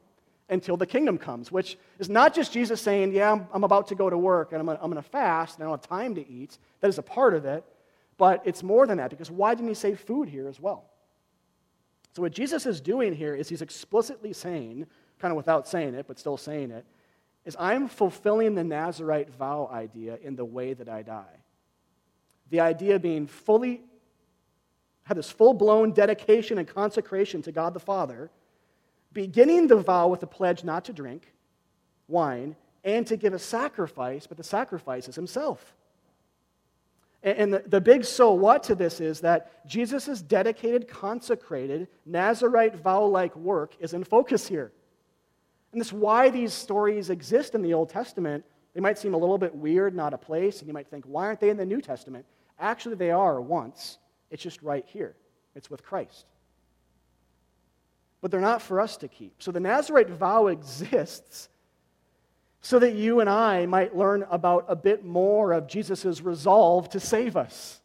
until 0.50 0.76
the 0.76 0.88
kingdom 0.88 1.20
comes, 1.20 1.52
which 1.52 1.78
is 2.00 2.10
not 2.10 2.34
just 2.34 2.52
Jesus 2.52 2.82
saying, 2.82 3.14
Yeah, 3.14 3.34
I'm, 3.34 3.48
I'm 3.54 3.64
about 3.64 3.90
to 3.90 3.96
go 3.96 4.10
to 4.10 4.18
work 4.18 4.54
and 4.54 4.60
I'm, 4.60 4.68
I'm 4.70 4.90
going 4.90 4.96
to 4.96 5.04
fast 5.04 5.56
and 5.56 5.64
I 5.64 5.70
don't 5.70 5.80
have 5.84 5.88
time 5.88 6.16
to 6.16 6.28
eat. 6.28 6.58
That 6.82 6.88
is 6.88 6.98
a 6.98 7.04
part 7.04 7.36
of 7.36 7.46
it, 7.46 7.64
but 8.18 8.42
it's 8.44 8.64
more 8.64 8.88
than 8.88 8.98
that 8.98 9.12
because 9.12 9.30
why 9.30 9.54
didn't 9.54 9.68
he 9.68 9.76
say 9.76 9.94
food 9.94 10.30
here 10.30 10.48
as 10.48 10.60
well? 10.60 10.86
So, 12.14 12.24
what 12.24 12.32
Jesus 12.32 12.66
is 12.66 12.82
doing 12.82 13.14
here 13.14 13.36
is 13.36 13.48
he's 13.48 13.62
explicitly 13.62 14.34
saying, 14.34 14.88
kind 15.20 15.32
of 15.32 15.36
without 15.36 15.68
saying 15.68 15.94
it, 15.94 16.08
but 16.08 16.18
still 16.18 16.38
saying 16.38 16.72
it, 16.72 16.88
is 17.46 17.56
I'm 17.60 17.88
fulfilling 17.88 18.56
the 18.56 18.64
Nazarite 18.64 19.30
vow 19.30 19.70
idea 19.72 20.18
in 20.24 20.36
the 20.36 20.44
way 20.44 20.74
that 20.74 20.90
I 20.90 21.04
die. 21.04 21.37
The 22.50 22.60
idea 22.60 23.00
being 23.00 23.28
fully, 23.28 23.82
have 25.04 25.18
this 25.18 25.30
full 25.30 25.54
blown 25.54 25.92
dedication 25.92 26.58
and 26.58 26.68
consecration 26.68 27.42
to 27.44 27.52
God 27.52 27.74
the 27.74 27.80
Father, 27.80 28.30
beginning 29.14 29.68
the 29.68 29.78
vow 29.78 30.08
with 30.08 30.22
a 30.24 30.28
pledge 30.28 30.64
not 30.64 30.86
to 30.86 30.94
drink 30.94 31.34
wine 32.08 32.56
and 32.84 33.06
to 33.08 33.18
give 33.18 33.34
a 33.34 33.40
sacrifice, 33.40 34.28
but 34.28 34.38
the 34.38 34.44
sacrifice 34.44 35.08
is 35.08 35.16
Himself. 35.16 35.74
And 37.24 37.52
the, 37.52 37.64
the 37.66 37.82
big 37.82 38.06
so 38.06 38.32
what 38.32 38.64
to 38.64 38.76
this 38.76 39.02
is 39.02 39.22
that 39.22 39.68
Jesus' 39.68 40.22
dedicated, 40.22 40.88
consecrated, 40.88 41.88
Nazarite 42.06 42.76
vow 42.76 43.04
like 43.06 43.36
work 43.36 43.76
is 43.80 43.94
in 43.94 44.04
focus 44.04 44.48
here. 44.48 44.72
And 45.72 45.82
this 45.82 45.88
is 45.88 45.94
why 45.94 46.30
these 46.30 46.54
stories 46.54 47.10
exist 47.10 47.56
in 47.56 47.62
the 47.62 47.74
Old 47.74 47.90
Testament. 47.90 48.46
They 48.74 48.80
might 48.82 48.98
seem 48.98 49.14
a 49.14 49.18
little 49.18 49.38
bit 49.38 49.54
weird, 49.54 49.96
not 49.96 50.14
a 50.14 50.18
place, 50.18 50.60
and 50.60 50.68
you 50.68 50.74
might 50.74 50.88
think, 50.88 51.06
why 51.06 51.26
aren't 51.26 51.40
they 51.40 51.50
in 51.50 51.58
the 51.58 51.66
New 51.66 51.82
Testament? 51.82 52.26
Actually, 52.60 52.96
they 52.96 53.12
are 53.12 53.40
once. 53.40 53.98
It's 54.30 54.44
just 54.44 54.62
right 54.62 54.86
here, 54.88 55.16
it's 55.56 55.70
with 55.70 55.84
Christ. 55.84 56.26
But 58.22 58.32
they're 58.32 58.42
not 58.42 58.62
for 58.62 58.82
us 58.82 58.98
to 58.98 59.08
keep. 59.08 59.36
So 59.40 59.52
the 59.52 59.60
Nazarite 59.60 60.10
vow 60.10 60.48
exists 60.48 61.50
so 62.62 62.80
that 62.80 62.96
you 62.96 63.20
and 63.20 63.30
I 63.30 63.66
might 63.66 63.96
learn 63.96 64.26
about 64.30 64.66
a 64.68 64.76
bit 64.76 65.06
more 65.06 65.54
of 65.54 65.68
Jesus' 65.68 66.22
resolve 66.22 66.90
to 66.90 67.00
save 67.00 67.38
us. 67.38 67.82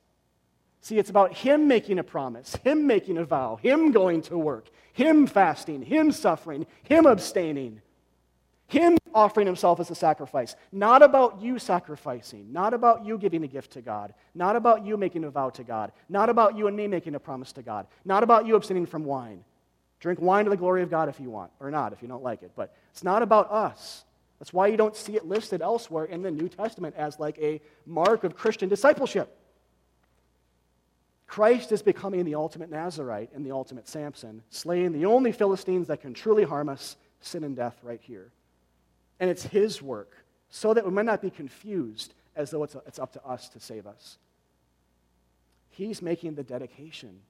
See, 0.81 0.99
it's 0.99 1.11
about 1.11 1.35
Him 1.35 1.69
making 1.69 2.01
a 2.01 2.03
promise, 2.03 2.57
Him 2.57 2.87
making 2.87 3.19
a 3.19 3.25
vow, 3.25 3.57
Him 3.63 3.93
going 3.93 4.23
to 4.23 4.37
work, 4.37 4.69
Him 4.93 5.27
fasting, 5.27 5.83
Him 5.83 6.11
suffering, 6.11 6.67
Him 6.83 7.07
abstaining, 7.07 7.81
Him 8.67 8.97
offering 9.15 9.47
Himself 9.47 9.81
as 9.81 9.91
a 9.91 9.95
sacrifice. 9.95 10.57
Not 10.71 11.03
about 11.03 11.41
you 11.41 11.59
sacrificing, 11.59 12.53
not 12.53 12.75
about 12.75 13.05
you 13.05 13.19
giving 13.19 13.45
a 13.45 13.49
gift 13.49 13.73
to 13.73 13.83
God, 13.83 14.15
not 14.35 14.57
about 14.57 14.85
you 14.85 14.97
making 14.97 15.25
a 15.25 15.31
vow 15.31 15.51
to 15.51 15.65
God, 15.65 15.93
not 16.09 16.29
about 16.29 16.57
you 16.57 16.67
and 16.67 16.77
me 16.77 16.87
making 16.87 17.15
a 17.15 17.21
promise 17.21 17.53
to 17.53 17.63
God, 17.63 17.87
not 18.05 18.23
about 18.23 18.47
you 18.47 18.57
abstaining 18.57 18.87
from 18.87 19.05
wine. 19.05 19.45
Drink 20.01 20.21
wine 20.21 20.45
to 20.45 20.51
the 20.51 20.57
glory 20.57 20.83
of 20.83 20.91
God 20.91 21.09
if 21.09 21.21
you 21.21 21.31
want, 21.31 21.53
or 21.61 21.71
not 21.71 21.93
if 21.93 22.03
you 22.03 22.09
don't 22.09 22.25
like 22.25 22.43
it. 22.43 22.51
But 22.57 22.75
it's 22.91 23.05
not 23.05 23.23
about 23.23 23.51
us. 23.53 24.05
That's 24.41 24.53
why 24.53 24.67
you 24.67 24.77
don't 24.77 24.97
see 24.97 25.15
it 25.15 25.25
listed 25.25 25.63
elsewhere 25.63 26.07
in 26.07 26.23
the 26.23 26.31
New 26.31 26.49
Testament 26.49 26.97
as 26.97 27.21
like 27.21 27.39
a 27.39 27.61
mark 27.87 28.25
of 28.25 28.35
Christian 28.35 28.69
discipleship. 28.69 29.39
Christ 31.29 31.71
is 31.71 31.81
becoming 31.81 32.25
the 32.25 32.35
ultimate 32.35 32.69
Nazarite 32.69 33.31
and 33.33 33.47
the 33.47 33.53
ultimate 33.53 33.89
Samson, 33.89 34.43
slaying 34.51 34.93
the 34.93 35.07
only 35.07 35.33
Philistines 35.33 35.87
that 35.87 36.01
can 36.01 36.13
truly 36.13 36.43
harm 36.43 36.69
us, 36.69 36.97
sin 37.21 37.45
and 37.45 37.55
death 37.55 37.79
right 37.83 38.01
here. 38.03 38.33
And 39.21 39.31
it's 39.31 39.45
His 39.45 39.81
work, 39.81 40.17
so 40.49 40.75
that 40.75 40.85
we 40.85 40.91
might 40.91 41.07
not 41.07 41.23
be 41.23 41.31
confused 41.31 42.15
as 42.35 42.51
though 42.51 42.65
it's, 42.65 42.77
it's 42.87 42.99
up 42.99 43.13
to 43.13 43.25
us 43.25 43.49
to 43.51 43.61
save 43.61 43.87
us. 43.87 44.19
He's 45.71 46.03
making 46.03 46.35
the 46.35 46.43
dedication, 46.43 47.21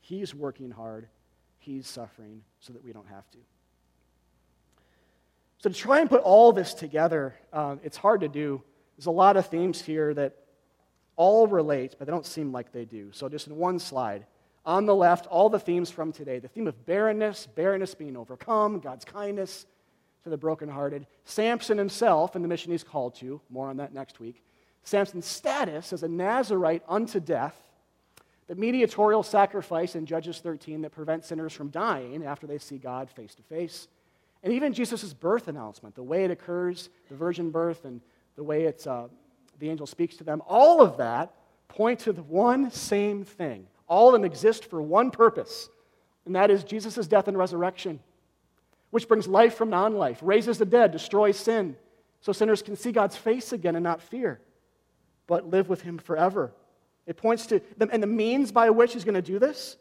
He's 0.00 0.34
working 0.34 0.70
hard, 0.70 1.08
He's 1.58 1.86
suffering 1.86 2.42
so 2.60 2.72
that 2.72 2.84
we 2.84 2.92
don't 2.92 3.08
have 3.08 3.30
to. 3.32 3.38
So, 5.58 5.70
to 5.70 5.74
try 5.74 6.00
and 6.00 6.08
put 6.08 6.22
all 6.22 6.52
this 6.52 6.72
together, 6.72 7.34
um, 7.52 7.80
it's 7.82 7.96
hard 7.96 8.20
to 8.20 8.28
do. 8.28 8.62
There's 8.96 9.06
a 9.06 9.10
lot 9.10 9.36
of 9.36 9.46
themes 9.46 9.82
here 9.82 10.14
that 10.14 10.36
all 11.16 11.48
relate, 11.48 11.96
but 11.98 12.06
they 12.06 12.12
don't 12.12 12.26
seem 12.26 12.52
like 12.52 12.72
they 12.72 12.84
do. 12.84 13.10
So, 13.12 13.28
just 13.28 13.48
in 13.48 13.56
one 13.56 13.78
slide, 13.78 14.24
on 14.64 14.86
the 14.86 14.94
left, 14.94 15.26
all 15.26 15.48
the 15.48 15.58
themes 15.58 15.90
from 15.90 16.12
today 16.12 16.38
the 16.38 16.48
theme 16.48 16.66
of 16.66 16.86
barrenness, 16.86 17.46
barrenness 17.46 17.94
being 17.94 18.16
overcome, 18.16 18.80
God's 18.80 19.04
kindness 19.04 19.66
to 20.24 20.30
the 20.30 20.36
brokenhearted, 20.36 21.06
Samson 21.24 21.78
himself 21.78 22.34
and 22.34 22.44
the 22.44 22.48
mission 22.48 22.72
he's 22.72 22.84
called 22.84 23.14
to, 23.16 23.40
more 23.50 23.68
on 23.68 23.76
that 23.78 23.94
next 23.94 24.20
week, 24.20 24.42
Samson's 24.82 25.26
status 25.26 25.92
as 25.92 26.02
a 26.02 26.08
Nazarite 26.08 26.82
unto 26.88 27.20
death, 27.20 27.56
the 28.46 28.54
mediatorial 28.54 29.22
sacrifice 29.22 29.94
in 29.94 30.06
Judges 30.06 30.38
13 30.38 30.82
that 30.82 30.90
prevents 30.90 31.28
sinners 31.28 31.52
from 31.52 31.68
dying 31.68 32.24
after 32.24 32.46
they 32.46 32.58
see 32.58 32.78
God 32.78 33.10
face 33.10 33.34
to 33.34 33.42
face, 33.42 33.88
and 34.42 34.52
even 34.52 34.72
Jesus' 34.72 35.12
birth 35.12 35.48
announcement, 35.48 35.94
the 35.94 36.02
way 36.02 36.24
it 36.24 36.30
occurs, 36.30 36.90
the 37.08 37.16
virgin 37.16 37.50
birth, 37.50 37.84
and 37.84 38.00
the 38.36 38.42
way 38.44 38.64
it's, 38.64 38.86
uh, 38.86 39.08
the 39.58 39.68
angel 39.68 39.86
speaks 39.86 40.16
to 40.16 40.24
them, 40.24 40.42
all 40.46 40.80
of 40.80 40.96
that 40.98 41.34
point 41.66 42.00
to 42.00 42.12
the 42.12 42.22
one 42.22 42.70
same 42.70 43.24
thing. 43.24 43.66
All 43.88 44.08
of 44.08 44.12
them 44.12 44.24
exist 44.24 44.66
for 44.66 44.80
one 44.80 45.10
purpose, 45.10 45.68
and 46.24 46.34
that 46.36 46.50
is 46.50 46.62
Jesus' 46.62 47.06
death 47.06 47.26
and 47.26 47.36
resurrection, 47.36 48.00
which 48.90 49.08
brings 49.08 49.26
life 49.28 49.54
from 49.54 49.70
non 49.70 49.96
life, 49.96 50.18
raises 50.22 50.58
the 50.58 50.66
dead, 50.66 50.92
destroys 50.92 51.36
sin, 51.36 51.76
so 52.20 52.32
sinners 52.32 52.62
can 52.62 52.76
see 52.76 52.92
God's 52.92 53.16
face 53.16 53.52
again 53.52 53.76
and 53.76 53.84
not 53.84 54.02
fear, 54.02 54.40
but 55.26 55.48
live 55.48 55.68
with 55.68 55.82
Him 55.82 55.98
forever. 55.98 56.52
It 57.06 57.16
points 57.16 57.46
to, 57.46 57.60
them, 57.76 57.90
and 57.92 58.02
the 58.02 58.06
means 58.06 58.52
by 58.52 58.70
which 58.70 58.92
He's 58.92 59.04
going 59.04 59.14
to 59.14 59.22
do 59.22 59.38
this 59.38 59.76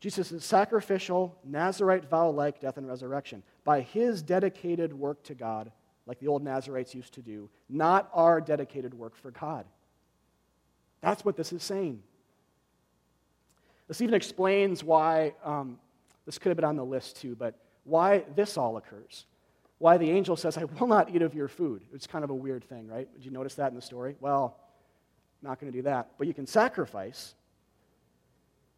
Jesus' 0.00 0.44
sacrificial, 0.44 1.36
Nazarite 1.44 2.08
vow 2.08 2.30
like 2.30 2.60
death 2.60 2.76
and 2.76 2.86
resurrection 2.86 3.42
by 3.64 3.80
his 3.80 4.22
dedicated 4.22 4.92
work 4.92 5.22
to 5.24 5.34
God, 5.34 5.72
like 6.06 6.20
the 6.20 6.28
old 6.28 6.42
Nazarites 6.42 6.94
used 6.94 7.14
to 7.14 7.22
do, 7.22 7.50
not 7.68 8.08
our 8.14 8.40
dedicated 8.40 8.94
work 8.94 9.16
for 9.16 9.32
God. 9.32 9.66
That's 11.00 11.24
what 11.24 11.36
this 11.36 11.52
is 11.52 11.62
saying. 11.62 12.02
This 13.88 14.00
even 14.00 14.14
explains 14.14 14.84
why, 14.84 15.34
um, 15.44 15.78
this 16.26 16.38
could 16.38 16.50
have 16.50 16.56
been 16.56 16.64
on 16.64 16.76
the 16.76 16.84
list 16.84 17.20
too, 17.20 17.34
but 17.34 17.58
why 17.88 18.24
this 18.34 18.56
all 18.56 18.76
occurs. 18.76 19.24
Why 19.78 19.96
the 19.96 20.10
angel 20.10 20.36
says, 20.36 20.56
I 20.56 20.64
will 20.64 20.86
not 20.86 21.14
eat 21.14 21.22
of 21.22 21.34
your 21.34 21.48
food. 21.48 21.82
It's 21.94 22.06
kind 22.06 22.24
of 22.24 22.30
a 22.30 22.34
weird 22.34 22.64
thing, 22.64 22.88
right? 22.88 23.12
Did 23.14 23.24
you 23.24 23.30
notice 23.30 23.54
that 23.54 23.68
in 23.70 23.76
the 23.76 23.82
story? 23.82 24.16
Well, 24.20 24.56
not 25.42 25.60
going 25.60 25.72
to 25.72 25.78
do 25.78 25.82
that. 25.82 26.10
But 26.18 26.26
you 26.26 26.34
can 26.34 26.46
sacrifice 26.46 27.34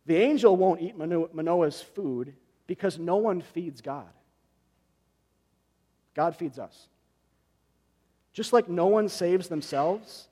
the 0.07 0.17
angel 0.17 0.57
won't 0.57 0.81
eat 0.81 0.97
Manoah's 0.97 1.81
food 1.81 2.35
because 2.67 2.99
no 2.99 3.17
one 3.17 3.43
feeds 3.43 3.81
God. 3.81 4.09
God 6.15 6.35
feeds 6.37 6.59
us. 6.59 6.89
Just 8.33 8.53
like 8.53 8.69
no 8.69 8.87
one 8.87 9.09
saves 9.09 9.49
themselves, 9.49 10.29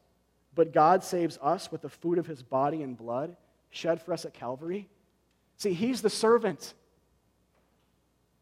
but 0.54 0.72
God 0.72 1.04
saves 1.04 1.38
us 1.42 1.70
with 1.70 1.82
the 1.82 1.88
food 1.88 2.18
of 2.18 2.26
his 2.26 2.42
body 2.42 2.82
and 2.82 2.96
blood 2.96 3.36
shed 3.70 4.00
for 4.02 4.12
us 4.12 4.24
at 4.24 4.34
Calvary. 4.34 4.88
See, 5.56 5.72
he's 5.72 6.02
the 6.02 6.10
servant. 6.10 6.74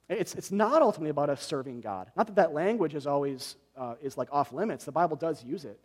It's, 0.08 0.34
it's 0.34 0.52
not 0.52 0.82
ultimately 0.82 1.10
about 1.10 1.30
us 1.30 1.42
serving 1.42 1.80
God. 1.80 2.10
Not 2.16 2.28
that 2.28 2.36
that 2.36 2.54
language 2.54 2.94
is 2.94 3.06
always 3.06 3.56
uh, 3.76 3.94
is 4.00 4.16
like 4.16 4.28
off 4.32 4.52
limits. 4.52 4.84
The 4.84 4.92
Bible 4.92 5.16
does 5.16 5.44
use 5.44 5.64
it. 5.64 5.78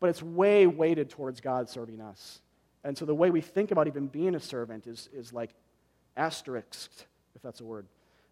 But 0.00 0.10
it's 0.10 0.22
way 0.22 0.66
weighted 0.66 1.08
towards 1.08 1.40
God 1.40 1.70
serving 1.70 2.00
us. 2.00 2.40
And 2.82 2.98
so 2.98 3.04
the 3.04 3.14
way 3.14 3.30
we 3.30 3.40
think 3.40 3.70
about 3.70 3.86
even 3.86 4.08
being 4.08 4.34
a 4.34 4.40
servant 4.40 4.86
is, 4.86 5.08
is 5.14 5.32
like 5.32 5.50
asterisked, 6.16 7.06
if 7.34 7.42
that's 7.42 7.60
a 7.60 7.64
word. 7.64 7.86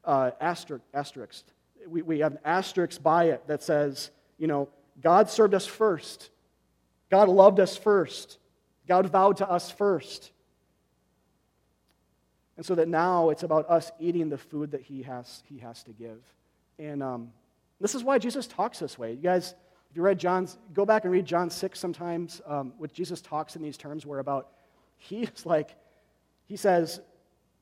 Uh, 0.04 0.32
asterisk, 0.40 0.84
asterisked. 0.92 1.52
We, 1.86 2.02
we 2.02 2.18
have 2.18 2.32
an 2.32 2.38
asterisk 2.44 3.02
by 3.02 3.26
it 3.26 3.46
that 3.46 3.62
says, 3.62 4.10
you 4.38 4.46
know, 4.46 4.68
God 5.00 5.30
served 5.30 5.54
us 5.54 5.66
first. 5.66 6.30
God 7.10 7.28
loved 7.28 7.60
us 7.60 7.76
first. 7.76 8.38
God 8.86 9.06
vowed 9.06 9.38
to 9.38 9.48
us 9.48 9.70
first. 9.70 10.32
And 12.62 12.66
so 12.68 12.76
that 12.76 12.86
now 12.86 13.30
it's 13.30 13.42
about 13.42 13.68
us 13.68 13.90
eating 13.98 14.28
the 14.28 14.38
food 14.38 14.70
that 14.70 14.82
he 14.82 15.02
has, 15.02 15.42
he 15.48 15.58
has 15.58 15.82
to 15.82 15.90
give. 15.90 16.20
And 16.78 17.02
um, 17.02 17.32
this 17.80 17.96
is 17.96 18.04
why 18.04 18.20
Jesus 18.20 18.46
talks 18.46 18.78
this 18.78 18.96
way. 18.96 19.14
You 19.14 19.16
guys, 19.16 19.56
if 19.90 19.96
you 19.96 20.02
read 20.02 20.16
John's, 20.16 20.58
go 20.72 20.86
back 20.86 21.02
and 21.02 21.12
read 21.12 21.24
John 21.24 21.50
6 21.50 21.76
sometimes, 21.76 22.40
um, 22.46 22.72
which 22.78 22.92
Jesus 22.92 23.20
talks 23.20 23.56
in 23.56 23.62
these 23.62 23.76
terms 23.76 24.06
where 24.06 24.20
about, 24.20 24.50
he's 24.96 25.44
like, 25.44 25.74
he 26.46 26.54
says, 26.54 27.00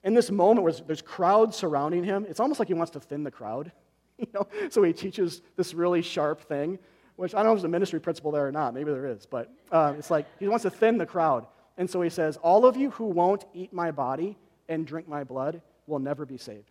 in 0.05 0.13
this 0.13 0.31
moment 0.31 0.65
where 0.65 0.73
there's 0.87 1.01
crowds 1.01 1.57
surrounding 1.57 2.05
him, 2.05 2.27
it's 2.29 2.39
almost 2.39 2.59
like 2.59 2.69
he 2.69 2.75
wants 2.75 2.91
to 2.91 3.01
thin 3.01 3.25
the 3.25 3.31
crowd. 3.31 3.73
You 4.19 4.27
know? 4.35 4.47
So 4.69 4.83
he 4.83 4.93
teaches 4.93 5.41
this 5.57 5.73
really 5.73 6.03
sharp 6.03 6.43
thing, 6.43 6.79
which 7.17 7.35
I 7.35 7.39
don't 7.39 7.47
know 7.47 7.53
if 7.53 7.57
there's 7.61 7.65
a 7.65 7.69
ministry 7.69 8.01
principle 8.01 8.33
there 8.33 8.47
or 8.47 8.53
not. 8.53 8.75
Maybe 8.75 8.93
there 8.93 9.07
is. 9.07 9.25
But 9.25 9.51
uh, 9.73 9.95
it's 9.97 10.11
like 10.11 10.27
he 10.39 10.47
wants 10.47 10.65
to 10.65 10.71
thin 10.71 10.99
the 10.99 11.07
crowd. 11.07 11.47
And 11.79 11.89
so 11.89 12.03
he 12.03 12.11
says, 12.11 12.37
All 12.37 12.67
of 12.67 12.77
you 12.77 12.91
who 12.91 13.07
won't 13.07 13.47
eat 13.55 13.73
my 13.73 13.93
body 13.93 14.37
and 14.71 14.87
drink 14.87 15.07
my 15.07 15.25
blood 15.25 15.61
will 15.87 15.99
never 15.99 16.25
be 16.25 16.39
saved. 16.39 16.71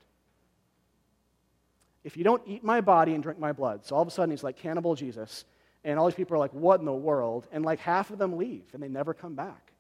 If 2.04 2.18
you 2.18 2.24
don't 2.24 2.42
eat 2.48 2.64
my 2.64 2.82
body 2.82 3.14
and 3.14 3.22
drink 3.22 3.38
my 3.38 3.52
blood, 3.52 3.86
so 3.86 3.96
all 3.96 4.02
of 4.02 4.08
a 4.08 4.12
sudden 4.12 4.32
he's 4.32 4.44
like 4.44 4.56
cannibal 4.56 4.96
Jesus, 4.96 5.46
and 5.84 6.00
all 6.00 6.08
these 6.08 6.16
people 6.16 6.36
are 6.36 6.40
like, 6.40 6.54
what 6.54 6.80
in 6.80 6.86
the 6.86 6.94
world? 6.94 7.48
And 7.52 7.64
like 7.64 7.80
half 7.80 8.10
of 8.10 8.18
them 8.18 8.38
leave 8.38 8.64
and 8.74 8.82
they 8.82 8.88
never 8.88 9.14
come 9.14 9.36
back. 9.36 9.72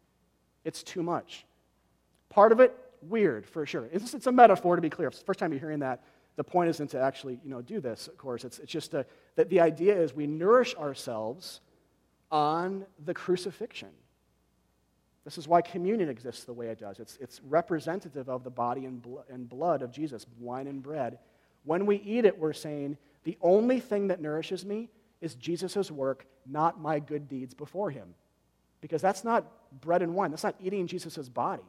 It's 0.64 0.84
too 0.84 1.02
much. 1.02 1.46
Part 2.30 2.52
of 2.52 2.60
it, 2.60 2.76
weird 3.02 3.46
for 3.46 3.66
sure. 3.66 3.90
It's, 3.92 4.14
it's 4.14 4.28
a 4.28 4.32
metaphor 4.32 4.76
to 4.76 4.82
be 4.82 4.90
clear. 4.90 5.08
It's 5.08 5.20
the 5.20 5.26
first 5.26 5.40
time 5.40 5.52
you're 5.52 5.60
hearing 5.60 5.80
that. 5.80 6.04
The 6.36 6.44
point 6.44 6.70
isn't 6.70 6.90
to 6.92 7.00
actually 7.00 7.40
you 7.44 7.50
know, 7.50 7.62
do 7.62 7.82
this, 7.82 8.08
of 8.08 8.18
course. 8.18 8.44
It's, 8.46 8.60
it's 8.60 8.72
just 8.72 8.94
a, 8.94 9.06
that 9.36 9.50
the 9.50 9.62
idea 9.62 9.98
is 10.00 10.14
we 10.14 10.28
nourish 10.28 10.76
ourselves 10.76 11.62
on 12.32 12.86
the 13.04 13.14
crucifixion. 13.14 13.90
This 15.30 15.38
is 15.38 15.48
why 15.48 15.62
communion 15.62 16.10
exists 16.10 16.44
the 16.44 16.54
way 16.54 16.70
it 16.70 16.80
does. 16.80 17.00
It's, 17.00 17.16
it's 17.22 17.40
representative 17.44 18.30
of 18.30 18.44
the 18.44 18.50
body 18.50 18.86
and, 18.86 19.00
blo- 19.00 19.24
and 19.30 19.48
blood 19.48 19.84
of 19.84 19.92
Jesus, 19.92 20.26
wine 20.40 20.66
and 20.66 20.82
bread. 20.82 21.20
When 21.66 21.86
we 21.86 21.98
eat 21.98 22.26
it, 22.26 22.40
we're 22.40 22.52
saying, 22.52 22.98
the 23.26 23.38
only 23.40 23.80
thing 23.80 24.08
that 24.08 24.20
nourishes 24.20 24.66
me 24.66 24.90
is 25.22 25.36
Jesus' 25.36 25.92
work, 25.92 26.26
not 26.48 26.82
my 26.82 26.98
good 26.98 27.30
deeds 27.30 27.54
before 27.54 27.92
him. 27.92 28.16
Because 28.82 29.04
that's 29.04 29.24
not 29.24 29.46
bread 29.82 30.02
and 30.02 30.16
wine. 30.16 30.32
That's 30.32 30.44
not 30.44 30.56
eating 30.60 30.88
Jesus' 30.88 31.30
body. 31.30 31.62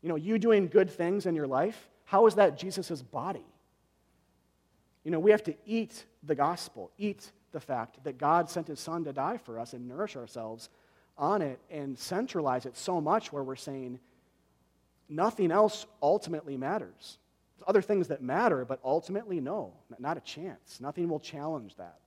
You 0.00 0.08
know, 0.08 0.14
you 0.14 0.38
doing 0.38 0.68
good 0.68 0.88
things 0.88 1.26
in 1.26 1.34
your 1.34 1.48
life, 1.48 1.88
how 2.04 2.28
is 2.28 2.36
that 2.36 2.56
Jesus' 2.56 3.02
body? 3.02 3.46
You 5.02 5.10
know, 5.10 5.18
we 5.18 5.32
have 5.32 5.42
to 5.42 5.56
eat 5.66 6.04
the 6.22 6.36
gospel, 6.36 6.92
eat 6.98 7.32
the 7.50 7.58
fact 7.58 8.04
that 8.04 8.16
God 8.16 8.48
sent 8.48 8.68
his 8.68 8.78
son 8.78 9.02
to 9.02 9.12
die 9.12 9.38
for 9.38 9.58
us 9.58 9.72
and 9.72 9.88
nourish 9.88 10.14
ourselves 10.14 10.68
on 11.18 11.42
it 11.42 11.58
and 11.70 11.98
centralize 11.98 12.66
it 12.66 12.76
so 12.76 13.00
much 13.00 13.32
where 13.32 13.42
we're 13.42 13.56
saying 13.56 13.98
nothing 15.08 15.50
else 15.50 15.86
ultimately 16.02 16.56
matters. 16.56 17.18
There's 17.56 17.68
other 17.68 17.82
things 17.82 18.08
that 18.08 18.22
matter, 18.22 18.64
but 18.64 18.80
ultimately, 18.84 19.40
no, 19.40 19.72
not 19.98 20.16
a 20.16 20.20
chance. 20.20 20.80
Nothing 20.80 21.08
will 21.08 21.20
challenge 21.20 21.74
that. 21.76 21.98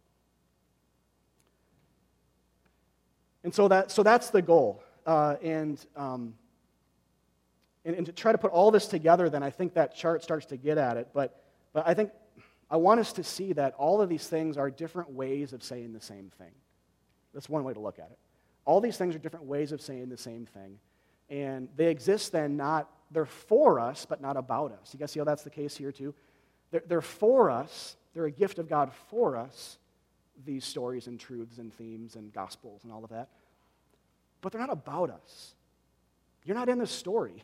And 3.43 3.53
so, 3.53 3.67
that, 3.69 3.91
so 3.91 4.03
that's 4.03 4.29
the 4.29 4.41
goal. 4.41 4.83
Uh, 5.05 5.37
and, 5.41 5.83
um, 5.95 6.35
and, 7.85 7.95
and 7.95 8.05
to 8.05 8.11
try 8.11 8.31
to 8.31 8.37
put 8.37 8.51
all 8.51 8.69
this 8.69 8.85
together, 8.87 9.29
then 9.29 9.43
I 9.43 9.49
think 9.49 9.73
that 9.73 9.95
chart 9.95 10.23
starts 10.23 10.45
to 10.47 10.57
get 10.57 10.77
at 10.77 10.97
it. 10.97 11.09
But, 11.13 11.41
but 11.73 11.87
I 11.87 11.93
think 11.93 12.11
I 12.69 12.77
want 12.77 12.99
us 12.99 13.13
to 13.13 13.23
see 13.23 13.53
that 13.53 13.73
all 13.75 14.01
of 14.01 14.09
these 14.09 14.27
things 14.27 14.57
are 14.57 14.69
different 14.69 15.11
ways 15.11 15.53
of 15.53 15.63
saying 15.63 15.93
the 15.93 16.01
same 16.01 16.31
thing. 16.37 16.51
That's 17.33 17.49
one 17.49 17.63
way 17.63 17.73
to 17.73 17.79
look 17.79 17.97
at 17.97 18.11
it. 18.11 18.17
All 18.69 18.79
these 18.79 18.97
things 18.97 19.15
are 19.15 19.17
different 19.17 19.47
ways 19.47 19.71
of 19.71 19.81
saying 19.81 20.09
the 20.09 20.17
same 20.17 20.45
thing. 20.45 20.77
And 21.27 21.69
they 21.75 21.87
exist 21.87 22.31
then 22.31 22.55
not 22.55 22.87
they're 23.09 23.25
for 23.25 23.79
us, 23.79 24.05
but 24.05 24.21
not 24.21 24.37
about 24.37 24.71
us. 24.79 24.93
You 24.93 24.99
guys 24.99 25.09
see 25.09 25.19
how 25.19 25.25
that's 25.25 25.41
the 25.41 25.49
case 25.49 25.75
here, 25.75 25.91
too? 25.91 26.13
They're, 26.69 26.83
they're 26.87 27.01
for 27.01 27.49
us, 27.49 27.95
they're 28.13 28.25
a 28.25 28.31
gift 28.31 28.59
of 28.59 28.69
God 28.69 28.91
for 29.09 29.35
us, 29.35 29.79
these 30.45 30.65
stories 30.65 31.07
and 31.07 31.19
truths 31.19 31.57
and 31.57 31.73
themes 31.73 32.15
and 32.15 32.31
gospels 32.31 32.83
and 32.83 32.93
all 32.93 33.03
of 33.03 33.09
that. 33.09 33.29
But 34.41 34.51
they're 34.51 34.61
not 34.61 34.71
about 34.71 35.09
us. 35.09 35.55
You're 36.45 36.55
not 36.55 36.69
in 36.69 36.77
the 36.77 36.85
story. 36.85 37.43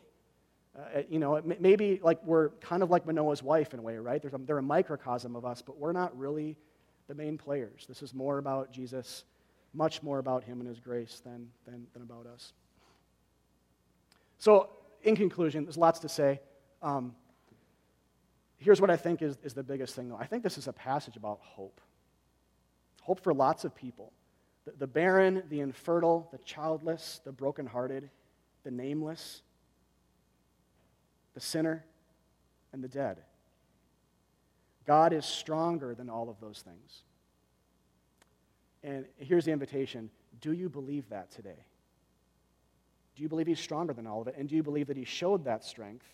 Uh, 0.78 1.02
you 1.10 1.18
know, 1.18 1.42
maybe 1.58 1.98
like 2.04 2.24
we're 2.24 2.50
kind 2.60 2.84
of 2.84 2.90
like 2.90 3.04
Manoah's 3.04 3.42
wife 3.42 3.74
in 3.74 3.80
a 3.80 3.82
way, 3.82 3.96
right? 3.98 4.24
A, 4.24 4.38
they're 4.38 4.58
a 4.58 4.62
microcosm 4.62 5.34
of 5.34 5.44
us, 5.44 5.60
but 5.60 5.76
we're 5.76 5.90
not 5.90 6.16
really 6.16 6.56
the 7.08 7.16
main 7.16 7.36
players. 7.36 7.84
This 7.88 8.00
is 8.00 8.14
more 8.14 8.38
about 8.38 8.70
Jesus, 8.70 9.24
much 9.76 10.02
more 10.02 10.18
about 10.18 10.42
him 10.42 10.60
and 10.60 10.68
his 10.68 10.80
grace 10.80 11.20
than, 11.24 11.48
than, 11.66 11.86
than 11.92 12.02
about 12.02 12.26
us. 12.26 12.52
So 14.38 14.70
in 15.02 15.14
conclusion, 15.14 15.64
there's 15.64 15.76
lots 15.76 16.00
to 16.00 16.08
say. 16.08 16.40
Um, 16.82 17.14
here's 18.58 18.80
what 18.80 18.90
I 18.90 18.96
think 18.96 19.22
is, 19.22 19.36
is 19.44 19.54
the 19.54 19.62
biggest 19.62 19.94
thing, 19.94 20.08
though. 20.08 20.16
I 20.16 20.26
think 20.26 20.42
this 20.42 20.58
is 20.58 20.66
a 20.66 20.72
passage 20.72 21.16
about 21.16 21.38
hope. 21.40 21.80
Hope 23.02 23.20
for 23.22 23.32
lots 23.32 23.64
of 23.64 23.74
people 23.74 24.12
the, 24.64 24.72
the 24.78 24.86
barren, 24.86 25.44
the 25.48 25.60
infertile, 25.60 26.28
the 26.32 26.38
childless, 26.38 27.20
the 27.24 27.30
brokenhearted, 27.30 28.10
the 28.64 28.70
nameless, 28.72 29.42
the 31.34 31.40
sinner, 31.40 31.84
and 32.72 32.82
the 32.82 32.88
dead. 32.88 33.18
God 34.84 35.12
is 35.12 35.24
stronger 35.24 35.94
than 35.94 36.08
all 36.10 36.28
of 36.28 36.40
those 36.40 36.62
things. 36.62 37.02
And 38.82 39.06
here's 39.18 39.44
the 39.44 39.52
invitation 39.52 40.10
Do 40.40 40.52
you 40.52 40.68
believe 40.68 41.08
that 41.10 41.30
today? 41.30 41.64
Do 43.16 43.22
you 43.22 43.28
believe 43.28 43.46
He's 43.46 43.60
stronger 43.60 43.92
than 43.92 44.06
all 44.06 44.20
of 44.20 44.28
it? 44.28 44.36
And 44.36 44.48
do 44.48 44.56
you 44.56 44.62
believe 44.62 44.86
that 44.88 44.96
He 44.96 45.04
showed 45.04 45.44
that 45.44 45.64
strength 45.64 46.06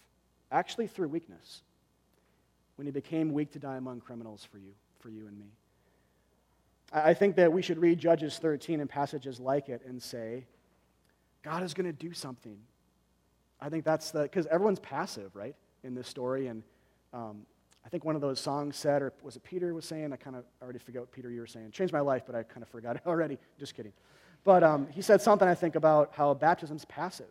actually 0.51 0.87
through 0.87 1.09
weakness 1.09 1.63
when 2.77 2.87
He 2.87 2.93
became 2.93 3.33
weak 3.33 3.53
to 3.53 3.59
die 3.59 3.77
among 3.77 4.01
criminals 4.01 4.47
for 4.51 4.59
you, 4.59 4.73
for 5.01 5.11
you 5.11 5.27
and 5.27 5.39
me? 5.39 5.47
I 6.93 7.15
think 7.15 7.37
that 7.37 7.53
we 7.53 7.63
should 7.63 7.79
read 7.79 7.99
Judges 7.99 8.39
13 8.39 8.81
and 8.81 8.89
passages 8.89 9.41
like 9.41 9.69
it 9.69 9.83
and 9.87 10.03
say, 10.03 10.45
God 11.43 11.63
is 11.63 11.73
going 11.75 11.87
to 11.87 11.93
do 11.93 12.13
something. 12.13 12.59
I 13.61 13.69
think 13.71 13.85
that's 13.85 14.11
the, 14.11 14.23
because 14.23 14.47
everyone's 14.47 14.79
passive, 14.79 15.35
right, 15.35 15.57
in 15.83 15.95
this 15.95 16.07
story. 16.07 16.49
And 16.49 16.63
um, 17.15 17.47
I 17.85 17.89
think 17.89 18.05
one 18.05 18.15
of 18.15 18.21
those 18.21 18.41
songs 18.41 18.77
said, 18.77 19.03
or 19.03 19.13
was 19.23 19.37
it 19.37 19.43
Peter 19.43 19.75
was 19.75 19.85
saying? 19.85 20.13
I 20.13 20.17
kind 20.17 20.37
of 20.37 20.45
already 20.63 20.79
forget 20.79 21.03
what 21.03 21.11
Peter 21.11 21.31
you 21.31 21.41
were 21.41 21.47
saying. 21.47 21.73
Changed 21.73 21.93
my 21.93 22.01
life, 22.01 22.23
but 22.25 22.35
I 22.35 22.43
kind 22.43 22.63
of 22.63 22.69
forgot 22.69 22.97
it 22.97 23.03
already. 23.07 23.39
Just 23.59 23.75
kidding. 23.75 23.93
But 24.45 24.63
um, 24.63 24.89
he 24.91 25.03
said 25.03 25.21
something, 25.21 25.47
I 25.47 25.55
think, 25.55 25.75
about 25.75 26.13
how 26.15 26.35
baptism's 26.35 26.85
passive. 26.85 27.27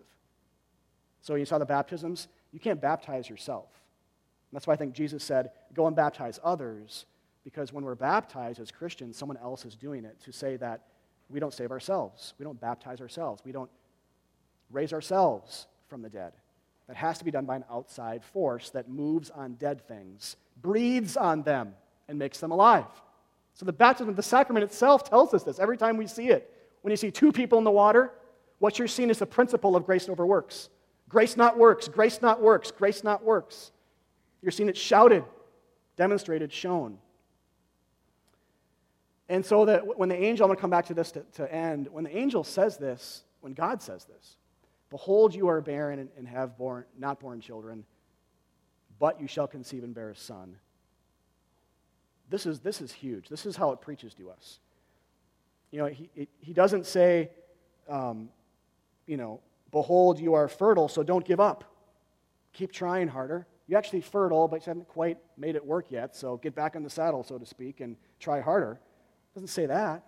So 1.22 1.36
you 1.36 1.45
saw 1.45 1.58
the 1.58 1.66
baptisms, 1.66 2.28
you 2.52 2.60
can't 2.60 2.82
baptize 2.82 3.30
yourself. 3.30 3.68
And 4.49 4.58
that's 4.58 4.68
why 4.68 4.74
I 4.74 4.78
think 4.78 4.93
Jesus 4.93 5.24
said, 5.24 5.52
go 5.74 5.88
and 5.88 5.95
baptize 5.95 6.39
others 6.43 7.06
because 7.43 7.74
when 7.74 7.84
we're 7.84 7.95
baptized 7.95 8.60
as 8.60 8.72
Christians, 8.72 9.18
someone 9.18 9.38
else 9.38 9.66
is 9.66 9.76
doing 9.76 10.06
it 10.06 10.20
to 10.22 10.32
say 10.32 10.58
that 10.58 10.82
we 11.30 11.39
don't 11.39 11.54
save 11.54 11.72
ourselves. 11.72 12.34
We 12.38 12.43
don't 12.43 12.60
baptize 12.60 13.02
ourselves. 13.02 13.41
We 13.45 13.52
don't 13.52 13.70
raise 14.70 14.93
ourselves 14.93 15.68
from 15.88 16.02
the 16.02 16.10
dead. 16.10 16.34
That 16.92 16.98
has 16.98 17.20
to 17.20 17.24
be 17.24 17.32
done 17.32 17.46
by 17.46 17.56
an 17.56 17.64
outside 17.72 18.22
force 18.22 18.70
that 18.72 18.89
moves 18.89 19.30
on 19.30 19.54
dead 19.54 19.88
things, 19.88 20.36
breathes 20.62 21.16
on 21.16 21.42
them, 21.42 21.74
and 22.10 22.20
makes 22.20 22.42
them 22.42 22.52
alive. 22.52 22.84
So 23.54 23.66
the 23.66 23.72
baptism 23.72 24.10
of 24.10 24.18
the 24.18 24.22
sacrament 24.22 24.66
itself 24.66 25.10
tells 25.10 25.34
us 25.34 25.44
this 25.44 25.58
every 25.58 25.78
time 25.78 25.96
we 25.96 26.06
see 26.06 26.28
it. 26.28 26.54
When 26.82 26.92
you 26.92 26.98
see 26.98 27.10
two 27.10 27.32
people 27.32 27.58
in 27.60 27.64
the 27.64 27.72
water, 27.72 28.12
what 28.60 28.78
you're 28.78 28.89
seeing 28.89 29.10
is 29.10 29.20
the 29.20 29.26
principle 29.26 29.78
of 29.78 29.86
grace 29.86 30.10
over 30.10 30.26
works. 30.26 30.68
Grace 31.08 31.38
not 31.38 31.58
works, 31.58 31.88
grace 31.88 32.22
not 32.22 32.42
works, 32.42 32.72
grace 32.72 33.06
not 33.06 33.24
works. 33.24 33.72
You're 34.42 34.52
seeing 34.52 34.68
it 34.68 34.76
shouted, 34.76 35.24
demonstrated, 35.96 36.52
shown. 36.52 36.98
And 39.30 39.46
so 39.46 39.64
that 39.64 39.98
when 39.98 40.10
the 40.10 40.22
angel, 40.22 40.44
I'm 40.44 40.50
going 40.50 40.58
to 40.58 40.62
come 40.62 40.70
back 40.70 40.88
to 40.88 40.94
this 40.94 41.14
to, 41.14 41.22
to 41.36 41.56
end, 41.56 41.88
when 41.89 42.04
the 42.04 42.18
angel 42.18 42.44
says 42.44 42.76
this, 42.76 43.24
when 43.39 43.54
God 43.54 43.82
says 43.82 44.04
this, 44.04 44.36
behold, 44.92 45.34
you 45.34 45.48
are 45.48 45.60
barren 45.62 46.08
and, 46.16 46.28
have 46.28 46.56
born, 46.58 46.86
not 47.00 47.20
born 47.20 47.42
children, 47.42 47.84
but 49.00 49.20
you 49.20 49.26
shall 49.26 49.48
conceive 49.48 49.84
and 49.84 49.96
bear 49.96 50.12
a 50.12 50.16
son. 50.16 50.58
This 52.30 52.46
is, 52.46 52.60
this 52.60 52.82
is 52.82 52.92
huge. 52.92 53.28
This 53.28 53.48
is 53.48 53.56
how 53.56 53.72
it 53.72 53.82
preaches 53.82 54.14
to 54.16 54.30
us. 54.30 54.60
You 55.72 55.80
know, 55.80 55.86
he, 55.88 56.28
he 56.39 56.54
doesn't 56.54 56.86
say, 56.86 57.32
um, 57.89 58.30
you 59.08 59.18
know, 59.18 59.39
behold, 59.72 60.20
you 60.20 60.34
are 60.36 60.48
fertile, 60.48 60.88
so 60.88 61.02
don't 61.02 61.26
give 61.26 61.39
up. 61.39 61.64
Keep 62.54 62.72
trying 62.72 63.08
harder. 63.08 63.48
You're 63.68 63.80
actually 63.80 64.02
fertile, 64.02 64.48
but 64.48 64.66
you 64.66 64.70
haven't 64.70 64.89
quite 64.89 65.18
made 65.38 65.56
it 65.56 65.66
work 65.66 65.88
yet, 65.89 66.16
so 66.16 66.38
get 66.38 66.54
back 66.54 66.76
in 66.76 66.84
the 66.84 66.89
saddle, 66.89 67.24
so 67.24 67.38
to 67.38 67.46
speak, 67.46 67.80
and 67.80 67.96
try 68.20 68.42
harder. 68.42 68.74
It 68.74 69.36
doesn't 69.36 69.48
say 69.48 69.66
that. 69.66 70.04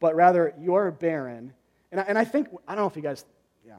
But 0.00 0.14
rather, 0.14 0.54
you're 0.58 0.90
barren. 0.90 1.54
And 1.92 2.00
I, 2.00 2.04
and 2.04 2.18
I 2.18 2.24
think, 2.24 2.48
I 2.66 2.74
don't 2.74 2.84
know 2.84 2.88
if 2.88 2.96
you 2.96 3.02
guys, 3.02 3.24
yeah. 3.66 3.74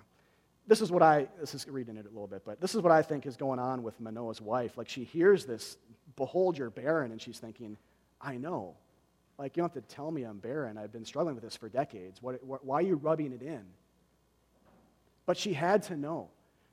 This 0.67 0.81
is 0.81 0.91
what 0.91 1.01
I, 1.01 1.27
this 1.39 1.53
is 1.55 1.67
reading 1.67 1.97
it 1.97 2.05
a 2.05 2.09
little 2.09 2.27
bit, 2.27 2.43
but 2.45 2.61
this 2.61 2.75
is 2.75 2.81
what 2.81 2.91
I 2.91 3.01
think 3.01 3.25
is 3.25 3.35
going 3.35 3.59
on 3.59 3.83
with 3.83 3.99
Manoah's 3.99 4.41
wife. 4.41 4.77
Like 4.77 4.89
she 4.89 5.03
hears 5.03 5.45
this, 5.45 5.77
behold, 6.15 6.57
you're 6.57 6.69
barren, 6.69 7.11
and 7.11 7.21
she's 7.21 7.39
thinking, 7.39 7.77
I 8.19 8.37
know. 8.37 8.75
Like, 9.37 9.57
you 9.57 9.63
don't 9.63 9.73
have 9.73 9.83
to 9.83 9.95
tell 9.95 10.11
me 10.11 10.23
I'm 10.23 10.37
barren. 10.37 10.77
I've 10.77 10.91
been 10.91 11.05
struggling 11.05 11.33
with 11.33 11.43
this 11.43 11.55
for 11.55 11.67
decades. 11.67 12.21
What, 12.21 12.43
what, 12.43 12.63
why 12.63 12.75
are 12.75 12.81
you 12.83 12.95
rubbing 12.95 13.33
it 13.33 13.41
in? 13.41 13.63
But 15.25 15.35
she 15.35 15.53
had 15.53 15.81
to 15.83 15.97
know. 15.97 16.29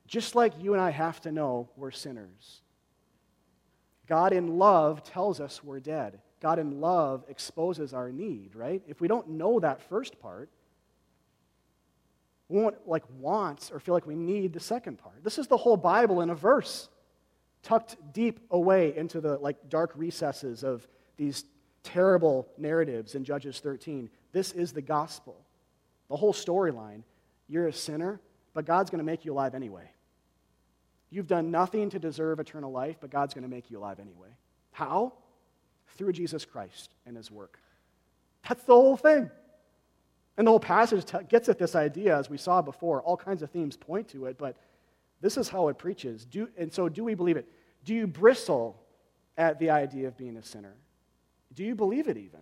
Just 0.06 0.34
like 0.34 0.52
you 0.60 0.74
and 0.74 0.82
I 0.82 0.90
have 0.90 1.20
to 1.22 1.32
know 1.32 1.70
we're 1.76 1.90
sinners. 1.90 2.60
God 4.06 4.32
in 4.32 4.58
love 4.58 5.02
tells 5.02 5.40
us 5.40 5.62
we're 5.64 5.80
dead. 5.80 6.20
God 6.40 6.58
in 6.58 6.80
love 6.80 7.24
exposes 7.28 7.92
our 7.94 8.10
need, 8.10 8.54
right? 8.54 8.82
If 8.86 9.00
we 9.00 9.08
don't 9.08 9.30
know 9.30 9.60
that 9.60 9.82
first 9.82 10.20
part, 10.20 10.50
we 12.48 12.60
won't 12.60 12.76
like 12.86 13.04
want 13.18 13.70
or 13.72 13.80
feel 13.80 13.94
like 13.94 14.06
we 14.06 14.14
need 14.14 14.52
the 14.52 14.60
second 14.60 14.98
part. 14.98 15.22
This 15.22 15.38
is 15.38 15.46
the 15.46 15.56
whole 15.56 15.76
Bible 15.76 16.22
in 16.22 16.30
a 16.30 16.34
verse, 16.34 16.88
tucked 17.62 17.96
deep 18.12 18.40
away 18.50 18.96
into 18.96 19.20
the 19.20 19.36
like 19.38 19.68
dark 19.68 19.92
recesses 19.94 20.64
of 20.64 20.86
these 21.16 21.44
terrible 21.82 22.48
narratives 22.56 23.14
in 23.14 23.24
Judges 23.24 23.60
13. 23.60 24.08
This 24.32 24.52
is 24.52 24.72
the 24.72 24.82
gospel. 24.82 25.36
The 26.08 26.16
whole 26.16 26.32
storyline. 26.32 27.02
You're 27.48 27.68
a 27.68 27.72
sinner, 27.72 28.20
but 28.54 28.64
God's 28.64 28.90
going 28.90 28.98
to 28.98 29.04
make 29.04 29.24
you 29.24 29.32
alive 29.32 29.54
anyway. 29.54 29.90
You've 31.10 31.26
done 31.26 31.50
nothing 31.50 31.90
to 31.90 31.98
deserve 31.98 32.40
eternal 32.40 32.70
life, 32.70 32.96
but 33.00 33.10
God's 33.10 33.32
going 33.32 33.44
to 33.44 33.48
make 33.48 33.70
you 33.70 33.78
alive 33.78 33.98
anyway. 34.00 34.28
How? 34.72 35.14
Through 35.96 36.12
Jesus 36.12 36.44
Christ 36.44 36.94
and 37.06 37.16
his 37.16 37.30
work. 37.30 37.58
That's 38.46 38.62
the 38.64 38.74
whole 38.74 38.96
thing. 38.96 39.30
And 40.38 40.46
the 40.46 40.52
whole 40.52 40.60
passage 40.60 41.04
t- 41.04 41.18
gets 41.28 41.48
at 41.48 41.58
this 41.58 41.74
idea, 41.74 42.16
as 42.16 42.30
we 42.30 42.38
saw 42.38 42.62
before. 42.62 43.02
All 43.02 43.16
kinds 43.16 43.42
of 43.42 43.50
themes 43.50 43.76
point 43.76 44.08
to 44.10 44.26
it, 44.26 44.38
but 44.38 44.56
this 45.20 45.36
is 45.36 45.48
how 45.48 45.66
it 45.68 45.76
preaches. 45.76 46.24
Do, 46.24 46.48
and 46.56 46.72
so, 46.72 46.88
do 46.88 47.02
we 47.04 47.14
believe 47.14 47.36
it? 47.36 47.48
Do 47.84 47.92
you 47.92 48.06
bristle 48.06 48.80
at 49.36 49.58
the 49.58 49.70
idea 49.70 50.06
of 50.06 50.16
being 50.16 50.36
a 50.36 50.42
sinner? 50.42 50.74
Do 51.54 51.64
you 51.64 51.74
believe 51.74 52.06
it 52.06 52.16
even? 52.16 52.40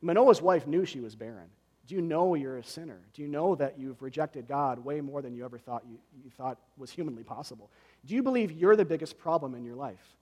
Manoah's 0.00 0.40
wife 0.40 0.66
knew 0.66 0.86
she 0.86 1.00
was 1.00 1.14
barren. 1.14 1.50
Do 1.86 1.94
you 1.94 2.00
know 2.00 2.34
you're 2.34 2.56
a 2.56 2.64
sinner? 2.64 3.00
Do 3.12 3.20
you 3.20 3.28
know 3.28 3.54
that 3.56 3.78
you've 3.78 4.00
rejected 4.00 4.48
God 4.48 4.78
way 4.82 5.02
more 5.02 5.20
than 5.20 5.34
you 5.34 5.44
ever 5.44 5.58
thought 5.58 5.82
you, 5.86 5.98
you 6.24 6.30
thought 6.30 6.58
was 6.78 6.90
humanly 6.90 7.22
possible? 7.22 7.70
Do 8.06 8.14
you 8.14 8.22
believe 8.22 8.52
you're 8.52 8.76
the 8.76 8.84
biggest 8.84 9.18
problem 9.18 9.54
in 9.54 9.64
your 9.64 9.74
life? 9.74 10.16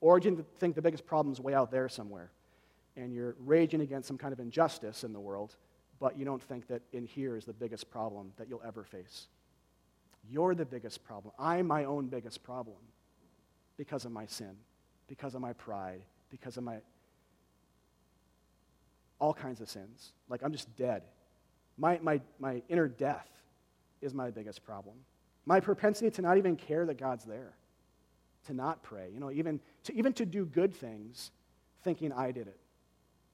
Or 0.00 0.20
do 0.20 0.28
you 0.28 0.46
think 0.58 0.74
the 0.74 0.82
biggest 0.82 1.06
problem 1.06 1.32
is 1.32 1.40
way 1.40 1.54
out 1.54 1.70
there 1.70 1.88
somewhere? 1.88 2.30
And 2.98 3.14
you're 3.14 3.36
raging 3.38 3.80
against 3.80 4.08
some 4.08 4.18
kind 4.18 4.32
of 4.32 4.40
injustice 4.40 5.04
in 5.04 5.12
the 5.12 5.20
world, 5.20 5.54
but 6.00 6.18
you 6.18 6.24
don't 6.24 6.42
think 6.42 6.66
that 6.66 6.82
in 6.92 7.06
here 7.06 7.36
is 7.36 7.44
the 7.44 7.52
biggest 7.52 7.90
problem 7.90 8.32
that 8.36 8.48
you'll 8.48 8.62
ever 8.66 8.82
face. 8.82 9.28
You're 10.28 10.54
the 10.54 10.66
biggest 10.66 11.04
problem. 11.04 11.32
I'm 11.38 11.66
my 11.66 11.84
own 11.84 12.08
biggest 12.08 12.42
problem 12.42 12.76
because 13.76 14.04
of 14.04 14.10
my 14.10 14.26
sin, 14.26 14.56
because 15.06 15.34
of 15.34 15.40
my 15.40 15.52
pride, 15.52 16.02
because 16.28 16.56
of 16.56 16.64
my 16.64 16.78
all 19.20 19.32
kinds 19.32 19.60
of 19.60 19.70
sins. 19.70 20.12
Like 20.28 20.42
I'm 20.42 20.52
just 20.52 20.74
dead. 20.76 21.02
My, 21.76 21.98
my, 22.02 22.20
my 22.38 22.62
inner 22.68 22.88
death 22.88 23.28
is 24.00 24.12
my 24.12 24.30
biggest 24.30 24.64
problem. 24.64 24.96
My 25.46 25.60
propensity 25.60 26.10
to 26.10 26.22
not 26.22 26.36
even 26.36 26.56
care 26.56 26.84
that 26.86 26.98
God's 26.98 27.24
there, 27.24 27.54
to 28.46 28.52
not 28.54 28.82
pray, 28.82 29.08
you 29.12 29.20
know, 29.20 29.30
even 29.30 29.60
to, 29.84 29.94
even 29.94 30.12
to 30.14 30.26
do 30.26 30.44
good 30.44 30.74
things 30.74 31.30
thinking 31.84 32.12
I 32.12 32.32
did 32.32 32.48
it. 32.48 32.58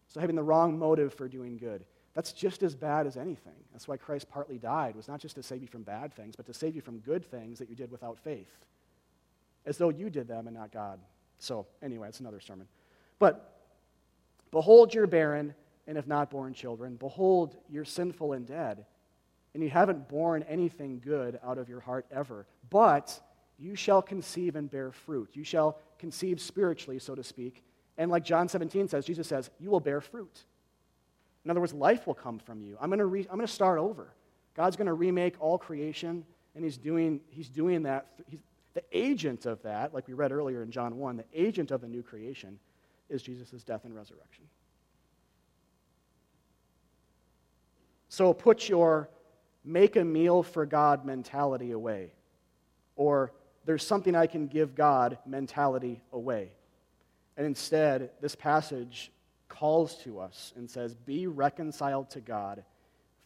So 0.09 0.21
having 0.21 0.37
the 0.37 0.43
wrong 0.43 0.79
motive 0.79 1.15
for 1.15 1.29
doing 1.29 1.57
good. 1.57 1.85
That's 2.15 2.33
just 2.33 2.63
as 2.63 2.77
bad 2.77 3.07
as 3.07 3.17
anything. 3.17 3.57
That's 3.73 3.89
why 3.89 3.97
Christ 3.97 4.31
partly 4.31 4.59
died, 4.59 4.95
was 4.95 5.09
not 5.09 5.21
just 5.21 5.35
to 5.35 5.43
save 5.43 5.63
you 5.63 5.69
from 5.69 5.83
bad 5.83 6.15
things, 6.15 6.37
but 6.37 6.47
to 6.47 6.55
save 6.55 6.77
you 6.77 6.81
from 6.81 6.99
good 6.99 7.25
things 7.25 7.59
that 7.59 7.69
you 7.69 7.75
did 7.75 7.91
without 7.91 8.19
faith. 8.21 8.65
As 9.67 9.79
though 9.79 9.89
you 9.89 10.11
did 10.11 10.29
them 10.29 10.47
and 10.47 10.57
not 10.57 10.71
God. 10.73 11.01
So, 11.39 11.67
anyway, 11.83 12.09
it's 12.09 12.21
another 12.21 12.41
sermon. 12.41 12.69
But 13.19 13.59
behold, 14.53 14.95
you're 14.95 15.09
barren 15.09 15.55
and 15.87 15.97
have 15.97 16.07
not 16.07 16.31
born 16.31 16.55
children. 16.55 16.97
Behold, 16.97 17.57
you're 17.69 17.85
sinful 17.85 18.33
and 18.33 18.47
dead, 18.47 18.85
and 19.53 19.63
you 19.63 19.71
haven't 19.71 20.09
borne 20.09 20.45
anything 20.45 21.01
good 21.05 21.41
out 21.45 21.59
of 21.59 21.69
your 21.69 21.81
heart 21.81 22.07
ever. 22.13 22.47
But 22.71 23.21
you 23.59 23.75
shall 23.75 24.03
conceive 24.03 24.57
and 24.57 24.71
bear 24.71 24.93
fruit. 24.93 25.31
You 25.35 25.45
shall 25.45 25.79
conceive 25.99 26.41
spiritually, 26.41 26.99
so 26.99 27.15
to 27.15 27.25
speak. 27.25 27.65
And 27.97 28.11
like 28.11 28.25
John 28.25 28.49
17 28.49 28.89
says, 28.89 29.05
Jesus 29.05 29.29
says, 29.29 29.51
you 29.59 29.71
will 29.71 29.81
bear 29.81 30.01
fruit. 30.01 30.45
In 31.45 31.51
other 31.51 31.61
words, 31.61 31.73
life 31.73 32.07
will 32.07 32.15
come 32.15 32.39
from 32.39 32.63
you. 32.63 32.77
I'm 32.81 32.89
going 32.89 32.99
to, 32.99 33.07
re- 33.07 33.27
I'm 33.31 33.37
going 33.37 33.47
to 33.47 33.53
start 33.53 33.79
over. 33.79 34.13
God's 34.57 34.77
going 34.77 34.87
to 34.87 34.95
remake 34.95 35.35
all 35.41 35.59
creation, 35.59 36.25
and 36.55 36.65
he's 36.65 36.77
doing, 36.77 37.21
he's 37.29 37.49
doing 37.49 37.83
that. 37.83 38.07
He's, 38.29 38.41
the 38.73 38.83
agent 38.93 39.47
of 39.47 39.63
that, 39.63 39.95
like 39.95 40.09
we 40.09 40.15
read 40.15 40.33
earlier 40.33 40.63
in 40.63 40.71
John 40.71 40.99
1, 40.99 41.17
the 41.17 41.25
agent 41.33 41.71
of 41.71 41.81
the 41.81 41.89
new 41.89 42.03
creation 42.03 42.59
is 43.09 43.23
Jesus' 43.23 43.63
death 43.63 43.85
and 43.85 43.95
resurrection. 43.95 44.45
So 48.09 48.33
put 48.33 48.69
your 48.69 49.09
make 49.65 49.97
a 49.97 50.05
meal 50.05 50.43
for 50.43 50.67
God 50.67 51.05
mentality 51.05 51.71
away, 51.71 52.13
or 52.97 53.33
there's 53.65 53.87
something 53.87 54.15
I 54.15 54.27
can 54.27 54.47
give 54.47 54.75
God 54.75 55.19
mentality 55.27 56.03
away. 56.13 56.53
And 57.37 57.47
instead, 57.47 58.11
this 58.21 58.35
passage 58.35 59.11
calls 59.49 59.97
to 60.05 60.21
us 60.21 60.53
and 60.57 60.71
says, 60.71 60.95
Be 60.95 61.27
reconciled 61.27 62.11
to 62.11 62.21
God 62.21 62.65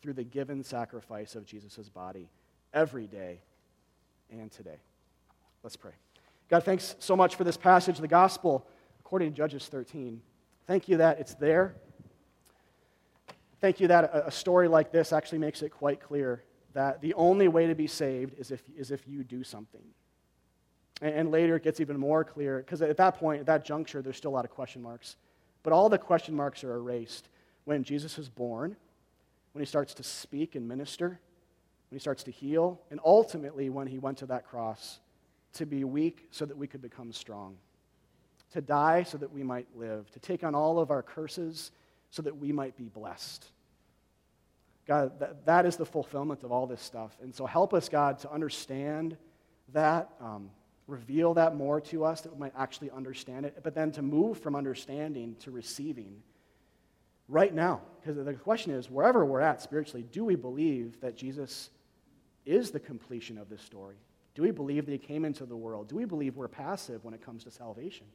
through 0.03 0.15
the 0.15 0.25
given 0.25 0.63
sacrifice 0.63 1.35
of 1.35 1.45
Jesus' 1.45 1.89
body 1.89 2.29
every 2.73 3.07
day 3.07 3.41
and 4.31 4.51
today. 4.51 4.79
Let's 5.63 5.77
pray. 5.77 5.93
God, 6.49 6.65
thanks 6.65 6.97
so 6.99 7.17
much 7.17 7.35
for 7.37 7.45
this 7.45 7.57
passage, 7.57 7.99
the 7.99 8.09
gospel, 8.09 8.67
according 9.01 9.33
to 9.33 9.37
Judges 9.37 9.67
13. 9.67 10.21
Thank 10.67 10.89
you 10.89 10.99
that 10.99 11.19
it's 11.19 11.35
there. 11.35 11.75
Thank 13.61 13.81
you 13.81 13.89
that 13.89 14.11
a, 14.15 14.31
story 14.31 14.69
like 14.69 14.93
this 14.93 15.13
actually 15.13 15.39
makes 15.39 15.63
it 15.63 15.71
quite 15.71 16.01
clear 16.01 16.45
that 16.75 17.01
the 17.01 17.15
only 17.15 17.49
way 17.49 17.67
to 17.67 17.75
be 17.75 17.87
saved 17.87 18.39
is 18.39 18.51
if, 18.51 18.63
is 18.77 18.91
if 18.91 19.07
you 19.09 19.25
do 19.25 19.43
something. 19.43 19.83
And, 21.01 21.31
later 21.31 21.57
it 21.57 21.63
gets 21.63 21.81
even 21.81 21.97
more 21.97 22.25
clear, 22.25 22.59
because 22.59 22.83
at 22.83 22.97
that 22.97 23.19
point, 23.19 23.41
at 23.41 23.47
that 23.47 23.65
juncture, 23.65 24.03
there's 24.03 24.17
still 24.17 24.33
a 24.33 24.37
lot 24.37 24.45
of 24.45 24.51
question 24.51 24.83
marks. 24.83 25.17
But 25.63 25.73
all 25.73 25.89
the 25.89 25.99
question 25.99 26.35
marks 26.35 26.65
are 26.65 26.75
erased 26.75 27.29
when 27.65 27.85
Jesus 27.85 28.19
is 28.19 28.29
born, 28.29 28.77
when 29.53 29.63
he 29.63 29.67
starts 29.67 29.95
to 29.95 30.03
speak 30.03 30.57
and 30.57 30.67
minister, 30.67 31.09
when 31.91 31.99
he 31.99 32.01
starts 32.01 32.25
to 32.25 32.31
heal, 32.31 32.81
and 32.91 32.99
ultimately 33.05 33.71
when 33.71 33.87
he 33.87 33.99
went 33.99 34.19
to 34.19 34.27
that 34.27 34.47
cross 34.47 34.99
to 35.55 35.67
be 35.67 35.85
weak 35.85 36.27
so 36.31 36.45
that 36.45 36.57
we 36.57 36.67
could 36.67 36.83
become 36.83 37.13
strong, 37.13 37.57
to 38.53 38.61
die 38.61 39.03
so 39.05 39.19
that 39.19 39.33
we 39.33 39.43
might 39.43 39.69
live, 39.77 40.11
to 40.11 40.19
take 40.19 40.43
on 40.43 40.55
all 40.55 40.81
of 40.81 40.91
our 40.91 41.03
curses 41.03 41.71
so 42.11 42.23
that 42.23 42.37
we 42.37 42.51
might 42.51 42.77
be 42.77 42.89
blessed. 42.89 43.47
God, 44.87 45.19
that, 45.21 45.45
that 45.45 45.67
is 45.67 45.77
the 45.77 45.85
fulfillment 45.87 46.43
of 46.43 46.51
all 46.51 46.67
this 46.67 46.83
stuff. 46.83 47.17
And 47.23 47.35
so 47.35 47.45
help 47.45 47.75
us, 47.75 47.89
God, 47.89 48.19
to 48.21 48.33
understand 48.33 49.17
that, 49.75 50.11
um, 50.21 50.51
reveal 50.89 51.35
that 51.35 51.55
more 51.55 51.81
to 51.83 52.05
us, 52.05 52.23
that 52.23 52.33
we 52.33 52.39
might 52.41 52.55
actually 52.57 52.91
understand 52.91 53.47
it, 53.47 53.61
but 53.63 53.75
then 53.75 53.93
to 53.93 54.03
move 54.03 54.41
from 54.41 54.57
understanding 54.57 55.37
to 55.39 55.51
receiving 55.51 56.23
right 57.29 57.55
now. 57.55 57.83
Because 58.01 58.25
the 58.25 58.33
question 58.33 58.73
is 58.73 58.91
wherever 58.91 59.25
we're 59.25 59.43
at 59.43 59.63
spiritually, 59.63 60.05
do 60.11 60.25
we 60.25 60.35
believe 60.35 61.01
that 61.03 61.15
Jesus 61.15 61.69
is 62.47 62.71
the 62.71 62.81
completion 62.81 63.37
of 63.37 63.51
this 63.51 63.63
story? 63.63 63.97
Do 64.35 64.43
we 64.43 64.51
believe 64.51 64.87
that 64.87 64.93
he 64.93 64.99
came 64.99 65.27
into 65.27 65.45
the 65.45 65.57
world? 65.57 65.89
Do 65.89 65.97
we 65.97 66.07
believe 66.07 66.37
we're 66.37 66.49
passive 66.49 67.05
when 67.05 67.13
it 67.13 67.25
comes 67.25 67.45
to 67.45 67.51
salvation? 67.51 68.07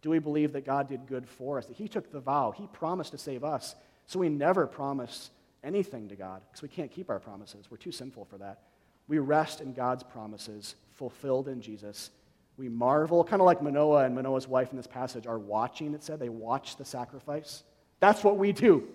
Do 0.00 0.10
we 0.10 0.20
believe 0.20 0.52
that 0.52 0.64
God 0.64 0.88
did 0.88 1.06
good 1.06 1.28
for 1.28 1.58
us? 1.58 1.66
That 1.66 1.76
he 1.76 1.88
took 1.88 2.12
the 2.12 2.20
vow, 2.20 2.52
he 2.56 2.68
promised 2.68 3.10
to 3.12 3.18
save 3.18 3.42
us, 3.42 3.74
so 4.06 4.20
we 4.20 4.28
never 4.28 4.66
promise 4.66 5.30
anything 5.64 6.08
to 6.10 6.14
God 6.14 6.42
because 6.46 6.62
we 6.62 6.68
can't 6.68 6.92
keep 6.92 7.10
our 7.10 7.18
promises. 7.18 7.70
We're 7.70 7.78
too 7.78 7.90
sinful 7.90 8.26
for 8.26 8.38
that. 8.38 8.60
We 9.08 9.18
rest 9.18 9.60
in 9.60 9.72
God's 9.72 10.02
promises 10.02 10.76
fulfilled 10.94 11.48
in 11.48 11.60
Jesus. 11.60 12.10
We 12.56 12.68
marvel, 12.68 13.24
kind 13.24 13.42
of 13.42 13.46
like 13.46 13.62
Manoah 13.62 14.04
and 14.04 14.14
Manoah's 14.14 14.46
wife 14.46 14.70
in 14.70 14.76
this 14.76 14.86
passage 14.86 15.26
are 15.26 15.38
watching, 15.38 15.94
it 15.94 16.02
said. 16.02 16.20
They 16.20 16.28
watch 16.28 16.76
the 16.76 16.84
sacrifice. 16.84 17.64
That's 18.00 18.22
what 18.22 18.36
we 18.36 18.52
do. 18.52 18.88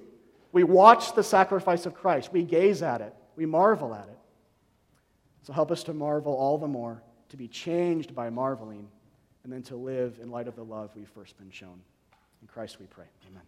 We 0.52 0.64
watch 0.64 1.14
the 1.14 1.24
sacrifice 1.24 1.86
of 1.86 1.94
Christ. 1.94 2.32
We 2.32 2.44
gaze 2.44 2.82
at 2.82 3.02
it. 3.02 3.14
We 3.36 3.46
marvel 3.46 3.94
at 3.94 4.08
it. 4.08 4.18
So 5.44 5.54
help 5.54 5.72
us 5.72 5.84
to 5.84 5.94
marvel 5.94 6.34
all 6.34 6.58
the 6.58 6.68
more, 6.68 7.02
to 7.30 7.38
be 7.38 7.48
changed 7.48 8.16
by 8.16 8.30
marveling, 8.30 8.88
and 9.44 9.52
then 9.52 9.64
to 9.64 9.76
live 9.76 10.20
in 10.22 10.30
light 10.30 10.48
of 10.48 10.56
the 10.56 10.64
love 10.64 10.92
we've 10.96 11.10
first 11.10 11.38
been 11.38 11.52
shown. 11.52 11.82
In 12.42 12.48
Christ 12.48 12.80
we 12.80 12.86
pray. 12.86 13.06
Amen. 13.28 13.44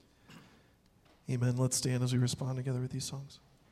Amen. 1.30 1.56
Let's 1.58 1.78
stand 1.78 2.04
as 2.04 2.14
we 2.14 2.20
respond 2.20 2.58
together 2.58 2.80
with 2.80 2.92
these 2.92 3.06
songs. 3.06 3.40